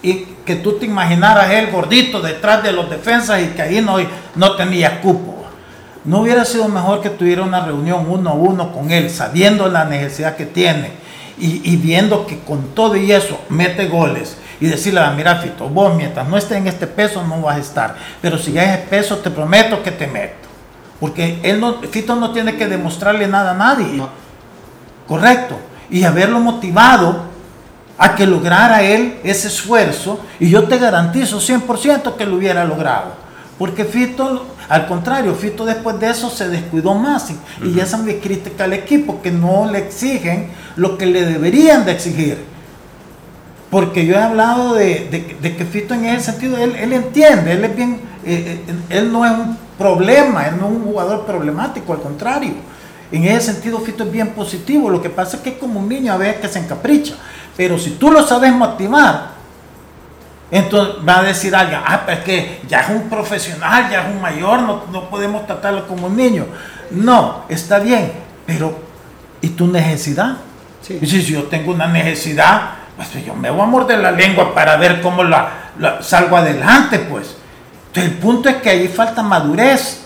y 0.00 0.26
que 0.46 0.54
tú 0.56 0.78
te 0.78 0.86
imaginaras 0.86 1.50
él 1.50 1.70
gordito 1.72 2.20
detrás 2.20 2.62
de 2.62 2.72
los 2.72 2.88
defensas 2.88 3.42
y 3.42 3.48
que 3.48 3.62
ahí 3.62 3.80
no, 3.80 3.96
no 4.36 4.56
tenía 4.56 5.00
cupo. 5.00 5.34
¿No 6.04 6.20
hubiera 6.20 6.44
sido 6.44 6.68
mejor 6.68 7.02
que 7.02 7.10
tuviera 7.10 7.42
una 7.42 7.64
reunión 7.64 8.06
uno 8.08 8.30
a 8.30 8.34
uno 8.34 8.72
con 8.72 8.90
él, 8.92 9.10
sabiendo 9.10 9.68
la 9.68 9.84
necesidad 9.84 10.36
que 10.36 10.46
tiene 10.46 10.92
y, 11.40 11.60
y 11.64 11.76
viendo 11.76 12.26
que 12.26 12.38
con 12.40 12.74
todo 12.74 12.96
y 12.96 13.10
eso 13.12 13.40
mete 13.48 13.86
goles? 13.86 14.36
Y 14.60 14.66
decirle, 14.66 15.00
"Ah, 15.00 15.12
mira 15.16 15.36
Fito, 15.36 15.68
vos 15.68 15.94
mientras 15.96 16.26
no 16.28 16.36
estés 16.36 16.58
en 16.58 16.66
este 16.66 16.86
peso 16.86 17.24
no 17.26 17.40
vas 17.42 17.56
a 17.56 17.60
estar, 17.60 17.96
pero 18.20 18.38
si 18.38 18.52
ya 18.52 18.74
es 18.74 18.80
peso 18.88 19.18
te 19.18 19.30
prometo 19.30 19.82
que 19.82 19.92
te 19.92 20.06
meto. 20.06 20.48
Porque 21.00 21.38
él 21.42 21.60
no, 21.60 21.80
Fito 21.82 22.16
no 22.16 22.32
tiene 22.32 22.56
que 22.56 22.66
demostrarle 22.66 23.28
nada 23.28 23.52
a 23.52 23.54
nadie. 23.54 23.86
No. 23.96 24.08
Correcto. 25.06 25.58
Y 25.90 26.04
haberlo 26.04 26.40
motivado 26.40 27.22
a 27.96 28.14
que 28.14 28.26
lograra 28.26 28.82
él 28.82 29.18
ese 29.22 29.48
esfuerzo. 29.48 30.20
Y 30.40 30.50
yo 30.50 30.64
te 30.64 30.78
garantizo 30.78 31.40
100% 31.40 32.16
que 32.16 32.26
lo 32.26 32.36
hubiera 32.36 32.64
logrado. 32.64 33.12
Porque 33.58 33.84
Fito, 33.84 34.46
al 34.68 34.86
contrario, 34.86 35.34
Fito 35.34 35.64
después 35.64 35.98
de 35.98 36.10
eso 36.10 36.28
se 36.30 36.48
descuidó 36.48 36.94
más. 36.94 37.30
Y, 37.30 37.68
y 37.68 37.80
esa 37.80 37.96
es 37.96 38.02
mi 38.02 38.14
crítica 38.14 38.64
al 38.64 38.72
equipo, 38.74 39.20
que 39.22 39.30
no 39.30 39.70
le 39.70 39.78
exigen 39.78 40.50
lo 40.76 40.98
que 40.98 41.06
le 41.06 41.24
deberían 41.24 41.84
de 41.86 41.92
exigir. 41.92 42.38
Porque 43.70 44.06
yo 44.06 44.14
he 44.14 44.22
hablado 44.22 44.74
de, 44.74 45.08
de- 45.10 45.36
de 45.40 45.56
que 45.56 45.64
Fito 45.64 45.94
en 45.94 46.06
ese 46.06 46.32
sentido, 46.32 46.56
él, 46.56 46.74
él 46.76 46.92
entiende, 46.92 47.52
él 47.52 47.64
es 47.64 47.76
bien, 47.76 48.00
eh, 48.24 48.62
eh, 48.66 48.74
él 48.98 49.12
no 49.12 49.24
es 49.26 49.32
un 49.32 49.56
problema, 49.76 50.46
él 50.48 50.54
no 50.58 50.66
es 50.68 50.72
un 50.72 50.84
jugador 50.84 51.26
problemático, 51.26 51.92
al 51.92 52.00
contrario. 52.00 52.54
En 53.12 53.24
ese 53.24 53.52
sentido 53.52 53.78
Fito 53.80 54.04
es 54.04 54.12
bien 54.12 54.28
positivo, 54.30 54.90
lo 54.90 55.00
que 55.02 55.10
pasa 55.10 55.36
es 55.36 55.42
que 55.42 55.50
es 55.50 55.56
como 55.58 55.80
un 55.80 55.88
niño 55.88 56.12
a 56.12 56.16
veces 56.16 56.40
que 56.40 56.48
se 56.48 56.58
encapricha. 56.58 57.14
Pero 57.56 57.78
si 57.78 57.90
tú 57.92 58.10
lo 58.10 58.26
sabes 58.26 58.52
motivar, 58.54 59.37
entonces 60.50 60.96
va 61.06 61.18
a 61.20 61.22
decir 61.24 61.54
alguien, 61.54 61.80
ah, 61.84 62.02
pero 62.06 62.18
es 62.18 62.24
que 62.24 62.60
ya 62.68 62.80
es 62.80 62.88
un 62.90 63.08
profesional, 63.10 63.88
ya 63.90 64.02
es 64.02 64.06
un 64.14 64.20
mayor, 64.20 64.60
no, 64.62 64.84
no 64.90 65.08
podemos 65.10 65.46
tratarlo 65.46 65.86
como 65.86 66.06
un 66.06 66.16
niño. 66.16 66.46
No, 66.90 67.44
está 67.48 67.78
bien, 67.78 68.12
pero 68.46 68.78
¿y 69.42 69.48
tu 69.50 69.66
necesidad? 69.66 70.36
Sí. 70.80 70.98
Si 71.06 71.22
yo 71.24 71.44
tengo 71.44 71.72
una 71.72 71.86
necesidad, 71.86 72.70
pues 72.96 73.12
yo 73.24 73.34
me 73.34 73.50
voy 73.50 73.60
a 73.62 73.66
morder 73.66 73.98
la 73.98 74.10
lengua 74.10 74.54
para 74.54 74.76
ver 74.76 75.00
cómo 75.02 75.22
la, 75.22 75.50
la- 75.78 76.02
salgo 76.02 76.36
adelante, 76.36 76.98
pues. 77.00 77.36
Entonces 77.88 78.12
el 78.12 78.18
punto 78.18 78.48
es 78.48 78.56
que 78.56 78.70
ahí 78.70 78.88
falta 78.88 79.22
madurez. 79.22 80.04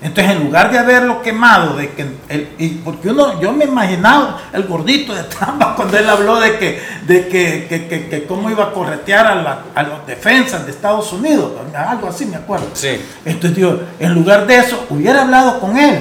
Entonces 0.00 0.32
en 0.36 0.44
lugar 0.44 0.70
de 0.70 0.78
haberlo 0.78 1.22
quemado, 1.22 1.74
de 1.76 1.90
que 1.90 2.06
el- 2.28 2.48
y 2.58 2.68
porque 2.84 3.08
uno, 3.10 3.40
yo 3.40 3.52
me 3.52 3.64
imaginaba 3.64 4.38
el 4.52 4.62
gordito 4.64 5.12
de 5.12 5.24
Trump 5.24 5.60
cuando 5.76 5.98
él 5.98 6.08
habló 6.08 6.38
de 6.38 6.56
que, 6.56 6.80
de 7.06 7.26
que, 7.28 7.66
que, 7.68 7.88
que- 7.88 8.08
que 8.08 8.24
cómo 8.24 8.48
iba 8.48 8.64
a 8.64 8.72
corretear 8.72 9.26
a, 9.26 9.34
la- 9.34 9.62
a 9.74 9.82
los 9.82 10.06
defensas 10.06 10.64
de 10.66 10.70
Estados 10.70 11.12
Unidos, 11.12 11.50
algo 11.74 12.08
así 12.08 12.26
me 12.26 12.36
acuerdo. 12.36 12.66
Sí. 12.74 13.00
Entonces, 13.24 13.56
digo, 13.56 13.80
en 13.98 14.14
lugar 14.14 14.46
de 14.46 14.56
eso, 14.58 14.86
hubiera 14.90 15.22
hablado 15.22 15.58
con 15.58 15.76
él. 15.76 16.00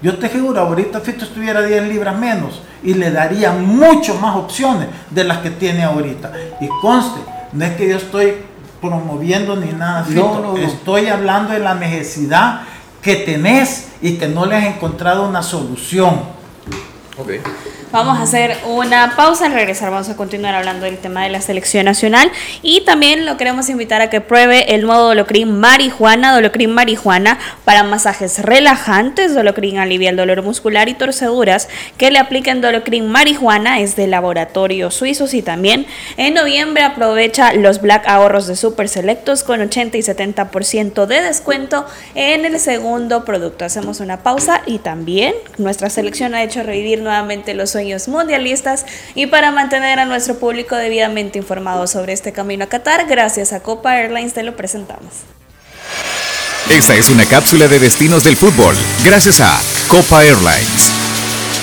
Yo 0.00 0.18
te 0.18 0.28
juro, 0.28 0.60
ahorita 0.60 1.00
Fito 1.00 1.24
estuviera 1.24 1.62
10 1.62 1.84
libras 1.88 2.14
menos 2.16 2.60
y 2.82 2.92
le 2.94 3.10
daría 3.10 3.52
mucho 3.52 4.14
más 4.16 4.36
opciones 4.36 4.88
de 5.10 5.24
las 5.24 5.38
que 5.38 5.50
tiene 5.50 5.82
ahorita. 5.84 6.30
Y 6.60 6.68
conste, 6.82 7.20
no 7.52 7.64
es 7.64 7.72
que 7.76 7.88
yo 7.88 7.96
estoy 7.96 8.34
promoviendo 8.82 9.56
ni 9.56 9.72
nada, 9.72 10.04
Fito. 10.04 10.20
No, 10.20 10.40
no, 10.40 10.52
no. 10.52 10.56
Estoy 10.58 11.06
hablando 11.06 11.52
de 11.54 11.60
la 11.60 11.74
necesidad 11.74 12.60
que 13.04 13.16
tenés 13.16 13.88
y 14.00 14.14
que 14.14 14.26
no 14.26 14.46
le 14.46 14.56
has 14.56 14.64
encontrado 14.64 15.28
una 15.28 15.42
solución. 15.42 16.22
Vamos 17.94 18.18
a 18.18 18.22
hacer 18.22 18.56
una 18.66 19.14
pausa. 19.14 19.46
Al 19.46 19.52
regresar 19.52 19.92
vamos 19.92 20.08
a 20.08 20.16
continuar 20.16 20.52
hablando 20.56 20.84
del 20.84 20.98
tema 20.98 21.22
de 21.22 21.30
la 21.30 21.40
selección 21.40 21.84
nacional 21.84 22.28
y 22.60 22.80
también 22.80 23.24
lo 23.24 23.36
queremos 23.36 23.68
invitar 23.68 24.02
a 24.02 24.10
que 24.10 24.20
pruebe 24.20 24.74
el 24.74 24.82
nuevo 24.82 25.02
Dolocrin 25.02 25.60
marihuana, 25.60 26.34
Dolocrin 26.34 26.72
marihuana 26.72 27.38
para 27.64 27.84
masajes 27.84 28.42
relajantes, 28.42 29.32
Dolocrin 29.36 29.78
alivia 29.78 30.10
el 30.10 30.16
dolor 30.16 30.42
muscular 30.42 30.88
y 30.88 30.94
torceduras, 30.94 31.68
que 31.96 32.10
le 32.10 32.18
apliquen 32.18 32.60
Dolocrin 32.60 33.06
marihuana 33.06 33.78
es 33.78 33.94
de 33.94 34.08
laboratorio 34.08 34.90
suizos 34.90 35.32
y 35.32 35.42
también 35.42 35.86
en 36.16 36.34
noviembre 36.34 36.82
aprovecha 36.82 37.52
los 37.52 37.80
Black 37.80 38.08
ahorros 38.08 38.48
de 38.48 38.56
Super 38.56 38.88
Selectos 38.88 39.44
con 39.44 39.60
80 39.60 39.96
y 39.98 40.00
70% 40.00 41.06
de 41.06 41.22
descuento 41.22 41.86
en 42.16 42.44
el 42.44 42.58
segundo 42.58 43.24
producto. 43.24 43.64
Hacemos 43.64 44.00
una 44.00 44.24
pausa 44.24 44.62
y 44.66 44.78
también 44.78 45.32
nuestra 45.58 45.90
selección 45.90 46.34
ha 46.34 46.42
hecho 46.42 46.64
revivir 46.64 47.00
nuevamente 47.00 47.54
los 47.54 47.70
sueños 47.70 47.83
mundialistas 48.08 48.86
y 49.14 49.26
para 49.26 49.52
mantener 49.52 49.98
a 49.98 50.04
nuestro 50.04 50.38
público 50.38 50.76
debidamente 50.76 51.38
informado 51.38 51.86
sobre 51.86 52.12
este 52.12 52.32
camino 52.32 52.64
a 52.64 52.68
Qatar, 52.68 53.06
gracias 53.06 53.52
a 53.52 53.60
Copa 53.60 53.98
Airlines 53.98 54.34
te 54.34 54.42
lo 54.42 54.56
presentamos. 54.56 55.12
Esta 56.70 56.94
es 56.94 57.10
una 57.10 57.26
cápsula 57.26 57.68
de 57.68 57.78
destinos 57.78 58.24
del 58.24 58.36
fútbol, 58.36 58.74
gracias 59.04 59.40
a 59.40 59.60
Copa 59.86 60.24
Airlines. 60.24 60.90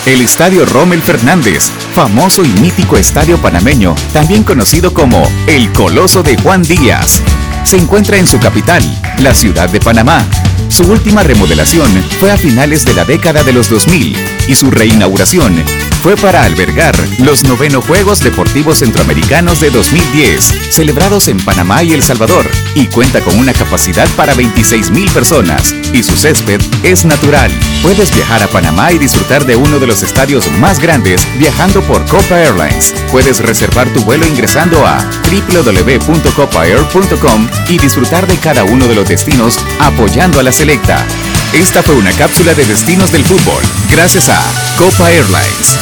El 0.06 0.22
Estadio 0.22 0.66
Rommel 0.66 1.02
Fernández, 1.02 1.72
famoso 1.94 2.44
y 2.44 2.48
mítico 2.60 2.98
estadio 2.98 3.40
panameño, 3.40 3.96
también 4.14 4.44
conocido 4.44 4.94
como 4.94 5.28
el 5.48 5.72
Coloso 5.74 6.24
de 6.24 6.38
Juan 6.38 6.64
Díaz, 6.64 7.22
se 7.64 7.78
encuentra 7.78 8.18
en 8.18 8.28
su 8.28 8.40
capital, 8.40 8.84
la 9.20 9.34
ciudad 9.34 9.70
de 9.70 9.80
Panamá. 9.80 10.26
Su 10.70 10.84
última 10.84 11.24
remodelación 11.24 11.92
fue 12.20 12.32
a 12.32 12.38
finales 12.38 12.86
de 12.86 12.94
la 12.94 13.06
década 13.06 13.44
de 13.44 13.54
los 13.54 13.70
2000 13.70 14.16
y 14.48 14.56
su 14.56 14.72
reinauguración 14.72 15.64
fue 16.02 16.18
para 16.18 16.44
albergar 16.44 16.96
los 17.20 17.44
noveno 17.44 17.80
Juegos 17.80 18.22
Deportivos 18.22 18.80
Centroamericanos 18.80 19.60
de 19.60 19.70
2010, 19.70 20.72
celebrados 20.72 21.28
en 21.28 21.38
Panamá 21.38 21.84
y 21.84 21.94
El 21.94 22.02
Salvador, 22.02 22.50
y 22.74 22.88
cuenta 22.88 23.22
con 23.22 23.38
una 23.38 23.54
capacidad 23.54 24.10
para 24.18 24.34
26 24.34 24.90
mil 24.90 25.08
personas, 25.12 25.76
y 25.94 26.02
su 26.02 26.18
césped 26.18 26.60
es 26.82 27.06
natural. 27.06 27.52
Puedes 27.84 28.12
viajar 28.16 28.42
a 28.42 28.48
Panamá 28.48 28.92
y 28.92 28.98
disfrutar 28.98 29.46
de 29.46 29.56
uno 29.56 29.78
de 29.78 29.86
los 29.86 30.02
estadios 30.02 30.52
más 30.54 30.80
grandes 30.80 31.28
viajando 31.38 31.84
por 31.84 32.04
Copa 32.08 32.42
Airlines. 32.42 32.96
Puedes 33.12 33.38
reservar 33.40 33.88
tu 33.94 34.04
vuelo 34.04 34.26
ingresando 34.26 34.88
a 34.88 35.08
www.copaair.com 35.30 37.48
y 37.70 37.78
disfrutar 37.78 38.26
de 38.26 38.38
cada 38.38 38.64
uno 38.64 38.88
de 38.88 38.96
los 38.96 39.08
destinos 39.08 39.60
apoyando 39.80 40.40
a 40.40 40.44
la 40.44 40.51
selecta. 40.54 41.06
Esta 41.54 41.84
fue 41.84 41.96
una 41.96 42.12
cápsula 42.12 42.54
de 42.54 42.66
destinos 42.66 43.12
del 43.12 43.24
fútbol, 43.24 43.64
gracias 43.90 44.30
a 44.30 44.40
Copa 44.78 45.10
Airlines. 45.10 45.78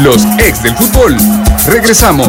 Los 0.00 0.24
ex 0.38 0.62
del 0.62 0.76
fútbol. 0.76 1.16
Regresamos. 1.66 2.28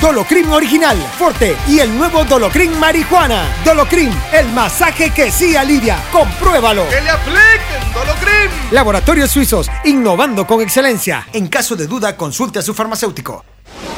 Dolocrin 0.00 0.48
Original, 0.50 0.96
Forte 1.18 1.56
y 1.68 1.78
el 1.80 1.96
nuevo 1.96 2.24
Dolocrin 2.24 2.78
Marihuana. 2.78 3.44
Dolocrin, 3.64 4.10
el 4.32 4.48
masaje 4.48 5.10
que 5.10 5.30
sí 5.30 5.56
alivia. 5.56 5.98
Compruébalo. 6.10 6.88
¡Que 6.88 7.00
le 7.00 7.10
apliquen 7.10 7.92
Dolocrin! 7.94 8.50
Laboratorios 8.70 9.30
Suizos, 9.30 9.70
innovando 9.84 10.46
con 10.46 10.60
excelencia. 10.60 11.26
En 11.32 11.48
caso 11.48 11.76
de 11.76 11.86
duda, 11.86 12.16
consulte 12.16 12.58
a 12.58 12.62
su 12.62 12.72
farmacéutico. 12.74 13.44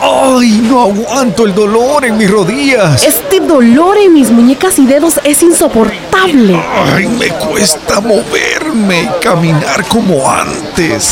¡Ay, 0.00 0.60
no 0.68 0.82
aguanto 0.82 1.44
el 1.44 1.54
dolor 1.54 2.04
en 2.04 2.18
mis 2.18 2.28
rodillas! 2.30 3.04
Este 3.04 3.38
dolor 3.38 3.96
en 3.98 4.12
mis 4.14 4.30
muñecas 4.30 4.78
y 4.78 4.86
dedos 4.86 5.20
es 5.22 5.42
insoportable. 5.42 6.60
¡Ay, 6.92 7.06
me 7.06 7.28
cuesta 7.28 8.00
moverme 8.72 9.02
y 9.02 9.22
caminar 9.22 9.86
como 9.88 10.30
antes! 10.30 11.04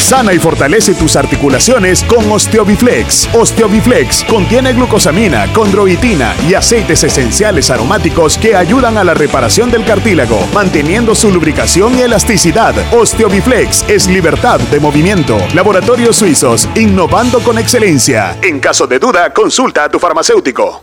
Sana 0.00 0.32
y 0.32 0.38
fortalece 0.38 0.94
tus 0.94 1.16
articulaciones 1.16 2.04
con 2.04 2.30
Osteobiflex. 2.30 3.28
Osteobiflex 3.34 4.24
contiene 4.24 4.72
glucosamina, 4.72 5.52
condroitina 5.52 6.34
y 6.48 6.54
aceites 6.54 7.02
esenciales 7.04 7.70
aromáticos 7.70 8.38
que 8.38 8.54
ayudan 8.54 8.98
a 8.98 9.04
la 9.04 9.14
reparación 9.14 9.70
del 9.70 9.84
cartílago, 9.84 10.46
manteniendo 10.54 11.14
su 11.14 11.30
lubricación 11.30 11.98
y 11.98 12.02
elasticidad. 12.02 12.74
Osteobiflex 12.92 13.84
es 13.88 14.06
libertad 14.06 14.60
de 14.60 14.80
movimiento. 14.80 15.38
Laboratorios 15.54 16.16
Suizos, 16.16 16.68
innovando 16.74 17.40
con 17.40 17.58
excelencia. 17.58 18.36
En 18.42 18.60
caso 18.60 18.86
de 18.86 18.98
duda, 18.98 19.32
consulta 19.32 19.84
a 19.84 19.88
tu 19.88 19.98
farmacéutico. 19.98 20.82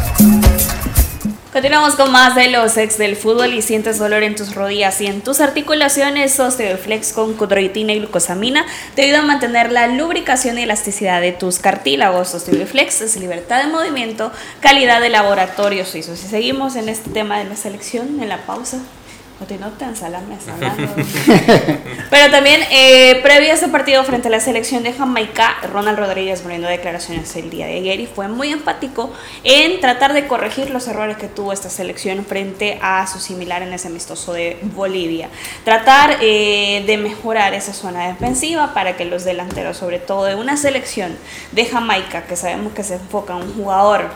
Continuamos 1.51 1.95
con 1.95 2.13
más 2.13 2.33
de 2.33 2.47
los 2.47 2.77
ex 2.77 2.97
del 2.97 3.17
fútbol 3.17 3.53
y 3.53 3.61
sientes 3.61 3.99
dolor 3.99 4.23
en 4.23 4.35
tus 4.35 4.55
rodillas 4.55 5.01
y 5.01 5.07
en 5.07 5.19
tus 5.19 5.41
articulaciones. 5.41 6.39
Osteoflex 6.39 7.11
con 7.11 7.33
codroitina 7.33 7.91
y 7.91 7.99
glucosamina 7.99 8.65
te 8.95 9.01
ayuda 9.01 9.19
a 9.19 9.23
mantener 9.23 9.69
la 9.69 9.87
lubricación 9.87 10.57
y 10.57 10.61
elasticidad 10.61 11.19
de 11.19 11.33
tus 11.33 11.59
cartílagos. 11.59 12.33
Osteoflex 12.33 13.01
es 13.01 13.17
libertad 13.17 13.65
de 13.65 13.67
movimiento, 13.69 14.31
calidad 14.61 15.01
de 15.01 15.09
laboratorio 15.09 15.85
suizo. 15.85 16.15
Si 16.15 16.25
seguimos 16.29 16.77
en 16.77 16.87
este 16.87 17.09
tema 17.09 17.39
de 17.39 17.43
la 17.43 17.57
selección, 17.57 18.23
en 18.23 18.29
la 18.29 18.45
pausa, 18.45 18.77
no 19.59 19.69
te 19.71 19.95
salame 19.95 20.37
Pero 22.09 22.31
también, 22.31 22.61
eh, 22.71 23.19
previo 23.23 23.51
a 23.51 23.55
ese 23.55 23.67
partido 23.67 24.03
frente 24.03 24.27
a 24.27 24.31
la 24.31 24.39
selección 24.39 24.83
de 24.83 24.93
Jamaica, 24.93 25.57
Ronald 25.71 25.97
Rodríguez 25.97 26.43
brindó 26.43 26.67
declaraciones 26.67 27.35
el 27.35 27.49
día 27.49 27.65
de 27.65 27.75
ayer 27.75 27.99
y 27.99 28.07
fue 28.07 28.27
muy 28.27 28.51
empático 28.51 29.11
en 29.43 29.79
tratar 29.81 30.13
de 30.13 30.27
corregir 30.27 30.69
los 30.69 30.87
errores 30.87 31.17
que 31.17 31.27
tuvo 31.27 31.53
esta 31.53 31.69
selección 31.69 32.23
frente 32.25 32.79
a 32.81 33.05
su 33.07 33.19
similar 33.19 33.63
en 33.63 33.73
ese 33.73 33.87
amistoso 33.87 34.33
de 34.33 34.59
Bolivia. 34.61 35.29
Tratar 35.65 36.17
eh, 36.21 36.83
de 36.85 36.97
mejorar 36.97 37.53
esa 37.53 37.73
zona 37.73 38.07
defensiva 38.07 38.73
para 38.73 38.95
que 38.95 39.05
los 39.05 39.23
delanteros, 39.23 39.77
sobre 39.77 39.99
todo 39.99 40.25
de 40.25 40.35
una 40.35 40.55
selección 40.55 41.17
de 41.51 41.65
Jamaica, 41.65 42.23
que 42.23 42.35
sabemos 42.35 42.73
que 42.73 42.83
se 42.83 42.95
enfoca 42.95 43.35
en 43.35 43.43
un 43.43 43.53
jugador 43.55 44.09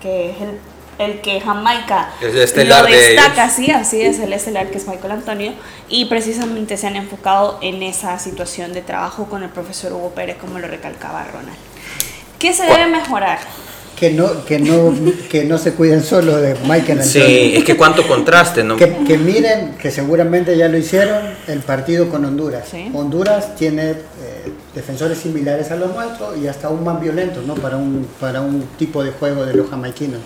que 0.00 0.30
es 0.30 0.40
el 0.40 0.71
el 1.02 1.20
que 1.20 1.40
Jamaica 1.40 2.10
es 2.20 2.34
estelar 2.34 2.88
lo 2.88 2.96
destaca, 2.96 3.50
sí, 3.50 3.70
así 3.70 4.00
es, 4.00 4.18
el 4.18 4.32
estelar 4.32 4.70
que 4.70 4.78
es 4.78 4.86
Michael 4.86 5.12
Antonio, 5.12 5.52
y 5.88 6.06
precisamente 6.06 6.76
se 6.76 6.86
han 6.86 6.96
enfocado 6.96 7.58
en 7.60 7.82
esa 7.82 8.18
situación 8.18 8.72
de 8.72 8.82
trabajo 8.82 9.26
con 9.26 9.42
el 9.42 9.50
profesor 9.50 9.92
Hugo 9.92 10.10
Pérez, 10.10 10.36
como 10.40 10.58
lo 10.58 10.68
recalcaba 10.68 11.24
Ronald. 11.24 11.58
¿Qué 12.38 12.52
se 12.52 12.64
debe 12.64 12.86
mejorar? 12.86 13.38
Que 13.96 14.10
no, 14.10 14.44
que 14.44 14.58
no, 14.58 14.92
que 15.30 15.44
no 15.44 15.58
se 15.58 15.74
cuiden 15.74 16.02
solo 16.02 16.36
de 16.38 16.54
Michael 16.64 17.02
Antonio. 17.02 17.28
Sí, 17.28 17.52
es 17.54 17.62
que 17.62 17.76
cuánto 17.76 18.04
contraste, 18.08 18.64
¿no? 18.64 18.76
Que, 18.76 18.92
que 19.06 19.16
miren, 19.16 19.76
que 19.80 19.92
seguramente 19.92 20.56
ya 20.56 20.66
lo 20.66 20.76
hicieron, 20.76 21.22
el 21.46 21.60
partido 21.60 22.08
con 22.08 22.24
Honduras. 22.24 22.68
Honduras 22.94 23.54
tiene 23.54 23.90
eh, 23.90 24.52
defensores 24.74 25.18
similares 25.18 25.70
a 25.70 25.76
los 25.76 25.94
nuestros 25.94 26.36
y 26.36 26.48
hasta 26.48 26.66
aún 26.66 26.82
más 26.82 27.00
violentos, 27.00 27.46
¿no? 27.46 27.54
Para 27.54 27.76
un, 27.76 28.08
para 28.18 28.40
un 28.40 28.66
tipo 28.76 29.04
de 29.04 29.12
juego 29.12 29.46
de 29.46 29.54
los 29.54 29.70
jamaiquinos 29.70 30.20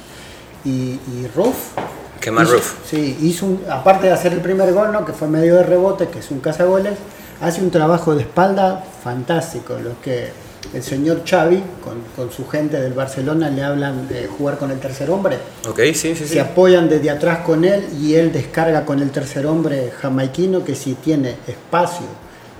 y, 0.64 0.98
y 1.14 1.30
Ruff. 1.34 1.72
¿Qué 2.20 2.30
más 2.30 2.50
Ruff? 2.50 2.74
Sí, 2.88 3.18
hizo 3.22 3.46
un, 3.46 3.62
aparte 3.70 4.06
de 4.06 4.12
hacer 4.12 4.32
el 4.32 4.40
primer 4.40 4.72
gol, 4.72 4.92
¿no? 4.92 5.04
que 5.04 5.12
fue 5.12 5.28
medio 5.28 5.56
de 5.56 5.62
rebote, 5.62 6.08
que 6.08 6.18
es 6.20 6.30
un 6.30 6.40
cazagoles, 6.40 6.94
hace 7.40 7.60
un 7.60 7.70
trabajo 7.70 8.14
de 8.14 8.22
espalda 8.22 8.84
fantástico. 9.02 9.74
Los 9.82 9.98
que 9.98 10.30
el 10.74 10.82
señor 10.82 11.22
Xavi, 11.24 11.62
con, 11.82 12.00
con 12.16 12.32
su 12.32 12.48
gente 12.48 12.80
del 12.80 12.92
Barcelona, 12.92 13.50
le 13.50 13.62
hablan 13.62 14.08
de 14.08 14.26
jugar 14.26 14.58
con 14.58 14.70
el 14.70 14.80
tercer 14.80 15.10
hombre. 15.10 15.38
Ok, 15.68 15.78
sí, 15.94 16.14
sí, 16.14 16.16
sí. 16.16 16.28
Se 16.28 16.40
apoyan 16.40 16.88
desde 16.88 17.10
atrás 17.10 17.40
con 17.40 17.64
él 17.64 17.86
y 18.00 18.14
él 18.14 18.32
descarga 18.32 18.84
con 18.84 19.00
el 19.00 19.10
tercer 19.10 19.46
hombre 19.46 19.92
jamaiquino 20.00 20.64
que 20.64 20.74
si 20.74 20.94
tiene 20.94 21.36
espacio 21.46 22.06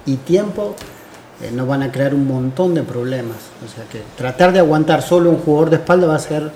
y 0.05 0.17
tiempo 0.17 0.77
eh, 1.43 1.51
nos 1.53 1.69
van 1.69 1.83
a 1.83 1.93
crear 1.93 2.15
un 2.15 2.27
montón 2.27 2.75
de 2.75 2.83
problemas. 2.83 3.37
O 3.65 3.69
sea 3.75 3.85
que 3.91 4.03
tratar 4.17 4.53
de 4.53 4.61
aguantar 4.61 5.03
solo 5.03 5.31
un 5.31 5.39
jugador 5.39 5.71
de 5.71 5.77
espalda 5.77 6.07
va 6.07 6.17
a 6.17 6.21
ser 6.21 6.51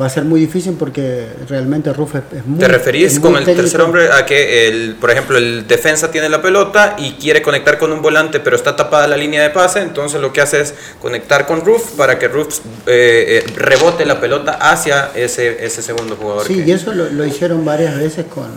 va 0.00 0.06
a 0.06 0.10
ser 0.10 0.24
muy 0.24 0.40
difícil 0.40 0.74
porque 0.78 1.26
realmente 1.48 1.92
Ruf 1.92 2.16
es, 2.16 2.22
es 2.36 2.44
muy 2.46 2.58
¿Te 2.58 2.66
referís 2.66 3.20
con 3.20 3.36
el 3.36 3.44
técnico. 3.44 3.60
tercer 3.62 3.80
hombre 3.80 4.10
a 4.10 4.26
que, 4.26 4.66
el, 4.68 4.96
por 4.96 5.10
ejemplo, 5.10 5.38
el 5.38 5.66
defensa 5.68 6.10
tiene 6.10 6.28
la 6.28 6.42
pelota 6.42 6.96
y 6.98 7.12
quiere 7.12 7.42
conectar 7.42 7.78
con 7.78 7.92
un 7.92 8.02
volante, 8.02 8.40
pero 8.40 8.56
está 8.56 8.74
tapada 8.74 9.06
la 9.06 9.16
línea 9.16 9.40
de 9.42 9.50
pase? 9.50 9.80
Entonces 9.80 10.20
lo 10.20 10.32
que 10.32 10.40
hace 10.40 10.60
es 10.62 10.74
conectar 11.00 11.46
con 11.46 11.64
Roof 11.64 11.92
para 11.92 12.18
que 12.18 12.26
Roof 12.28 12.58
eh, 12.86 13.44
eh, 13.46 13.52
rebote 13.56 14.04
la 14.04 14.20
pelota 14.20 14.52
hacia 14.60 15.10
ese, 15.14 15.64
ese 15.64 15.80
segundo 15.82 16.16
jugador. 16.16 16.46
Sí, 16.46 16.56
que- 16.56 16.68
y 16.68 16.72
eso 16.72 16.92
lo, 16.92 17.08
lo 17.10 17.24
hicieron 17.24 17.64
varias 17.64 17.96
veces 17.96 18.26
con, 18.26 18.48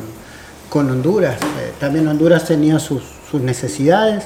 con 0.70 0.90
Honduras. 0.90 1.38
Eh, 1.42 1.72
también 1.80 2.08
Honduras 2.08 2.46
tenía 2.48 2.80
sus, 2.80 3.04
sus 3.30 3.42
necesidades, 3.42 4.24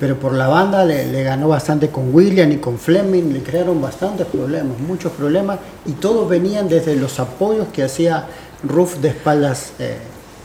pero 0.00 0.16
por 0.18 0.32
la 0.34 0.46
banda 0.48 0.84
le, 0.84 1.06
le 1.06 1.22
ganó 1.22 1.48
bastante 1.48 1.88
con 1.88 2.14
William 2.14 2.50
y 2.52 2.56
con 2.58 2.78
Fleming, 2.78 3.32
le 3.32 3.42
crearon 3.42 3.80
bastantes 3.80 4.26
problemas, 4.26 4.78
muchos 4.78 5.12
problemas, 5.12 5.58
y 5.86 5.92
todos 5.92 6.28
venían 6.28 6.68
desde 6.68 6.94
los 6.96 7.18
apoyos 7.20 7.68
que 7.72 7.82
hacía 7.82 8.26
Ruf 8.62 8.96
de 8.98 9.08
espaldas, 9.08 9.72
eh, 9.78 9.96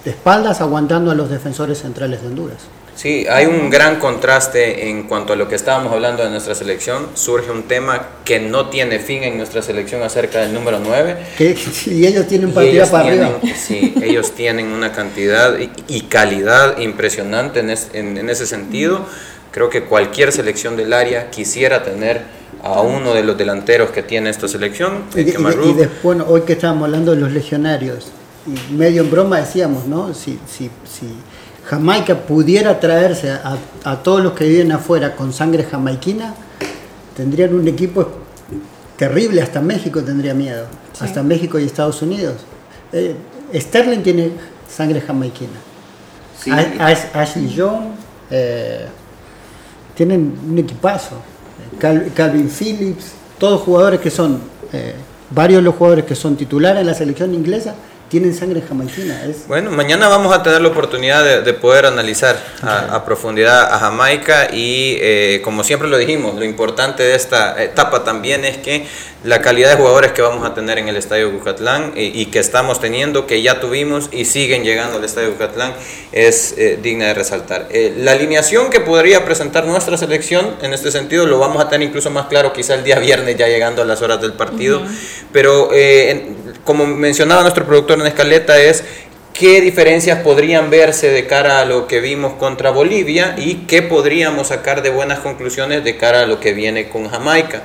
de 0.06 0.12
espaldas 0.12 0.62
aguantando 0.62 1.12
a 1.12 1.16
los 1.16 1.30
defensores 1.30 1.80
centrales 1.80 2.22
de 2.22 2.28
Honduras. 2.28 2.58
Sí, 2.96 3.26
hay 3.28 3.48
un 3.48 3.72
gran 3.72 3.98
contraste 3.98 4.88
en 4.88 5.08
cuanto 5.08 5.34
a 5.34 5.36
lo 5.36 5.48
que 5.50 5.56
estábamos 5.56 5.92
hablando 5.92 6.24
de 6.24 6.30
nuestra 6.30 6.54
selección. 6.54 7.08
Surge 7.16 7.50
un 7.50 7.64
tema 7.64 8.00
que 8.24 8.40
no 8.40 8.70
tiene 8.70 9.00
fin 9.00 9.24
en 9.24 9.36
nuestra 9.38 9.64
selección 9.64 10.04
acerca 10.04 10.42
del 10.42 10.54
número 10.54 10.78
9. 10.80 11.18
Que, 11.36 11.58
y 11.88 12.06
ellos 12.06 12.28
tienen 12.28 12.50
Y 12.50 12.52
partida 12.52 12.74
ellos 12.74 12.90
para 12.90 13.04
tienen, 13.06 13.24
arriba. 13.24 13.56
Sí, 13.58 13.96
ellos 14.04 14.32
tienen 14.34 14.68
una 14.68 14.92
cantidad 14.92 15.58
y, 15.58 15.72
y 15.88 16.02
calidad 16.02 16.78
impresionante 16.78 17.62
en, 17.62 17.72
es- 17.72 17.90
en- 17.94 18.16
en 18.16 18.30
ese 18.30 18.46
sentido. 18.46 19.04
Creo 19.54 19.70
que 19.70 19.84
cualquier 19.86 20.32
selección 20.32 20.76
del 20.76 20.92
área 20.94 21.30
quisiera 21.30 21.84
tener 21.84 22.22
a 22.64 22.82
uno 22.82 23.14
de 23.14 23.24
los 23.24 23.38
delanteros 23.38 23.92
que 23.92 24.02
tiene 24.04 24.30
esta 24.30 24.48
selección, 24.48 25.04
Y, 25.14 25.24
de- 25.24 25.34
que 25.34 25.40
y 25.42 25.44
de- 25.44 25.66
y 25.70 25.74
después, 25.74 26.02
bueno, 26.04 26.26
hoy 26.28 26.42
que 26.42 26.54
estábamos 26.54 26.86
hablando 26.86 27.12
de 27.14 27.22
los 27.22 27.32
legionarios, 27.32 28.08
y 28.48 28.74
medio 28.74 29.04
en 29.04 29.12
broma 29.12 29.38
decíamos, 29.40 29.86
¿no? 29.86 30.14
Si, 30.14 30.40
si, 30.48 30.70
si 30.90 31.08
Jamaica 31.66 32.16
pudiera 32.18 32.80
traerse 32.80 33.32
a, 33.32 33.58
a 33.84 34.02
todos 34.02 34.22
los 34.24 34.34
que 34.34 34.46
viven 34.48 34.72
afuera 34.72 35.16
con 35.16 35.32
sangre 35.32 35.64
jamaiquina, 35.64 36.34
tendrían 37.16 37.54
un 37.54 37.68
equipo 37.68 38.10
terrible, 38.98 39.42
hasta 39.42 39.62
México 39.62 40.02
tendría 40.02 40.34
miedo, 40.34 40.66
Sí. 40.94 41.06
hasta 41.06 41.22
México 41.24 41.60
y 41.60 41.66
Estados 41.66 42.02
Unidos. 42.02 42.36
Eh, 42.92 43.16
Sterling 43.54 44.02
tiene 44.04 44.32
sangre 44.70 45.00
jamaiquina. 45.02 45.60
Sí. 46.42 46.50
Ashley 46.52 47.50
Young, 47.50 47.92
eh, 48.32 48.86
tienen 49.96 50.34
un 50.50 50.58
equipazo. 50.58 51.16
Cal- 51.80 52.12
Calvin 52.16 52.50
Phillips, 52.50 53.14
todos 53.38 53.62
jugadores 53.62 54.00
que 54.00 54.10
son, 54.10 54.40
eh, 54.72 54.94
varios 55.30 55.60
de 55.60 55.64
los 55.64 55.76
jugadores 55.76 56.06
que 56.06 56.16
son 56.16 56.36
titulares 56.36 56.82
en 56.82 56.88
la 56.88 56.94
selección 56.94 57.34
inglesa 57.34 57.76
tienen 58.14 58.36
sangre 58.36 58.62
jamaiquina. 58.62 59.26
Es, 59.26 59.48
Bueno, 59.48 59.72
mañana 59.72 60.08
vamos 60.08 60.32
a 60.36 60.44
tener 60.44 60.62
la 60.62 60.68
oportunidad 60.68 61.24
de, 61.24 61.42
de 61.42 61.54
poder 61.56 61.88
analizar 61.88 62.38
a, 62.62 62.94
a 62.96 63.04
profundidad 63.06 63.74
a 63.74 63.80
Jamaica 63.80 64.50
y 64.54 64.98
eh, 65.02 65.42
como 65.44 65.64
siempre 65.64 65.88
lo 65.90 65.98
dijimos, 65.98 66.36
lo 66.36 66.46
importante 66.46 67.02
de 67.02 67.16
esta 67.16 67.60
etapa 67.64 68.04
también 68.04 68.46
es 68.46 68.58
que 68.58 68.86
la 69.24 69.42
calidad 69.42 69.72
de 69.72 69.78
jugadores 69.78 70.12
que 70.12 70.22
vamos 70.22 70.46
a 70.46 70.54
tener 70.54 70.78
en 70.78 70.90
el 70.90 70.96
Estadio 70.98 71.32
Bucatlán 71.32 71.94
y, 71.96 72.22
y 72.22 72.26
que 72.28 72.38
estamos 72.38 72.80
teniendo, 72.80 73.26
que 73.26 73.42
ya 73.42 73.60
tuvimos 73.60 74.10
y 74.12 74.26
siguen 74.26 74.64
llegando 74.64 74.98
al 75.00 75.04
Estadio 75.06 75.32
Bucatlán 75.32 75.74
es 76.12 76.54
eh, 76.58 76.78
digna 76.84 77.06
de 77.08 77.14
resaltar. 77.16 77.68
Eh, 77.72 77.96
la 77.98 78.12
alineación 78.12 78.70
que 78.70 78.80
podría 78.80 79.26
presentar 79.26 79.66
nuestra 79.66 79.98
selección 79.98 80.52
en 80.62 80.74
este 80.76 80.92
sentido 80.92 81.26
lo 81.26 81.40
vamos 81.40 81.64
a 81.64 81.68
tener 81.70 81.88
incluso 81.88 82.12
más 82.12 82.28
claro 82.28 82.54
quizá 82.54 82.76
el 82.76 82.84
día 82.84 83.00
viernes 83.00 83.38
ya 83.38 83.48
llegando 83.48 83.82
a 83.82 83.86
las 83.86 84.04
horas 84.04 84.22
del 84.22 84.34
partido, 84.34 84.84
pero 85.32 85.70
eh, 85.74 86.12
en- 86.12 86.44
como 86.64 86.86
mencionaba 86.86 87.42
nuestro 87.42 87.66
productor 87.66 87.98
Escaleta 88.08 88.60
es 88.60 88.84
qué 89.34 89.62
diferencias 89.62 90.20
podrían 90.20 90.70
verse 90.70 91.10
de 91.10 91.26
cara 91.26 91.60
a 91.60 91.66
lo 91.66 91.88
que 91.88 92.00
vimos 92.00 92.34
contra 92.34 92.70
Bolivia 92.70 93.36
y 93.38 93.66
qué 93.68 93.82
podríamos 93.82 94.48
sacar 94.48 94.82
de 94.84 94.90
buenas 94.90 95.20
conclusiones 95.20 95.84
de 95.84 95.98
cara 95.98 96.22
a 96.22 96.26
lo 96.26 96.40
que 96.40 96.54
viene 96.54 96.90
con 96.90 97.10
Jamaica. 97.10 97.64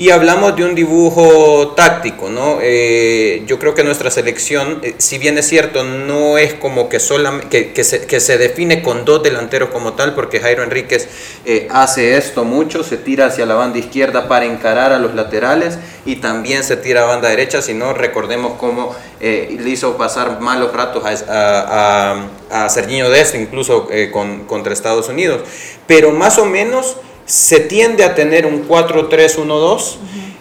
Y 0.00 0.08
hablamos 0.12 0.56
de 0.56 0.64
un 0.64 0.74
dibujo 0.74 1.74
táctico, 1.76 2.30
¿no? 2.30 2.56
Eh, 2.62 3.42
yo 3.44 3.58
creo 3.58 3.74
que 3.74 3.84
nuestra 3.84 4.10
selección, 4.10 4.80
eh, 4.82 4.94
si 4.96 5.18
bien 5.18 5.36
es 5.36 5.46
cierto, 5.46 5.84
no 5.84 6.38
es 6.38 6.54
como 6.54 6.88
que, 6.88 6.98
solamente, 6.98 7.48
que, 7.50 7.72
que 7.74 7.84
se, 7.84 8.06
que 8.06 8.18
se 8.18 8.38
define 8.38 8.80
con 8.80 9.04
dos 9.04 9.22
delanteros 9.22 9.68
como 9.68 9.92
tal, 9.92 10.14
porque 10.14 10.40
Jairo 10.40 10.62
Enríquez 10.62 11.06
eh, 11.44 11.68
hace 11.70 12.16
esto 12.16 12.44
mucho, 12.44 12.82
se 12.82 12.96
tira 12.96 13.26
hacia 13.26 13.44
la 13.44 13.56
banda 13.56 13.78
izquierda 13.78 14.26
para 14.26 14.46
encarar 14.46 14.90
a 14.94 14.98
los 14.98 15.14
laterales 15.14 15.78
y 16.06 16.16
también 16.16 16.64
se 16.64 16.78
tira 16.78 17.02
a 17.02 17.04
banda 17.04 17.28
derecha, 17.28 17.60
si 17.60 17.74
no 17.74 17.92
recordemos 17.92 18.54
cómo 18.58 18.96
le 19.20 19.68
hizo 19.68 19.98
pasar 19.98 20.40
malos 20.40 20.72
ratos 20.72 21.04
a, 21.04 21.10
a, 21.28 22.30
a, 22.50 22.64
a 22.64 22.68
Serginho 22.70 23.08
incluso 23.34 23.86
con, 24.10 24.46
contra 24.46 24.72
Estados 24.72 25.10
Unidos. 25.10 25.42
Pero 25.86 26.10
más 26.12 26.38
o 26.38 26.46
menos 26.46 26.96
se 27.30 27.60
tiende 27.60 28.02
a 28.04 28.14
tener 28.16 28.44
un 28.44 28.66
4-3-1-2 28.68 29.96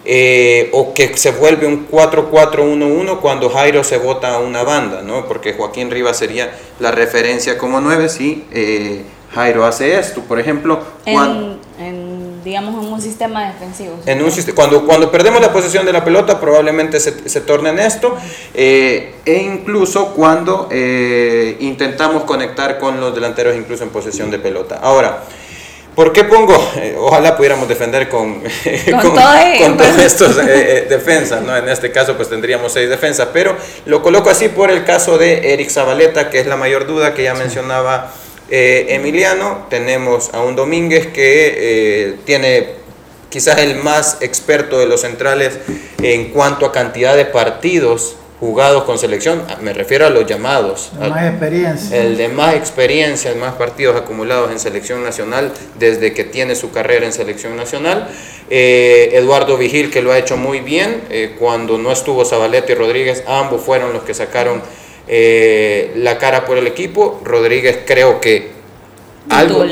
eh, 0.06 0.70
o 0.74 0.94
que 0.94 1.16
se 1.18 1.32
vuelve 1.32 1.68
un 1.68 1.88
4-4-1-1 1.88 3.20
cuando 3.20 3.50
Jairo 3.50 3.84
se 3.84 3.98
vota 3.98 4.34
a 4.36 4.40
una 4.40 4.64
banda, 4.64 5.02
¿no? 5.04 5.28
porque 5.28 5.54
Joaquín 5.54 5.92
Rivas 5.92 6.18
sería 6.18 6.52
la 6.80 6.92
referencia 6.92 7.58
como 7.60 7.80
9 7.80 8.10
si 8.10 8.46
eh, 8.52 9.04
Jairo 9.36 9.66
hace 9.66 10.00
esto. 10.00 10.22
Por 10.22 10.40
ejemplo, 10.40 10.80
cuando, 11.04 11.60
En, 11.78 11.86
en, 11.86 12.44
digamos, 12.44 12.84
en 12.84 12.92
un 12.92 13.00
sistema 13.00 13.46
defensivo. 13.52 14.00
en 14.08 14.24
un 14.24 14.32
sist- 14.32 14.56
cuando, 14.56 14.84
cuando 14.88 15.12
perdemos 15.12 15.42
la 15.42 15.54
posesión 15.54 15.86
de 15.86 15.94
la 15.94 16.04
pelota 16.04 16.40
probablemente 16.40 17.00
se, 17.00 17.30
se 17.30 17.42
torne 17.42 17.70
en 17.70 17.78
esto 17.80 18.18
eh, 18.56 19.14
e 19.26 19.36
incluso 19.44 20.14
cuando 20.16 20.68
eh, 20.72 21.56
intentamos 21.60 22.24
conectar 22.24 22.80
con 22.80 23.00
los 23.00 23.14
delanteros 23.14 23.56
incluso 23.56 23.84
en 23.84 23.90
posesión 23.92 24.32
de 24.32 24.40
pelota. 24.40 24.80
Ahora, 24.82 25.24
¿Por 25.96 26.14
qué 26.14 26.24
pongo? 26.24 26.56
eh, 26.78 26.96
ojalá 26.98 27.36
pudiéramos 27.36 27.68
defender 27.68 28.08
con, 28.08 28.42
con, 28.42 29.02
Con 29.02 29.02
todo 29.16 29.16
con 29.60 29.78
todos 29.78 29.92
pero- 29.96 30.02
estos 30.02 30.38
eh, 30.38 30.44
eh, 30.48 30.86
defensas, 30.90 31.42
¿no? 31.42 31.56
En 31.58 31.68
este 31.68 31.92
caso 31.92 32.16
pues 32.16 32.30
tendríamos 32.30 32.72
seis 32.72 32.90
defensas, 32.90 33.30
pero 33.34 33.56
lo 33.86 34.02
coloco 34.02 34.30
así 34.30 34.48
por 34.50 34.72
el 34.72 34.86
caso 34.86 35.18
de 35.18 35.54
Eric 35.54 35.70
Zabaleta, 35.70 36.30
que 36.30 36.40
es 36.40 36.48
la 36.48 36.56
mayor 36.56 36.88
duda 36.88 37.14
que 37.14 37.24
ya 37.24 37.34
mencionaba 37.34 38.14
eh, 38.50 38.86
Emiliano. 38.90 39.68
Tenemos 39.70 40.30
a 40.34 40.42
un 40.42 40.56
Domínguez 40.56 41.08
que 41.08 41.54
eh, 41.58 42.16
tiene 42.26 42.80
quizás 43.30 43.58
el 43.60 43.76
más 43.76 44.18
experto 44.22 44.80
de 44.80 44.86
los 44.86 45.02
centrales 45.02 45.60
en 46.02 46.30
cuanto 46.30 46.66
a 46.66 46.72
cantidad 46.72 47.16
de 47.18 47.26
partidos 47.26 48.16
jugados 48.40 48.84
con 48.84 48.98
selección, 48.98 49.44
me 49.62 49.74
refiero 49.74 50.06
a 50.06 50.10
los 50.10 50.26
llamados, 50.26 50.92
al- 51.02 51.10
Más 51.10 51.26
experiencia. 51.30 51.98
el 52.02 52.16
de 52.18 52.30
más 52.30 52.56
experiencia, 52.56 53.32
el 53.32 53.38
más 53.38 53.54
partidos 53.56 53.98
acumulados 53.98 54.50
en 54.52 54.60
selección 54.60 55.04
nacional 55.04 55.52
desde 55.78 56.14
que 56.14 56.24
tiene 56.24 56.56
su 56.56 56.72
carrera 56.72 57.06
en 57.06 57.12
selección 57.12 57.58
nacional. 57.58 58.08
Eh, 58.50 59.10
Eduardo 59.14 59.58
Vigil, 59.58 59.92
que 59.92 60.02
lo 60.02 60.14
ha 60.14 60.18
hecho 60.18 60.38
muy 60.38 60.62
bien, 60.62 61.02
eh, 61.10 61.36
cuando 61.38 61.78
no 61.78 61.92
estuvo 61.92 62.24
Zabaleta 62.24 62.72
y 62.72 62.76
Rodríguez, 62.76 63.24
ambos 63.28 63.62
fueron 63.62 63.92
los 63.92 64.04
que 64.04 64.14
sacaron 64.14 64.62
eh, 65.08 65.92
la 65.98 66.18
cara 66.18 66.46
por 66.46 66.58
el 66.58 66.68
equipo. 66.68 67.20
Rodríguez 67.26 67.80
creo 67.86 68.22
que 68.22 68.52
algo 69.30 69.66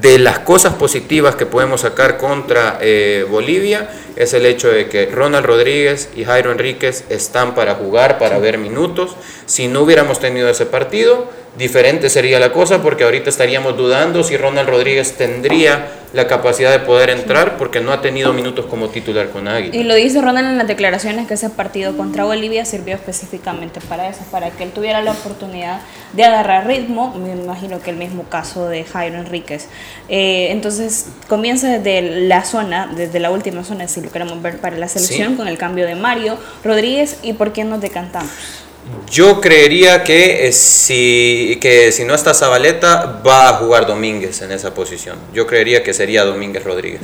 de 0.00 0.18
las 0.18 0.40
cosas 0.40 0.74
positivas 0.74 1.36
que 1.36 1.46
podemos 1.46 1.82
sacar 1.82 2.18
contra 2.18 2.78
eh, 2.80 3.24
Bolivia 3.30 3.88
es 4.16 4.34
el 4.34 4.46
hecho 4.46 4.68
de 4.68 4.88
que 4.88 5.06
Ronald 5.06 5.46
Rodríguez 5.46 6.08
y 6.14 6.24
Jairo 6.24 6.52
Enríquez 6.52 7.04
están 7.08 7.54
para 7.54 7.74
jugar, 7.74 8.18
para 8.18 8.38
ver 8.38 8.58
minutos. 8.58 9.16
Si 9.46 9.68
no 9.68 9.82
hubiéramos 9.82 10.20
tenido 10.20 10.48
ese 10.48 10.66
partido, 10.66 11.28
diferente 11.56 12.10
sería 12.10 12.40
la 12.40 12.52
cosa 12.52 12.82
porque 12.82 13.04
ahorita 13.04 13.30
estaríamos 13.30 13.76
dudando 13.76 14.24
si 14.24 14.36
Ronald 14.36 14.68
Rodríguez 14.68 15.16
tendría 15.16 15.88
la 16.12 16.28
capacidad 16.28 16.70
de 16.70 16.78
poder 16.78 17.10
entrar 17.10 17.56
porque 17.58 17.80
no 17.80 17.92
ha 17.92 18.00
tenido 18.00 18.32
minutos 18.32 18.66
como 18.66 18.88
titular 18.88 19.30
con 19.30 19.48
Águila. 19.48 19.74
Y 19.74 19.82
lo 19.82 19.94
dice 19.94 20.20
Ronald 20.20 20.48
en 20.48 20.58
las 20.58 20.68
declaraciones 20.68 21.26
que 21.26 21.34
ese 21.34 21.50
partido 21.50 21.96
contra 21.96 22.24
Bolivia 22.24 22.64
sirvió 22.64 22.94
específicamente 22.94 23.80
para 23.88 24.08
eso, 24.08 24.20
para 24.30 24.50
que 24.50 24.62
él 24.62 24.70
tuviera 24.70 25.02
la 25.02 25.10
oportunidad 25.10 25.80
de 26.12 26.24
agarrar 26.24 26.68
ritmo, 26.68 27.14
me 27.14 27.32
imagino 27.32 27.80
que 27.82 27.90
el 27.90 27.96
mismo 27.96 28.24
caso 28.24 28.68
de 28.68 28.84
Jairo 28.84 29.18
Enríquez. 29.18 29.68
Eh, 30.08 30.48
entonces 30.50 31.08
comienza 31.28 31.68
desde 31.68 32.26
la 32.28 32.44
zona, 32.44 32.92
desde 32.96 33.18
la 33.18 33.32
última 33.32 33.64
zona, 33.64 33.88
si 33.88 34.00
lo 34.04 34.10
queremos 34.10 34.40
ver 34.42 34.58
para 34.58 34.76
la 34.76 34.88
selección, 34.88 35.32
Sí. 35.32 35.36
con 35.36 35.48
el 35.48 35.58
cambio 35.58 35.86
de 35.86 35.94
Mario 35.94 36.38
Rodríguez 36.62 37.16
y 37.22 37.32
por 37.32 37.52
qué 37.52 37.64
nos 37.64 37.80
decantamos. 37.80 38.30
Yo 39.10 39.40
creería 39.40 40.04
que 40.04 40.46
eh, 40.46 40.52
si, 40.52 41.58
que 41.60 41.90
si 41.90 42.04
no 42.04 42.14
está 42.14 42.34
Zabaleta, 42.34 43.22
va 43.26 43.48
a 43.48 43.52
jugar 43.54 43.86
Domínguez 43.86 44.42
en 44.42 44.52
esa 44.52 44.74
posición. 44.74 45.16
Yo 45.32 45.46
creería 45.46 45.82
que 45.82 45.94
sería 45.94 46.22
Domínguez 46.24 46.62
Rodríguez, 46.64 47.00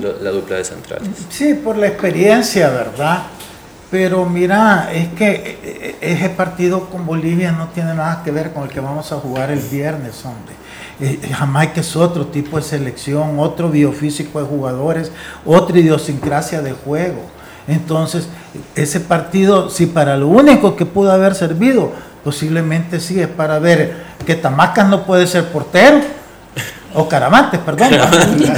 lo- 0.00 0.20
la 0.22 0.30
dupla 0.30 0.58
de 0.58 0.64
centrales. 0.64 1.08
Sí, 1.28 1.54
por 1.54 1.76
la 1.78 1.88
experiencia, 1.88 2.68
¿verdad? 2.68 3.24
Pero 3.90 4.26
mira, 4.26 4.90
es 4.92 5.08
que 5.10 5.30
eh, 5.30 5.58
eh, 5.62 5.96
ese 6.00 6.28
partido 6.30 6.90
con 6.90 7.06
Bolivia 7.06 7.52
no 7.52 7.68
tiene 7.68 7.94
nada 7.94 8.22
que 8.24 8.32
ver 8.32 8.52
con 8.52 8.64
el 8.64 8.68
que 8.68 8.80
vamos 8.80 9.12
a 9.12 9.16
jugar 9.16 9.50
el 9.50 9.60
viernes, 9.60 10.24
hombre. 10.24 10.54
Eh, 10.98 11.32
Jamaica 11.32 11.80
es 11.80 11.94
otro 11.94 12.26
tipo 12.26 12.56
de 12.56 12.64
selección, 12.64 13.38
otro 13.38 13.70
biofísico 13.70 14.40
de 14.40 14.46
jugadores, 14.46 15.12
otra 15.44 15.78
idiosincrasia 15.78 16.62
de 16.62 16.72
juego. 16.72 17.20
Entonces, 17.68 18.28
ese 18.74 19.00
partido, 19.00 19.70
si 19.70 19.86
para 19.86 20.16
lo 20.16 20.28
único 20.28 20.74
que 20.74 20.86
pudo 20.86 21.12
haber 21.12 21.34
servido, 21.34 21.92
posiblemente 22.24 22.98
sí 22.98 23.20
es 23.20 23.28
para 23.28 23.60
ver 23.60 24.04
que 24.24 24.34
Tamacas 24.34 24.88
no 24.88 25.04
puede 25.04 25.28
ser 25.28 25.52
portero, 25.52 26.00
o 26.96 27.08
Caravantes, 27.08 27.60
perdón. 27.60 27.90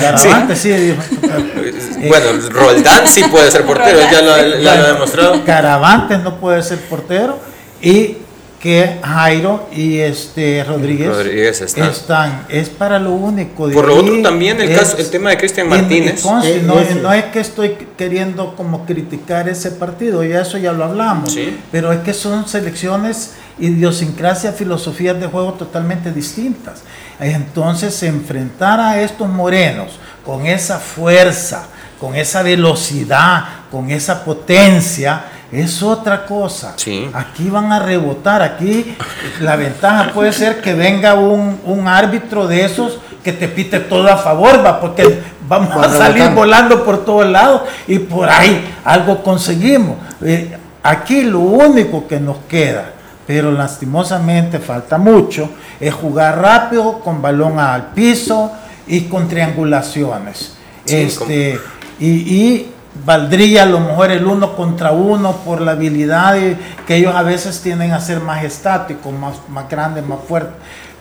Caravantes, 0.01 0.59
sí. 0.59 0.71
Eh, 0.73 0.97
Bueno, 2.09 2.27
Roldán 2.51 3.07
sí 3.09 3.25
puede 3.25 3.51
ser 3.51 3.65
portero, 3.65 3.99
ya 4.11 4.23
lo, 4.23 4.59
ya 4.61 4.77
lo 4.77 4.85
ha 4.85 4.93
demostrado. 4.93 5.45
Caravantes 5.45 6.21
no 6.23 6.37
puede 6.39 6.63
ser 6.63 6.79
portero 6.81 7.39
y 7.83 8.19
que 8.61 8.99
Jairo 9.03 9.69
y 9.73 9.99
este 9.99 10.65
Rodríguez, 10.65 11.09
Rodríguez 11.09 11.61
están. 11.61 11.91
están. 11.91 12.47
Es 12.49 12.69
para 12.69 12.99
lo 12.99 13.13
único. 13.13 13.69
Por 13.71 13.87
lo 13.87 13.97
otro, 13.97 14.21
también 14.23 14.61
el, 14.61 14.71
es- 14.71 14.79
caso, 14.79 14.97
el 14.99 15.09
tema 15.11 15.31
de 15.31 15.39
Cristian 15.39 15.67
y- 15.67 15.75
y 15.75 15.79
Martínez. 15.79 16.23
conste, 16.23 16.57
Eh, 16.57 16.63
no, 16.65 16.75
no 17.03 17.13
es 17.13 17.25
que 17.27 17.39
estoy 17.41 17.77
queriendo 17.97 18.55
como 18.57 18.85
criticar 18.85 19.49
ese 19.49 19.71
partido, 19.73 20.25
ya 20.25 20.41
eso 20.43 20.59
ya 20.59 20.73
lo 20.73 20.85
hablamos, 20.85 21.33
Sí. 21.33 21.57
pero 21.71 21.93
es 21.93 22.01
que 22.01 22.13
son 22.15 22.49
selecciones, 22.49 23.33
idiosincrasias, 23.59 24.55
filosofías 24.55 25.19
de 25.21 25.27
juego 25.27 25.55
totalmente 25.55 26.13
distintas. 26.13 26.83
Entonces, 27.21 28.03
enfrentar 28.03 28.81
a 28.81 29.01
estos 29.01 29.29
morenos 29.29 29.99
con 30.25 30.47
esa 30.47 30.79
fuerza, 30.79 31.67
con 32.01 32.15
esa 32.15 32.43
velocidad, 32.43 33.45
con 33.71 33.91
esa 33.91 34.25
potencia, 34.25 35.25
es 35.51 35.83
otra 35.83 36.27
cosa. 36.27 36.75
Sí. 36.77 37.09
Aquí 37.13 37.49
van 37.49 37.73
a 37.73 37.79
rebotar, 37.81 38.43
aquí 38.43 38.97
la 39.41 39.57
ventaja 39.57 40.13
puede 40.13 40.33
ser 40.33 40.61
que 40.61 40.75
venga 40.75 41.15
un, 41.15 41.61
un 41.65 41.89
árbitro 41.89 42.47
de 42.47 42.65
esos 42.65 42.99
que 43.25 43.33
te 43.33 43.49
pite 43.49 43.81
todo 43.81 44.09
a 44.09 44.17
favor, 44.19 44.65
va, 44.65 44.81
porque 44.81 45.21
vamos 45.49 45.71
Va 45.77 45.87
a 45.87 45.89
salir 45.91 46.15
rebotando. 46.15 46.35
volando 46.41 46.85
por 46.85 47.05
todos 47.05 47.27
lados 47.27 47.63
y 47.87 47.99
por 47.99 48.29
ahí 48.29 48.73
algo 48.85 49.23
conseguimos. 49.23 49.97
Eh, 50.23 50.57
aquí 50.83 51.23
lo 51.23 51.41
único 51.41 52.07
que 52.07 52.21
nos 52.21 52.37
queda, 52.49 52.93
pero 53.29 53.53
lastimosamente 53.53 54.59
falta 54.59 54.97
mucho, 54.97 55.51
es 55.79 55.93
jugar 55.93 56.41
rápido 56.41 57.01
con 57.01 57.21
balón 57.21 57.61
al 57.61 57.89
piso 57.89 58.51
y 58.87 59.03
con 59.03 59.29
triangulaciones. 59.29 60.57
Sí, 60.87 60.97
este, 60.97 61.61
y, 62.01 62.09
y 62.09 62.73
valdría 63.05 63.65
a 63.65 63.67
lo 63.67 63.81
mejor 63.81 64.11
el 64.13 64.25
uno 64.25 64.57
contra 64.57 64.93
uno 64.93 65.33
por 65.45 65.61
la 65.61 65.73
habilidad 65.73 66.39
que 66.87 66.97
ellos 66.97 67.15
a 67.15 67.23
veces 67.23 67.61
tienden 67.61 67.93
a 67.93 68.01
ser 68.01 68.21
más 68.21 68.43
estáticos, 68.43 69.13
más, 69.13 69.35
más 69.51 69.69
grandes, 69.69 70.07
más 70.07 70.21
fuertes. 70.27 70.55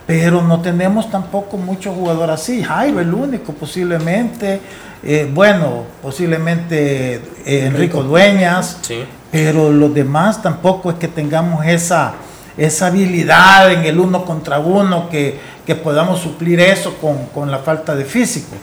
Pero 0.06 0.42
no 0.42 0.60
tenemos 0.60 1.10
tampoco 1.10 1.56
muchos 1.56 1.94
jugadores 1.94 2.34
así. 2.34 2.62
Jairo, 2.62 3.00
el 3.00 3.14
único 3.14 3.54
posiblemente. 3.54 4.60
eh, 5.02 5.30
bueno, 5.32 5.84
posiblemente 6.02 7.22
eh, 7.46 7.66
Enrico 7.66 8.02
Dueñas. 8.02 8.76
Sí. 8.82 9.04
Pero 9.30 9.72
los 9.72 9.92
demás 9.92 10.42
tampoco 10.42 10.90
es 10.90 10.96
que 10.96 11.08
tengamos 11.08 11.66
esa, 11.66 12.14
esa 12.56 12.86
habilidad 12.86 13.72
en 13.72 13.84
el 13.84 13.98
uno 14.00 14.24
contra 14.24 14.58
uno, 14.58 15.08
que, 15.10 15.38
que 15.66 15.74
podamos 15.74 16.20
suplir 16.20 16.60
eso 16.60 16.94
con, 16.98 17.26
con 17.26 17.50
la 17.50 17.58
falta 17.58 17.94
de 17.94 18.04
físico. 18.04 18.56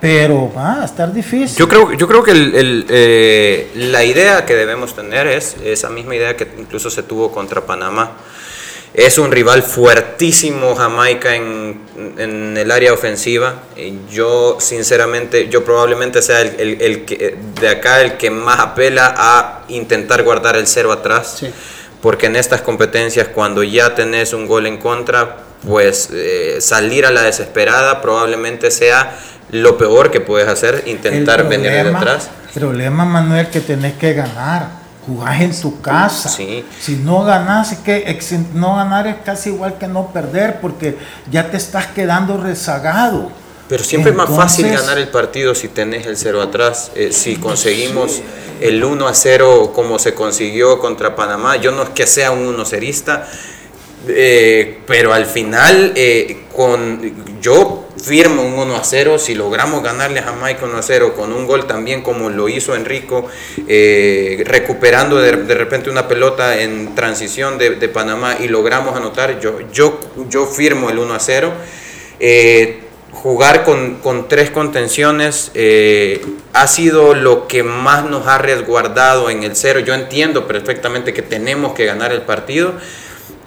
Pero 0.00 0.52
va 0.52 0.82
a 0.82 0.84
estar 0.84 1.12
difícil. 1.12 1.56
Yo 1.56 1.68
creo, 1.68 1.92
yo 1.92 2.08
creo 2.08 2.24
que 2.24 2.32
el, 2.32 2.86
eh, 2.88 3.70
la 3.76 4.04
idea 4.04 4.44
que 4.44 4.54
debemos 4.54 4.96
tener 4.96 5.28
es 5.28 5.56
esa 5.64 5.88
misma 5.90 6.16
idea 6.16 6.36
que 6.36 6.48
incluso 6.58 6.90
se 6.90 7.04
tuvo 7.04 7.30
contra 7.30 7.60
Panamá. 7.60 8.10
Es 8.94 9.16
un 9.18 9.32
rival 9.32 9.62
fuertísimo 9.62 10.74
Jamaica 10.74 11.34
en, 11.34 11.80
en 12.18 12.56
el 12.58 12.70
área 12.70 12.92
ofensiva. 12.92 13.54
Y 13.76 14.00
yo, 14.10 14.58
sinceramente, 14.60 15.48
yo 15.48 15.64
probablemente 15.64 16.20
sea 16.20 16.42
el, 16.42 16.54
el- 16.60 16.82
el 16.82 17.04
que, 17.06 17.36
de 17.60 17.68
acá 17.68 18.02
el 18.02 18.18
que 18.18 18.30
más 18.30 18.60
apela 18.60 19.14
a 19.16 19.62
intentar 19.68 20.22
guardar 20.22 20.56
el 20.56 20.66
cero 20.66 20.92
atrás. 20.92 21.36
Sí. 21.40 21.50
Porque 22.02 22.26
en 22.26 22.36
estas 22.36 22.60
competencias, 22.60 23.28
cuando 23.28 23.62
ya 23.62 23.94
tenés 23.94 24.32
un 24.34 24.46
gol 24.46 24.66
en 24.66 24.76
contra, 24.76 25.38
pues 25.66 26.10
eh, 26.12 26.58
salir 26.60 27.06
a 27.06 27.10
la 27.10 27.22
desesperada 27.22 28.02
probablemente 28.02 28.70
sea 28.70 29.16
lo 29.52 29.78
peor 29.78 30.10
que 30.10 30.20
puedes 30.20 30.48
hacer, 30.48 30.82
intentar 30.86 31.48
venir 31.48 31.70
de 31.70 31.80
atrás. 31.98 32.28
El 32.54 32.60
problema, 32.60 33.04
Manuel, 33.04 33.48
que 33.48 33.60
tenés 33.60 33.94
que 33.94 34.12
ganar. 34.14 34.81
Jugás 35.06 35.40
en 35.40 35.60
tu 35.60 35.80
casa. 35.80 36.28
Sí. 36.28 36.64
Si 36.80 36.96
no 36.96 37.24
ganás, 37.24 37.72
es 37.72 37.78
que 37.78 38.40
no 38.54 38.76
ganar 38.76 39.06
es 39.06 39.16
casi 39.24 39.50
igual 39.50 39.78
que 39.78 39.88
no 39.88 40.12
perder, 40.12 40.60
porque 40.60 40.96
ya 41.30 41.50
te 41.50 41.56
estás 41.56 41.88
quedando 41.88 42.36
rezagado. 42.36 43.30
Pero 43.68 43.84
siempre 43.84 44.10
es 44.10 44.16
más 44.16 44.28
fácil 44.28 44.68
ganar 44.68 44.98
el 44.98 45.08
partido 45.08 45.54
si 45.54 45.68
tenés 45.68 46.06
el 46.06 46.16
0 46.16 46.42
atrás. 46.42 46.92
Eh, 46.94 47.10
si 47.10 47.36
conseguimos 47.36 48.20
el 48.60 48.84
1 48.84 49.08
a 49.08 49.14
0 49.14 49.72
como 49.74 49.98
se 49.98 50.12
consiguió 50.12 50.78
contra 50.78 51.16
Panamá, 51.16 51.56
yo 51.56 51.70
no 51.70 51.82
es 51.84 51.88
que 51.88 52.06
sea 52.06 52.32
un 52.32 52.46
1 52.46 52.64
cerista, 52.66 53.26
eh, 54.08 54.82
pero 54.86 55.14
al 55.14 55.24
final 55.24 55.92
eh, 55.96 56.44
con, 56.54 57.40
yo 57.40 57.88
firmo 58.02 58.42
un 58.42 58.58
1 58.58 58.76
a 58.76 58.84
0. 58.84 59.18
Si 59.18 59.34
logramos 59.34 59.82
ganarle 59.82 60.20
a 60.20 60.24
Jamaica 60.24 60.64
1 60.64 60.76
a 60.76 60.82
0 60.82 61.14
con 61.14 61.32
un 61.32 61.46
gol 61.46 61.66
también 61.66 62.02
como 62.02 62.30
lo 62.30 62.48
hizo 62.48 62.74
Enrico, 62.74 63.28
eh, 63.68 64.42
recuperando 64.46 65.20
de, 65.20 65.36
de 65.36 65.54
repente 65.54 65.90
una 65.90 66.08
pelota 66.08 66.60
en 66.60 66.94
transición 66.94 67.58
de, 67.58 67.76
de 67.76 67.88
Panamá 67.88 68.36
y 68.40 68.48
logramos 68.48 68.96
anotar, 68.96 69.40
yo, 69.40 69.60
yo, 69.72 70.00
yo 70.28 70.46
firmo 70.46 70.90
el 70.90 70.98
1 70.98 71.14
a 71.14 71.20
0. 71.20 71.52
Eh, 72.20 72.82
jugar 73.12 73.64
con, 73.64 73.96
con 73.96 74.26
tres 74.26 74.50
contenciones 74.50 75.50
eh, 75.54 76.24
ha 76.52 76.66
sido 76.66 77.14
lo 77.14 77.46
que 77.46 77.62
más 77.62 78.04
nos 78.04 78.26
ha 78.26 78.38
resguardado 78.38 79.30
en 79.30 79.44
el 79.44 79.54
cero. 79.54 79.80
Yo 79.80 79.94
entiendo 79.94 80.46
perfectamente 80.46 81.12
que 81.12 81.22
tenemos 81.22 81.74
que 81.74 81.84
ganar 81.84 82.12
el 82.12 82.22
partido, 82.22 82.74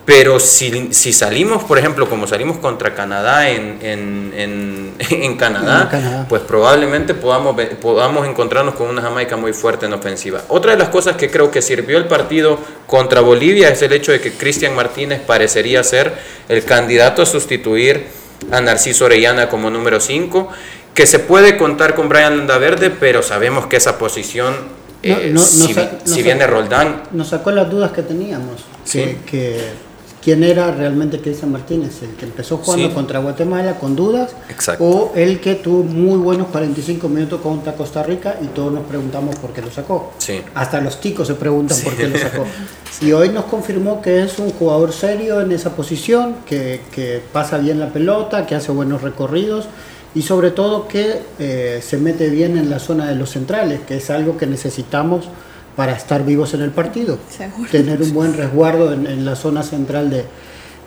pero 0.06 0.40
si, 0.40 0.94
si 0.94 1.12
salimos, 1.14 1.64
por 1.64 1.80
ejemplo, 1.80 2.08
como 2.08 2.28
salimos 2.28 2.58
contra 2.60 2.94
Canadá 2.94 3.50
en, 3.50 3.80
en, 3.82 4.34
en- 4.36 4.94
en 5.10 5.36
Canadá, 5.36 5.82
En 5.84 5.88
Canadá. 5.90 6.26
pues 6.30 6.44
probablemente 6.44 7.14
podamos, 7.16 7.60
podamos 7.82 8.28
encontrarnos 8.28 8.76
con 8.76 8.88
una 8.88 9.02
Jamaica 9.02 9.36
muy 9.36 9.52
fuerte 9.54 9.88
en 9.88 9.94
ofensiva. 9.94 10.44
Otra 10.48 10.74
de 10.74 10.78
las 10.78 10.90
cosas 10.90 11.16
que 11.18 11.30
creo 11.32 11.50
que 11.50 11.62
sirvió 11.62 11.98
el 11.98 12.06
partido 12.06 12.60
contra 12.86 13.22
Bolivia 13.22 13.70
es 13.70 13.82
el 13.82 13.94
hecho 13.94 14.12
de 14.12 14.22
que 14.22 14.32
Cristian 14.34 14.76
Martínez 14.76 15.22
parecería 15.22 15.84
ser 15.84 16.14
el 16.50 16.64
candidato 16.66 17.24
a 17.24 17.26
sustituir 17.26 18.06
a 18.52 18.62
Narciso 18.62 19.06
Orellana 19.06 19.50
como 19.50 19.72
número 19.72 20.00
5, 20.00 20.50
que 20.94 21.08
se 21.08 21.18
puede 21.20 21.58
contar 21.58 21.96
con 21.96 22.10
Brian 22.10 22.38
Landaverde, 22.38 22.92
pero 22.92 23.24
sabemos 23.24 23.66
que 23.66 23.78
esa 23.78 23.98
posición, 23.98 24.56
eh, 25.02 25.32
No, 25.34 25.40
no, 25.42 25.46
si, 25.46 25.74
no 25.74 26.16
viene 26.18 26.46
Roldán, 26.46 27.04
Nos 27.12 27.30
sacó 27.30 27.50
las 27.52 27.70
dudas 27.72 27.92
que 27.92 28.04
teníamos. 28.04 28.64
Sí. 28.84 29.00
Que, 29.00 29.18
que- 29.26 29.86
quién 30.26 30.44
era 30.44 30.72
realmente 30.72 31.20
Cristian 31.22 31.52
Martínez, 31.52 32.02
el 32.02 32.10
que 32.16 32.26
empezó 32.26 32.58
jugando 32.58 32.88
Sí. 32.90 32.94
contra 32.96 33.20
Guatemala 33.20 33.78
con 33.78 33.96
dudas, 33.96 34.32
Exacto. 34.50 34.84
o 34.84 35.12
el 35.16 35.40
que 35.40 35.54
tuvo 35.54 35.84
muy 35.84 36.18
buenos 36.18 36.48
45 36.48 37.08
minutos 37.08 37.42
contra 37.42 37.74
Costa 37.76 38.02
Rica 38.02 38.38
y 38.42 38.48
todos 38.48 38.74
nos 38.74 38.84
preguntamos 38.86 39.36
por 39.36 39.52
qué 39.54 39.62
lo 39.62 39.70
sacó. 39.72 40.14
Sí. 40.18 40.42
Hasta 40.56 40.82
los 40.82 41.00
ticos 41.00 41.28
se 41.28 41.36
preguntan 41.36 41.78
Sí. 41.78 41.84
por 41.86 41.96
qué 41.96 42.08
lo 42.08 42.18
sacó. 42.18 42.44
Y 43.02 43.12
hoy 43.12 43.30
nos 43.30 43.46
confirmó 43.46 44.02
que 44.02 44.24
es 44.24 44.40
un 44.40 44.50
jugador 44.52 44.92
serio 44.94 45.42
en 45.42 45.52
esa 45.52 45.76
posición, 45.76 46.38
que, 46.48 46.82
que 46.92 47.22
pasa 47.32 47.58
bien 47.60 47.80
la 47.80 47.90
pelota, 47.94 48.46
que 48.48 48.56
hace 48.56 48.72
buenos 48.72 49.04
recorridos 49.04 49.66
y 50.16 50.22
sobre 50.24 50.50
todo 50.52 50.88
que 50.88 51.22
eh, 51.38 51.82
se 51.86 51.98
mete 51.98 52.30
bien 52.30 52.58
en 52.58 52.70
la 52.70 52.80
zona 52.80 53.06
de 53.08 53.16
los 53.16 53.30
centrales, 53.30 53.82
que 53.86 53.98
es 53.98 54.10
algo 54.10 54.38
que 54.38 54.48
necesitamos 54.48 55.26
para 55.76 55.94
estar 55.94 56.24
vivos 56.26 56.54
en 56.54 56.62
el 56.62 56.72
partido. 56.72 57.20
Seguro. 57.30 57.70
Tener 57.70 58.02
un 58.02 58.14
buen 58.14 58.34
resguardo 58.34 58.94
en, 58.94 59.08
en 59.08 59.26
la 59.26 59.36
zona 59.36 59.62
central 59.64 60.10
de, 60.10 60.26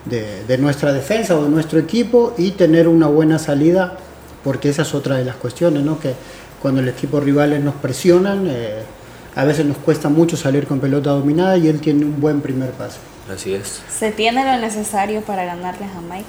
de- 0.05 0.43
de 0.45 0.57
nuestra 0.57 0.91
defensa 0.93 1.35
o 1.37 1.43
de 1.43 1.49
nuestro 1.49 1.77
equipo 1.79 2.33
y 2.37 2.51
tener 2.51 2.87
una 2.87 3.07
buena 3.07 3.37
salida, 3.39 3.97
porque 4.43 4.69
esa 4.69 4.81
es 4.83 4.93
otra 4.95 5.17
de 5.17 5.25
las 5.25 5.35
cuestiones, 5.35 5.83
¿no? 5.83 5.99
que 5.99 6.13
cuando 6.61 6.81
el 6.81 6.87
equipo 6.89 7.19
rivales 7.19 7.63
nos 7.63 7.75
presionan, 7.75 8.45
eh, 8.47 8.81
a 9.35 9.43
veces 9.45 9.65
nos 9.65 9.77
cuesta 9.77 10.09
mucho 10.09 10.35
salir 10.35 10.65
con 10.67 10.79
pelota 10.79 11.11
dominada 11.11 11.55
y 11.57 11.67
él 11.67 11.79
tiene 11.79 12.03
un 12.05 12.19
buen 12.19 12.41
primer 12.41 12.71
pase. 12.71 12.97
así 13.33 13.53
es. 13.53 13.81
¿Se 13.95 14.11
tiene 14.11 14.43
lo 14.43 14.59
necesario 14.59 15.21
para 15.21 15.45
ganarle 15.45 15.85
a 15.85 15.89
Jamaica? 15.89 16.27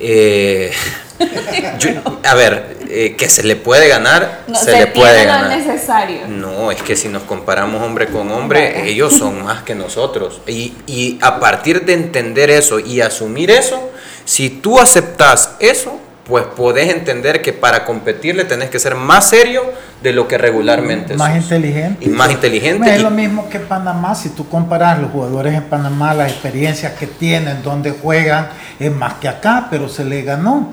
Eh, 0.00 0.72
yo- 1.78 2.18
a 2.24 2.34
ver, 2.34 2.78
eh, 2.88 3.14
que 3.16 3.28
se 3.28 3.42
le 3.42 3.56
puede 3.56 3.88
ganar, 3.88 4.44
No, 4.48 4.58
se, 4.58 4.72
le 4.72 4.86
puede 4.88 5.24
ganar. 5.26 5.56
necesario. 5.56 6.26
No, 6.28 6.70
es 6.72 6.82
que 6.82 6.96
si 6.96 7.08
nos 7.08 7.22
comparamos 7.24 7.82
hombre 7.82 8.06
con 8.08 8.30
hombre, 8.32 8.88
ellos 8.88 9.12
son 9.16 9.42
más 9.44 9.62
que 9.62 9.74
nosotros. 9.74 10.40
Y, 10.46 10.72
y 10.86 11.18
a 11.20 11.38
partir 11.38 11.84
de 11.84 11.92
entender 11.94 12.50
eso 12.50 12.78
y 12.80 13.00
asumir 13.00 13.50
eso, 13.50 13.90
si 14.24 14.48
tú 14.50 14.80
aceptas 14.80 15.52
eso, 15.60 16.00
pues 16.30 16.44
podés 16.44 16.88
entender 16.94 17.42
que 17.42 17.52
para 17.52 17.84
competirle 17.84 18.44
tenés 18.44 18.70
que 18.70 18.78
ser 18.78 18.94
más 18.94 19.28
serio 19.28 19.62
de 20.02 20.12
lo 20.14 20.26
que 20.28 20.38
regularmente 20.38 21.14
Más 21.16 21.34
sos. 21.34 21.42
inteligente. 21.42 22.04
Y 22.04 22.08
más 22.08 22.30
inteligente. 22.30 22.90
Es 22.94 23.00
y- 23.00 23.02
lo 23.02 23.10
mismo 23.10 23.48
que 23.50 23.58
Panamá, 23.60 24.14
si 24.14 24.30
tú 24.30 24.48
comparas 24.48 24.98
los 25.00 25.10
jugadores 25.10 25.54
en 25.54 25.64
Panamá, 25.64 26.14
las 26.14 26.30
experiencias 26.30 26.92
que 26.94 27.06
tienen, 27.08 27.62
donde 27.62 27.90
juegan, 27.90 28.48
es 28.78 28.90
más 28.94 29.14
que 29.14 29.28
acá, 29.28 29.66
pero 29.70 29.88
se 29.88 30.04
le 30.04 30.22
ganó. 30.22 30.72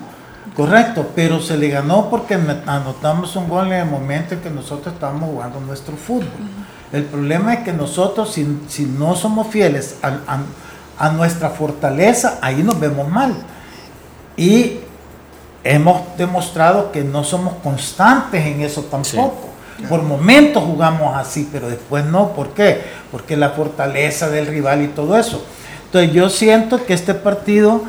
Correcto, 0.56 1.12
pero 1.16 1.42
se 1.42 1.58
le 1.58 1.70
ganó 1.70 2.10
porque 2.10 2.36
anotamos 2.36 3.36
un 3.36 3.50
gol 3.50 3.68
en 3.68 3.74
el 3.82 3.86
momento 3.86 4.36
en 4.36 4.42
que 4.42 4.50
nosotros 4.50 4.94
estábamos 4.94 5.30
jugando 5.32 5.60
nuestro 5.60 5.96
fútbol. 5.98 6.30
El 6.94 7.04
problema 7.04 7.54
es 7.56 7.60
que 7.62 7.74
nosotros, 7.74 8.32
si, 8.34 8.60
si 8.70 8.86
no 8.86 9.16
somos 9.16 9.48
fieles 9.48 9.96
al- 10.04 10.22
a, 10.28 10.40
a 11.06 11.10
nuestra 11.12 11.50
fortaleza, 11.50 12.38
ahí 12.42 12.64
nos 12.64 12.80
vemos 12.80 13.08
mal. 13.10 13.34
Y 14.38 14.80
hemos 15.64 16.02
demostrado 16.18 16.92
que 16.92 17.04
no 17.04 17.24
somos 17.24 17.54
constantes 17.64 18.46
en 18.46 18.62
eso 18.62 18.84
tampoco. 18.84 19.50
Por 19.90 20.02
momentos 20.02 20.64
jugamos 20.64 21.16
así, 21.16 21.48
pero 21.52 21.70
después 21.70 22.04
no. 22.06 22.30
¿Por 22.30 22.50
qué? 22.50 22.82
Porque 23.12 23.38
la 23.38 23.50
fortaleza 23.52 24.28
del 24.30 24.48
rival 24.48 24.82
y 24.82 24.88
todo 24.88 25.16
eso. 25.18 25.46
Entonces 25.86 26.12
yo 26.14 26.30
siento 26.30 26.84
que 26.86 26.94
este 26.94 27.14
partido 27.14 27.84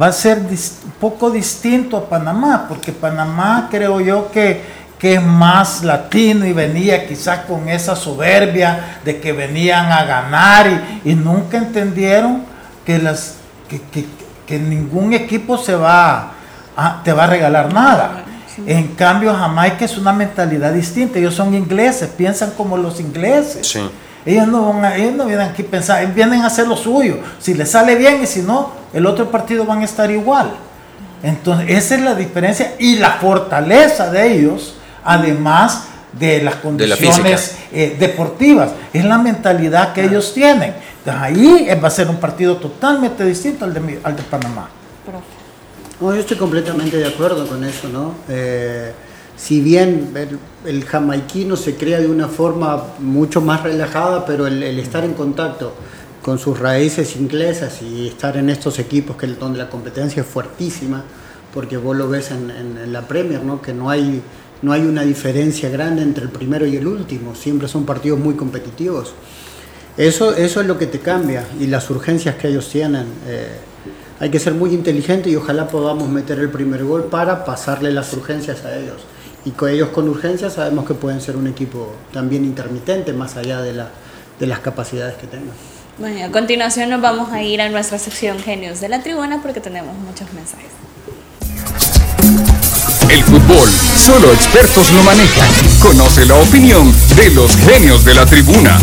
va 0.00 0.06
a 0.08 0.12
ser 0.12 0.38
un 0.38 0.58
poco 1.00 1.30
distinto 1.30 1.96
a 1.96 2.04
Panamá, 2.08 2.66
porque 2.68 2.92
Panamá 2.92 3.68
creo 3.70 4.00
yo 4.00 4.30
que, 4.30 4.60
que 4.98 5.14
es 5.14 5.22
más 5.22 5.82
latino 5.82 6.44
y 6.46 6.52
venía 6.52 7.06
quizás 7.08 7.40
con 7.46 7.68
esa 7.68 7.96
soberbia 7.96 8.98
de 9.04 9.18
que 9.20 9.32
venían 9.32 9.90
a 9.90 10.04
ganar 10.04 11.00
y, 11.04 11.10
y 11.12 11.14
nunca 11.14 11.56
entendieron 11.56 12.42
que, 12.84 12.98
las, 12.98 13.36
que, 13.68 13.80
que- 13.80 14.06
que 14.46 14.58
ningún 14.58 15.12
equipo 15.14 15.56
se 15.56 15.74
va 15.74 16.32
te 17.04 17.12
va 17.12 17.24
a 17.24 17.26
regalar 17.26 17.72
nada. 17.72 18.24
En 18.66 18.88
cambio, 18.88 19.34
Jamaica 19.34 19.84
es 19.84 19.96
una 19.96 20.12
mentalidad 20.12 20.72
distinta. 20.72 21.18
Ellos 21.18 21.34
son 21.34 21.54
ingleses, 21.54 22.08
piensan 22.10 22.50
como 22.56 22.76
los 22.76 23.00
ingleses. 23.00 23.66
Sí. 23.66 23.80
Ellos 24.24 24.46
no, 24.46 24.72
van 24.72 24.84
a- 24.84 24.96
ellos 24.96 25.14
no 25.14 25.24
vienen 25.24 25.48
aquí 25.48 25.62
a 25.62 25.66
pensar, 25.66 26.02
ellos 26.02 26.14
vienen 26.14 26.42
a 26.42 26.46
hacer 26.46 26.68
lo 26.68 26.76
suyo. 26.76 27.18
Si 27.40 27.54
les 27.54 27.70
sale 27.70 27.96
bien 27.96 28.22
y 28.22 28.26
si 28.26 28.42
no, 28.42 28.70
el 28.92 29.06
otro 29.06 29.30
partido 29.30 29.64
van 29.64 29.80
a 29.80 29.84
estar 29.84 30.10
igual. 30.10 30.52
Entonces, 31.22 31.70
esa 31.70 31.94
es 31.96 32.00
la 32.02 32.14
diferencia 32.14 32.74
y 32.78 32.96
la 32.96 33.12
fortaleza 33.12 34.10
de 34.10 34.32
ellos, 34.32 34.74
además 35.04 35.84
de 36.12 36.42
las 36.42 36.54
De 36.54 36.86
la 36.86 36.96
condiciones 36.96 37.56
eh, 37.72 37.96
deportivas. 37.98 38.70
Es 38.92 39.04
la 39.04 39.18
mentalidad 39.18 39.92
que 39.94 40.04
ellos 40.04 40.34
tienen. 40.34 40.74
Entonces, 40.98 41.22
ahí 41.22 41.68
va 41.82 41.88
a 41.88 41.90
ser 41.90 42.08
un 42.08 42.16
partido 42.16 42.56
totalmente 42.58 43.24
distinto 43.24 43.64
al 43.64 43.72
de, 43.72 43.80
mi- 43.80 43.98
al 44.04 44.14
de 44.14 44.22
Panamá. 44.22 44.68
No, 46.02 46.12
yo 46.12 46.18
estoy 46.18 46.36
completamente 46.36 46.96
de 46.96 47.06
acuerdo 47.06 47.46
con 47.46 47.62
eso, 47.62 47.88
¿no? 47.88 48.16
Eh, 48.28 48.90
si 49.36 49.60
bien 49.60 50.10
el, 50.16 50.36
el 50.68 50.84
jamaiquino 50.84 51.54
se 51.54 51.76
crea 51.76 52.00
de 52.00 52.08
una 52.08 52.26
forma 52.26 52.86
mucho 52.98 53.40
más 53.40 53.62
relajada, 53.62 54.26
pero 54.26 54.48
el, 54.48 54.64
estar 54.80 55.04
en 55.04 55.14
contacto 55.14 55.72
con 56.20 56.40
sus 56.40 56.58
raíces 56.58 57.14
inglesas 57.14 57.82
y 57.82 58.08
estar 58.08 58.36
en 58.36 58.50
estos 58.50 58.80
equipos 58.80 59.16
que, 59.16 59.28
donde 59.28 59.58
la 59.58 59.70
competencia 59.70 60.22
es 60.22 60.26
fuertísima, 60.26 61.04
porque 61.54 61.76
vos 61.76 61.96
lo 61.96 62.08
ves 62.08 62.32
en 62.32 62.92
la 62.92 63.02
Premier, 63.02 63.44
¿no? 63.44 63.62
Que 63.62 63.72
no 63.72 63.88
hay, 63.88 64.20
no 64.60 64.72
hay 64.72 64.80
una 64.80 65.02
diferencia 65.02 65.68
grande 65.68 66.02
entre 66.02 66.24
el 66.24 66.30
primero 66.30 66.66
y 66.66 66.76
el 66.76 66.86
último, 66.88 67.36
siempre 67.36 67.68
son 67.68 67.86
partidos 67.86 68.18
muy 68.18 68.34
competitivos. 68.34 69.14
Eso, 69.96 70.34
eso 70.34 70.60
es 70.62 70.66
lo 70.66 70.76
que 70.78 70.88
te 70.88 70.98
cambia 70.98 71.46
y 71.60 71.68
las 71.68 71.88
urgencias 71.90 72.34
que 72.34 72.48
ellos 72.48 72.68
tienen. 72.68 73.06
eh, 73.28 73.70
hay 74.22 74.30
que 74.30 74.38
ser 74.38 74.54
muy 74.54 74.72
inteligente 74.72 75.30
y 75.30 75.34
ojalá 75.34 75.66
podamos 75.66 76.08
meter 76.08 76.38
el 76.38 76.48
primer 76.48 76.84
gol 76.84 77.06
para 77.10 77.44
pasarle 77.44 77.90
las 77.90 78.12
urgencias 78.12 78.64
a 78.64 78.78
ellos. 78.78 79.02
Y 79.44 79.50
con 79.50 79.68
ellos 79.68 79.88
con 79.88 80.08
urgencias 80.08 80.52
sabemos 80.52 80.86
que 80.86 80.94
pueden 80.94 81.20
ser 81.20 81.36
un 81.36 81.48
equipo 81.48 81.92
también 82.12 82.44
intermitente, 82.44 83.12
más 83.12 83.36
allá 83.36 83.60
de, 83.62 83.72
la, 83.72 83.88
de 84.38 84.46
las 84.46 84.60
capacidades 84.60 85.16
que 85.16 85.26
tengan. 85.26 85.50
Bueno, 85.98 86.24
a 86.24 86.30
continuación 86.30 86.90
nos 86.90 87.00
vamos 87.00 87.32
a 87.32 87.42
ir 87.42 87.60
a 87.60 87.68
nuestra 87.68 87.98
sección 87.98 88.38
Genios 88.38 88.80
de 88.80 88.90
la 88.90 89.02
Tribuna 89.02 89.42
porque 89.42 89.60
tenemos 89.60 89.92
muchos 89.98 90.32
mensajes. 90.32 90.70
El 93.10 93.24
fútbol, 93.24 93.68
solo 93.96 94.32
expertos 94.32 94.92
lo 94.92 95.02
manejan. 95.02 95.48
Conoce 95.80 96.26
la 96.26 96.36
opinión 96.36 96.94
de 97.16 97.30
los 97.30 97.56
genios 97.56 98.04
de 98.04 98.14
la 98.14 98.24
tribuna. 98.24 98.78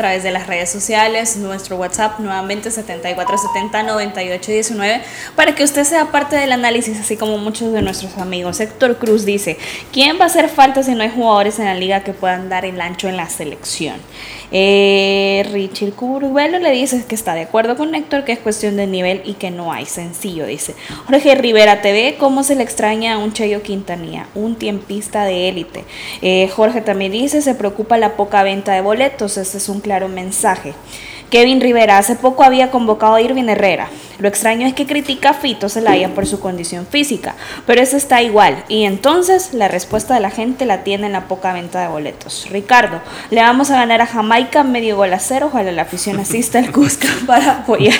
Través 0.00 0.22
de 0.22 0.30
las 0.30 0.46
redes 0.46 0.70
sociales, 0.70 1.36
nuestro 1.36 1.76
WhatsApp 1.76 2.20
nuevamente 2.20 2.70
74709819 2.70 5.02
para 5.36 5.54
que 5.54 5.62
usted 5.62 5.84
sea 5.84 6.10
parte 6.10 6.36
del 6.36 6.52
análisis, 6.52 6.98
así 6.98 7.18
como 7.18 7.36
muchos 7.36 7.70
de 7.74 7.82
nuestros 7.82 8.16
amigos. 8.16 8.60
Héctor 8.60 8.96
Cruz 8.96 9.26
dice, 9.26 9.58
¿quién 9.92 10.18
va 10.18 10.22
a 10.22 10.28
hacer 10.28 10.48
falta 10.48 10.82
si 10.82 10.94
no 10.94 11.02
hay 11.02 11.10
jugadores 11.10 11.58
en 11.58 11.66
la 11.66 11.74
liga 11.74 12.02
que 12.02 12.14
puedan 12.14 12.48
dar 12.48 12.64
el 12.64 12.80
ancho 12.80 13.10
en 13.10 13.18
la 13.18 13.28
selección? 13.28 13.96
Eh, 14.52 15.46
Richard 15.52 15.92
Curvelo 15.92 16.58
le 16.58 16.70
dice 16.72 17.04
que 17.06 17.14
está 17.14 17.34
de 17.34 17.42
acuerdo 17.42 17.76
con 17.76 17.94
Héctor, 17.94 18.24
que 18.24 18.32
es 18.32 18.38
cuestión 18.38 18.76
de 18.76 18.86
nivel 18.86 19.22
y 19.24 19.34
que 19.34 19.50
no 19.50 19.72
hay 19.72 19.86
sencillo, 19.86 20.46
dice. 20.46 20.74
Jorge 21.06 21.34
Rivera 21.34 21.82
TV, 21.82 22.16
¿cómo 22.18 22.42
se 22.42 22.56
le 22.56 22.62
extraña 22.62 23.14
a 23.14 23.18
un 23.18 23.32
Cheyo 23.32 23.62
Quintanilla, 23.62 24.26
un 24.34 24.56
tiempista 24.56 25.24
de 25.24 25.48
élite? 25.48 25.84
Eh, 26.22 26.48
Jorge 26.48 26.80
también 26.80 27.12
dice, 27.12 27.42
se 27.42 27.54
preocupa 27.54 27.98
la 27.98 28.16
poca 28.16 28.42
venta 28.42 28.72
de 28.72 28.80
boletos, 28.80 29.36
este 29.36 29.58
es 29.58 29.68
un 29.68 29.80
claro 29.80 30.08
mensaje. 30.08 30.74
Kevin 31.30 31.60
Rivera, 31.60 31.98
hace 31.98 32.16
poco 32.16 32.42
había 32.42 32.70
convocado 32.70 33.14
a 33.14 33.22
Irving 33.22 33.48
Herrera. 33.48 33.88
Lo 34.20 34.28
extraño 34.28 34.66
es 34.66 34.74
que 34.74 34.86
critica 34.86 35.30
a 35.30 35.34
Fito 35.34 35.70
Zelaya 35.70 36.10
por 36.10 36.26
su 36.26 36.40
condición 36.40 36.86
física, 36.86 37.36
pero 37.66 37.80
eso 37.80 37.96
está 37.96 38.20
igual. 38.20 38.64
Y 38.68 38.84
entonces 38.84 39.54
la 39.54 39.66
respuesta 39.66 40.12
de 40.12 40.20
la 40.20 40.30
gente 40.30 40.66
la 40.66 40.84
tiene 40.84 41.06
en 41.06 41.12
la 41.12 41.26
poca 41.26 41.54
venta 41.54 41.80
de 41.80 41.88
boletos. 41.88 42.46
Ricardo, 42.50 43.00
le 43.30 43.40
vamos 43.40 43.70
a 43.70 43.76
ganar 43.76 44.02
a 44.02 44.06
Jamaica 44.06 44.62
medio 44.62 44.96
gol 44.96 45.14
a 45.14 45.18
cero. 45.18 45.46
Ojalá 45.50 45.72
la 45.72 45.82
afición 45.82 46.20
asista 46.20 46.58
al 46.58 46.70
Cusca 46.70 47.08
para 47.26 47.60
apoyar. 47.60 47.96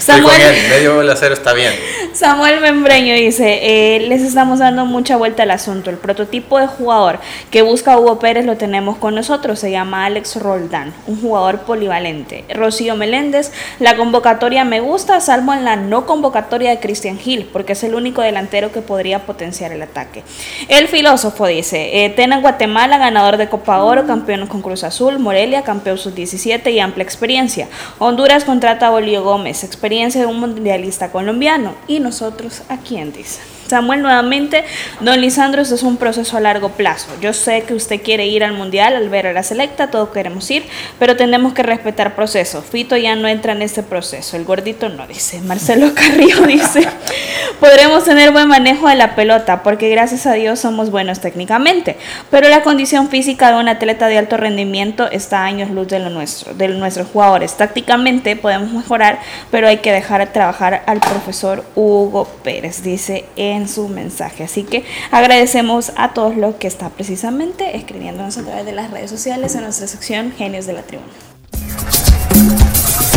Samuel, 0.00 0.42
él, 0.42 0.68
medio 0.68 0.96
gol 0.96 1.08
a 1.08 1.16
cero 1.16 1.32
está 1.32 1.54
bien. 1.54 1.72
Samuel 2.12 2.60
Membreño 2.60 3.14
dice, 3.14 3.60
eh, 3.62 4.00
les 4.00 4.20
estamos 4.20 4.58
dando 4.58 4.84
mucha 4.84 5.16
vuelta 5.16 5.44
al 5.44 5.50
asunto. 5.50 5.88
El 5.88 5.96
prototipo 5.96 6.58
de 6.58 6.66
jugador 6.66 7.20
que 7.50 7.62
busca 7.62 7.98
Hugo 7.98 8.18
Pérez 8.18 8.44
lo 8.44 8.58
tenemos 8.58 8.98
con 8.98 9.14
nosotros. 9.14 9.60
Se 9.60 9.70
llama 9.70 10.04
Alex 10.04 10.36
Roldán, 10.36 10.92
un 11.06 11.22
jugador 11.22 11.60
polivalente. 11.60 12.44
Rocío 12.64 12.96
Meléndez, 12.96 13.52
la 13.78 13.96
convocatoria 13.96 14.64
me 14.64 14.80
gusta, 14.80 15.20
salvo 15.20 15.52
en 15.52 15.64
la 15.64 15.76
no 15.76 16.06
convocatoria 16.06 16.70
de 16.70 16.80
Cristian 16.80 17.18
Gil, 17.18 17.48
porque 17.52 17.74
es 17.74 17.84
el 17.84 17.94
único 17.94 18.22
delantero 18.22 18.72
que 18.72 18.80
podría 18.80 19.26
potenciar 19.26 19.72
el 19.72 19.82
ataque. 19.82 20.22
El 20.68 20.88
filósofo 20.88 21.46
dice, 21.46 22.04
eh, 22.04 22.10
Tena 22.10 22.40
Guatemala, 22.40 22.96
ganador 22.96 23.36
de 23.36 23.48
Copa 23.48 23.82
Oro, 23.82 24.06
campeón 24.06 24.46
con 24.46 24.62
Cruz 24.62 24.82
Azul, 24.82 25.18
Morelia, 25.18 25.62
campeón 25.62 25.98
sub-17 25.98 26.72
y 26.72 26.80
amplia 26.80 27.04
experiencia. 27.04 27.68
Honduras 27.98 28.44
contrata 28.44 28.86
a 28.86 28.90
Bolío 28.90 29.22
Gómez, 29.22 29.62
experiencia 29.62 30.22
de 30.22 30.26
un 30.26 30.40
mundialista 30.40 31.12
colombiano. 31.12 31.74
Y 31.86 32.00
nosotros, 32.00 32.62
¿a 32.68 32.78
quién 32.78 33.12
dice? 33.12 33.53
Samuel 33.66 34.02
nuevamente, 34.02 34.64
don 35.00 35.20
Lisandro, 35.20 35.62
esto 35.62 35.74
es 35.74 35.82
un 35.82 35.96
proceso 35.96 36.36
a 36.36 36.40
largo 36.40 36.70
plazo. 36.70 37.08
Yo 37.20 37.32
sé 37.32 37.62
que 37.62 37.74
usted 37.74 38.02
quiere 38.02 38.26
ir 38.26 38.44
al 38.44 38.52
mundial, 38.52 38.94
al 38.96 39.08
ver 39.08 39.26
a 39.26 39.32
la 39.32 39.42
selecta, 39.42 39.90
todos 39.90 40.10
queremos 40.10 40.50
ir, 40.50 40.64
pero 40.98 41.16
tenemos 41.16 41.54
que 41.54 41.62
respetar 41.62 42.14
procesos. 42.14 42.64
Fito 42.64 42.96
ya 42.96 43.16
no 43.16 43.28
entra 43.28 43.52
en 43.52 43.62
este 43.62 43.82
proceso, 43.82 44.36
el 44.36 44.44
gordito 44.44 44.88
no 44.88 45.06
dice. 45.06 45.40
Marcelo 45.40 45.92
Carrillo 45.94 46.42
dice, 46.42 46.86
podremos 47.60 48.04
tener 48.04 48.32
buen 48.32 48.48
manejo 48.48 48.88
de 48.88 48.96
la 48.96 49.14
pelota, 49.14 49.62
porque 49.62 49.88
gracias 49.88 50.26
a 50.26 50.34
Dios 50.34 50.60
somos 50.60 50.90
buenos 50.90 51.20
técnicamente, 51.20 51.96
pero 52.30 52.48
la 52.48 52.62
condición 52.62 53.08
física 53.08 53.50
de 53.50 53.60
un 53.60 53.68
atleta 53.68 54.08
de 54.08 54.18
alto 54.18 54.36
rendimiento 54.36 55.10
está 55.10 55.40
a 55.40 55.44
años 55.44 55.70
luz 55.70 55.88
de 55.88 55.98
lo 55.98 56.10
nuestro, 56.10 56.54
de 56.54 56.68
nuestros 56.68 57.08
jugadores. 57.08 57.56
Tácticamente 57.56 58.36
podemos 58.36 58.72
mejorar, 58.72 59.20
pero 59.50 59.68
hay 59.68 59.78
que 59.78 59.92
dejar 59.92 60.32
trabajar 60.32 60.82
al 60.86 61.00
profesor 61.00 61.64
Hugo 61.74 62.28
Pérez, 62.42 62.82
dice 62.82 63.24
en 63.36 63.53
su 63.68 63.88
mensaje. 63.88 64.44
Así 64.44 64.64
que 64.64 64.84
agradecemos 65.10 65.92
a 65.96 66.12
todos 66.12 66.36
los 66.36 66.56
que 66.56 66.66
están 66.66 66.90
precisamente 66.90 67.76
escribiéndonos 67.76 68.36
a 68.38 68.42
través 68.42 68.66
de 68.66 68.72
las 68.72 68.90
redes 68.90 69.10
sociales 69.10 69.54
en 69.54 69.62
nuestra 69.62 69.86
sección 69.86 70.32
Genios 70.36 70.66
de 70.66 70.72
la 70.74 70.82
Tribuna. 70.82 71.12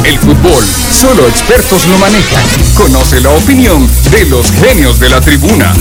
El 0.06 0.18
fútbol, 0.20 0.64
solo 0.92 1.28
expertos 1.28 1.86
lo 1.88 1.98
manejan. 1.98 2.44
Conoce 2.78 3.20
la 3.20 3.32
opinión 3.32 3.86
de 4.10 4.26
los 4.26 4.50
genios 4.54 5.00
de 5.00 5.10
la 5.10 5.20
tribuna. 5.20 5.74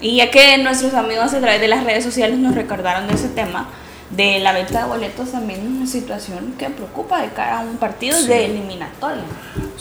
Y 0.00 0.16
ya 0.16 0.30
que 0.30 0.56
nuestros 0.58 0.94
amigos 0.94 1.34
a 1.34 1.40
través 1.40 1.60
de 1.60 1.68
las 1.68 1.84
redes 1.84 2.04
sociales 2.04 2.38
nos 2.38 2.54
recordaron 2.54 3.08
de 3.08 3.14
ese 3.14 3.28
tema, 3.28 3.68
de 4.10 4.40
la 4.40 4.52
venta 4.52 4.82
de 4.82 4.88
boletos 4.88 5.30
también 5.30 5.60
es 5.60 5.66
una 5.66 5.86
situación 5.86 6.54
que 6.58 6.68
preocupa 6.68 7.22
de 7.22 7.28
cara 7.28 7.60
a 7.60 7.60
un 7.60 7.76
partido 7.76 8.20
de 8.22 8.46
eliminatoria. 8.46 9.22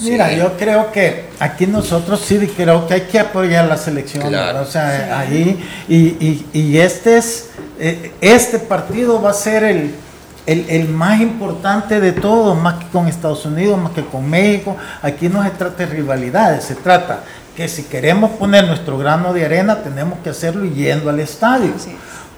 Mira, 0.02 0.32
yo 0.34 0.56
creo 0.58 0.92
que 0.92 1.30
aquí 1.40 1.66
nosotros 1.66 2.22
sí 2.22 2.38
creo 2.56 2.88
que 2.88 2.94
hay 2.94 3.02
que 3.02 3.20
apoyar 3.20 3.66
la 3.66 3.78
selección, 3.78 4.34
o 4.34 4.66
sea, 4.66 5.20
ahí 5.20 5.60
y, 5.88 5.96
y, 5.96 6.48
y, 6.54 6.78
este 6.78 7.18
es 7.18 7.50
eh, 7.80 8.12
este 8.22 8.60
partido 8.60 9.22
va 9.22 9.32
a 9.32 9.34
ser 9.34 9.64
el, 9.64 9.96
el, 10.46 10.70
el, 10.70 10.90
más 10.90 11.22
importante 11.22 12.00
de 12.00 12.12
todos, 12.12 12.58
más 12.58 12.76
que 12.76 12.88
con 12.88 13.08
Estados 13.08 13.46
Unidos, 13.46 13.80
más 13.80 13.94
que 13.94 14.04
con 14.04 14.30
México. 14.30 14.76
Aquí 15.02 15.28
no 15.30 15.44
se 15.44 15.52
trata 15.52 15.78
de 15.78 15.86
rivalidades, 15.88 16.66
se 16.66 16.76
trata 16.76 17.24
que 17.56 17.68
si 17.68 17.84
queremos 17.84 18.32
poner 18.32 18.68
nuestro 18.68 18.98
grano 18.98 19.34
de 19.34 19.46
arena, 19.46 19.82
tenemos 19.82 20.20
que 20.20 20.30
hacerlo 20.30 20.66
yendo 20.66 21.10
al 21.10 21.20
estadio. 21.20 21.74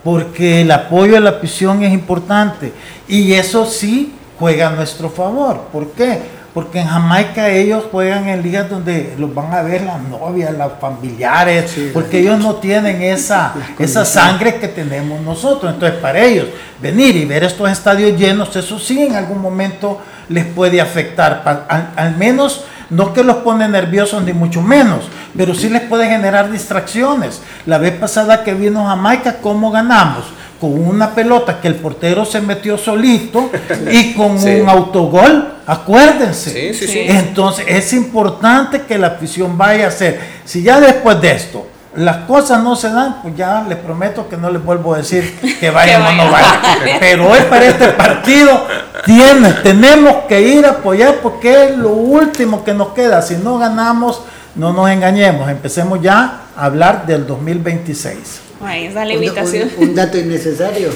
Porque 0.04 0.62
el 0.62 0.72
apoyo 0.72 1.18
a 1.18 1.20
la 1.20 1.32
afición 1.32 1.84
es 1.84 1.94
importante. 1.94 2.74
Y 3.08 3.34
eso 3.34 3.66
sí 3.66 4.14
juega 4.40 4.70
a 4.70 4.72
nuestro 4.72 5.10
favor. 5.10 5.62
¿Por 5.72 5.92
qué? 5.92 6.20
porque 6.54 6.80
en 6.80 6.88
Jamaica 6.88 7.50
ellos 7.50 7.86
juegan 7.92 8.28
en 8.28 8.42
ligas 8.42 8.70
donde 8.70 9.16
los 9.18 9.34
van 9.34 9.54
a 9.54 9.62
ver 9.62 9.84
las 9.84 10.02
novias, 10.02 10.54
las 10.54 10.74
familiares, 10.82 11.74
porque 11.94 12.20
ellos 12.20 12.40
no 12.40 12.56
tienen 12.56 13.02
esa, 13.02 13.54
esa 13.80 14.04
sangre 14.04 14.56
que 14.56 14.68
tenemos 14.68 15.22
nosotros. 15.22 15.74
Entonces, 15.74 16.00
para 16.00 16.20
ellos, 16.20 16.48
venir 16.82 17.16
y 17.16 17.26
ver 17.26 17.46
estos 17.46 17.70
estadios 17.70 18.20
llenos, 18.20 18.54
eso 18.56 18.78
sí 18.80 19.02
en 19.02 19.16
algún 19.16 19.42
momento 19.42 20.02
les 20.28 20.46
puede 20.46 20.82
afectar, 20.82 21.66
al, 21.96 22.18
menos 22.18 22.66
no 22.92 23.14
que 23.14 23.24
los 23.24 23.38
pone 23.38 23.68
nerviosos 23.68 24.24
ni 24.24 24.34
mucho 24.34 24.62
menos, 24.62 25.06
pero 25.36 25.56
sí 25.56 25.70
les 25.70 25.82
puede 25.82 26.08
generar 26.08 26.52
distracciones. 26.52 27.42
La 27.66 27.78
vez 27.78 27.94
pasada 27.94 28.44
que 28.44 28.54
vino 28.54 28.86
Jamaica, 28.86 29.38
¿cómo 29.42 29.72
ganamos? 29.72 30.26
con 30.62 30.78
una 30.78 31.16
pelota 31.16 31.60
que 31.60 31.68
el 31.68 31.74
portero 31.74 32.24
se 32.24 32.40
metió 32.40 32.78
solito 32.78 33.50
y 33.92 34.14
con 34.14 34.38
un 34.38 34.70
autogol, 34.70 35.56
acuérdense. 35.66 36.72
Entonces 37.10 37.66
es 37.68 37.94
importante 37.94 38.84
que 38.84 39.00
la 39.00 39.08
afición 39.08 39.58
vaya 39.58 39.86
a 39.86 39.88
hacer. 39.88 40.20
Si 40.46 40.62
ya 40.62 40.80
después 40.80 41.20
de 41.20 41.32
esto 41.32 41.68
las 41.96 42.26
cosas 42.26 42.64
no 42.64 42.76
se 42.76 42.90
dan, 42.90 43.22
pues 43.22 43.36
ya 43.36 43.66
les 43.68 43.78
prometo 43.78 44.30
que 44.30 44.38
no 44.38 44.50
les 44.50 44.64
vuelvo 44.64 44.94
a 44.94 44.98
decir 44.98 45.38
que 45.60 45.70
vayan 45.70 46.02
o 46.02 46.12
no 46.14 46.32
vayan. 46.32 46.60
Pero 47.00 47.30
hoy 47.30 47.40
para 47.50 47.66
este 47.66 47.90
partido 47.90 48.66
tiene, 49.06 49.54
tenemos 49.64 50.26
que 50.28 50.42
ir 50.42 50.66
a 50.66 50.72
apoyar 50.72 51.20
porque 51.22 51.66
es 51.66 51.78
lo 51.78 51.90
último 51.90 52.64
que 52.64 52.74
nos 52.74 52.90
queda. 52.90 53.22
Si 53.22 53.36
no 53.36 53.58
ganamos, 53.58 54.22
no 54.56 54.74
nos 54.74 54.90
engañemos, 54.90 55.50
empecemos 55.50 56.02
ya 56.02 56.44
a 56.56 56.66
hablar 56.66 57.06
del 57.06 57.28
2026. 57.28 58.42
Ahí 58.64 58.86
está 58.86 59.06
la 59.06 59.14
invitación. 59.14 59.70
Un, 59.78 59.96
dato 59.96 60.18
innecesario. 60.18 60.90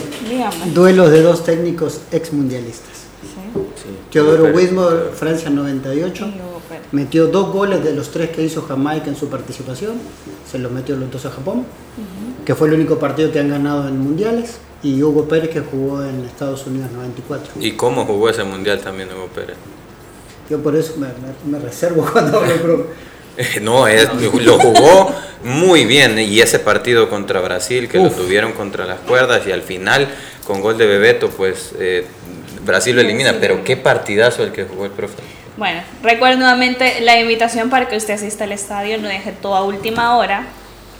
Duelos 0.73 1.11
de 1.11 1.21
dos 1.21 1.43
técnicos 1.43 2.01
ex 2.11 2.31
mundialistas. 2.31 3.05
Teodoro 4.11 4.53
Wismore, 4.55 5.11
Francia 5.13 5.49
98, 5.49 6.31
metió 6.95 7.27
dos 7.27 7.51
goles 7.51 7.83
de 7.83 7.93
los 7.93 8.09
tres 8.09 8.29
que 8.29 8.41
hizo 8.41 8.61
Jamaica 8.61 9.07
en 9.07 9.17
su 9.17 9.27
participación, 9.27 9.95
se 10.49 10.57
los 10.57 10.71
metió 10.71 10.95
los 10.95 11.11
dos 11.11 11.25
a 11.25 11.31
Japón, 11.31 11.65
que 12.45 12.55
fue 12.55 12.69
el 12.69 12.75
único 12.75 12.97
partido 12.97 13.31
que 13.31 13.39
han 13.39 13.49
ganado 13.49 13.87
en 13.87 13.99
mundiales, 13.99 14.57
y 14.81 15.03
Hugo 15.03 15.27
Pérez 15.27 15.49
que 15.49 15.61
jugó 15.61 16.03
en 16.03 16.23
Estados 16.25 16.65
Unidos 16.67 16.91
94. 16.91 17.53
¿Y 17.59 17.71
cómo 17.73 18.05
jugó 18.05 18.29
ese 18.29 18.43
mundial 18.43 18.79
también 18.79 19.09
Hugo 19.09 19.27
Pérez? 19.27 19.57
Yo 20.49 20.59
por 20.59 20.75
eso 20.75 20.93
me, 20.97 21.59
reservo 21.59 22.07
cuando 22.13 22.39
hablo, 22.39 22.87
No, 23.61 23.85
lo 23.87 24.59
jugó 24.59 25.11
muy 25.43 25.85
bien 25.85 26.17
y 26.19 26.39
ese 26.39 26.59
partido 26.59 27.09
contra 27.09 27.41
Brasil 27.41 27.89
que 27.89 27.97
lo 27.97 28.09
tuvieron 28.09 28.53
contra 28.53 28.85
las 28.85 28.99
cuerdas 28.99 29.45
y 29.45 29.51
al 29.51 29.61
final 29.61 30.07
con 30.45 30.61
gol 30.61 30.77
de 30.77 30.85
Bebeto 30.85 31.29
pues 31.29 31.73
eh, 31.77 32.05
Brasil 32.65 32.95
lo 32.95 33.01
elimina, 33.01 33.35
pero 33.39 33.63
qué 33.63 33.75
partidazo 33.75 34.43
el 34.43 34.51
que 34.51 34.63
jugó 34.63 34.85
el 34.85 34.91
profe. 34.91 35.34
Bueno, 35.57 35.81
recuerdo 36.03 36.37
nuevamente 36.37 36.99
la 37.01 37.19
invitación 37.19 37.69
para 37.69 37.87
que 37.87 37.95
usted 37.95 38.15
asista 38.15 38.43
al 38.43 38.51
estadio, 38.51 38.97
no 38.97 39.07
deje 39.07 39.31
todo 39.31 39.55
a 39.55 39.63
última 39.63 40.17
hora, 40.17 40.43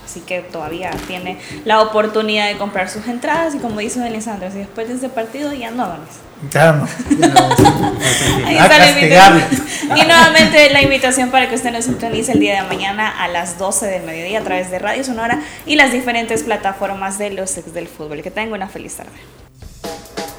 así 0.06 0.22
que 0.22 0.40
todavía 0.40 0.92
tiene 1.08 1.38
la 1.66 1.82
oportunidad 1.82 2.48
de 2.48 2.58
comprar 2.58 2.90
sus 2.90 3.06
entradas 3.08 3.54
y 3.56 3.58
como 3.58 3.82
dice 3.82 4.10
Lisandro, 4.10 4.50
si 4.52 4.60
después 4.60 4.88
de 4.88 4.96
ese 4.96 5.10
partido 5.10 5.54
ya 5.54 5.72
no 5.72 5.84
hagas. 5.84 6.26
Ahí 8.46 8.58
está 8.58 8.78
la 8.78 8.92
invitación. 8.92 9.44
Y 9.96 10.02
nuevamente 10.06 10.70
la 10.72 10.82
invitación 10.82 11.32
para 11.32 11.50
que 11.50 11.56
usted 11.56 11.72
nos 11.72 11.86
sintonice 11.86 12.34
el 12.34 12.40
día 12.40 12.62
de 12.62 12.68
mañana 12.68 13.10
a 13.10 13.28
las 13.28 13.58
12 13.58 13.88
del 13.88 14.04
mediodía 14.04 14.40
a 14.40 14.44
través 14.44 14.70
de 14.70 14.80
Radio 14.80 15.04
Sonora 15.04 15.42
y 15.66 15.76
las 15.76 15.92
diferentes 15.92 16.44
plataformas 16.44 17.18
de 17.18 17.32
los 17.32 17.58
ex 17.58 17.74
del 17.74 17.88
fútbol. 17.88 18.22
Que 18.22 18.32
tenga 18.32 18.54
una 18.56 18.68
feliz 18.68 18.96
tarde. 18.96 19.45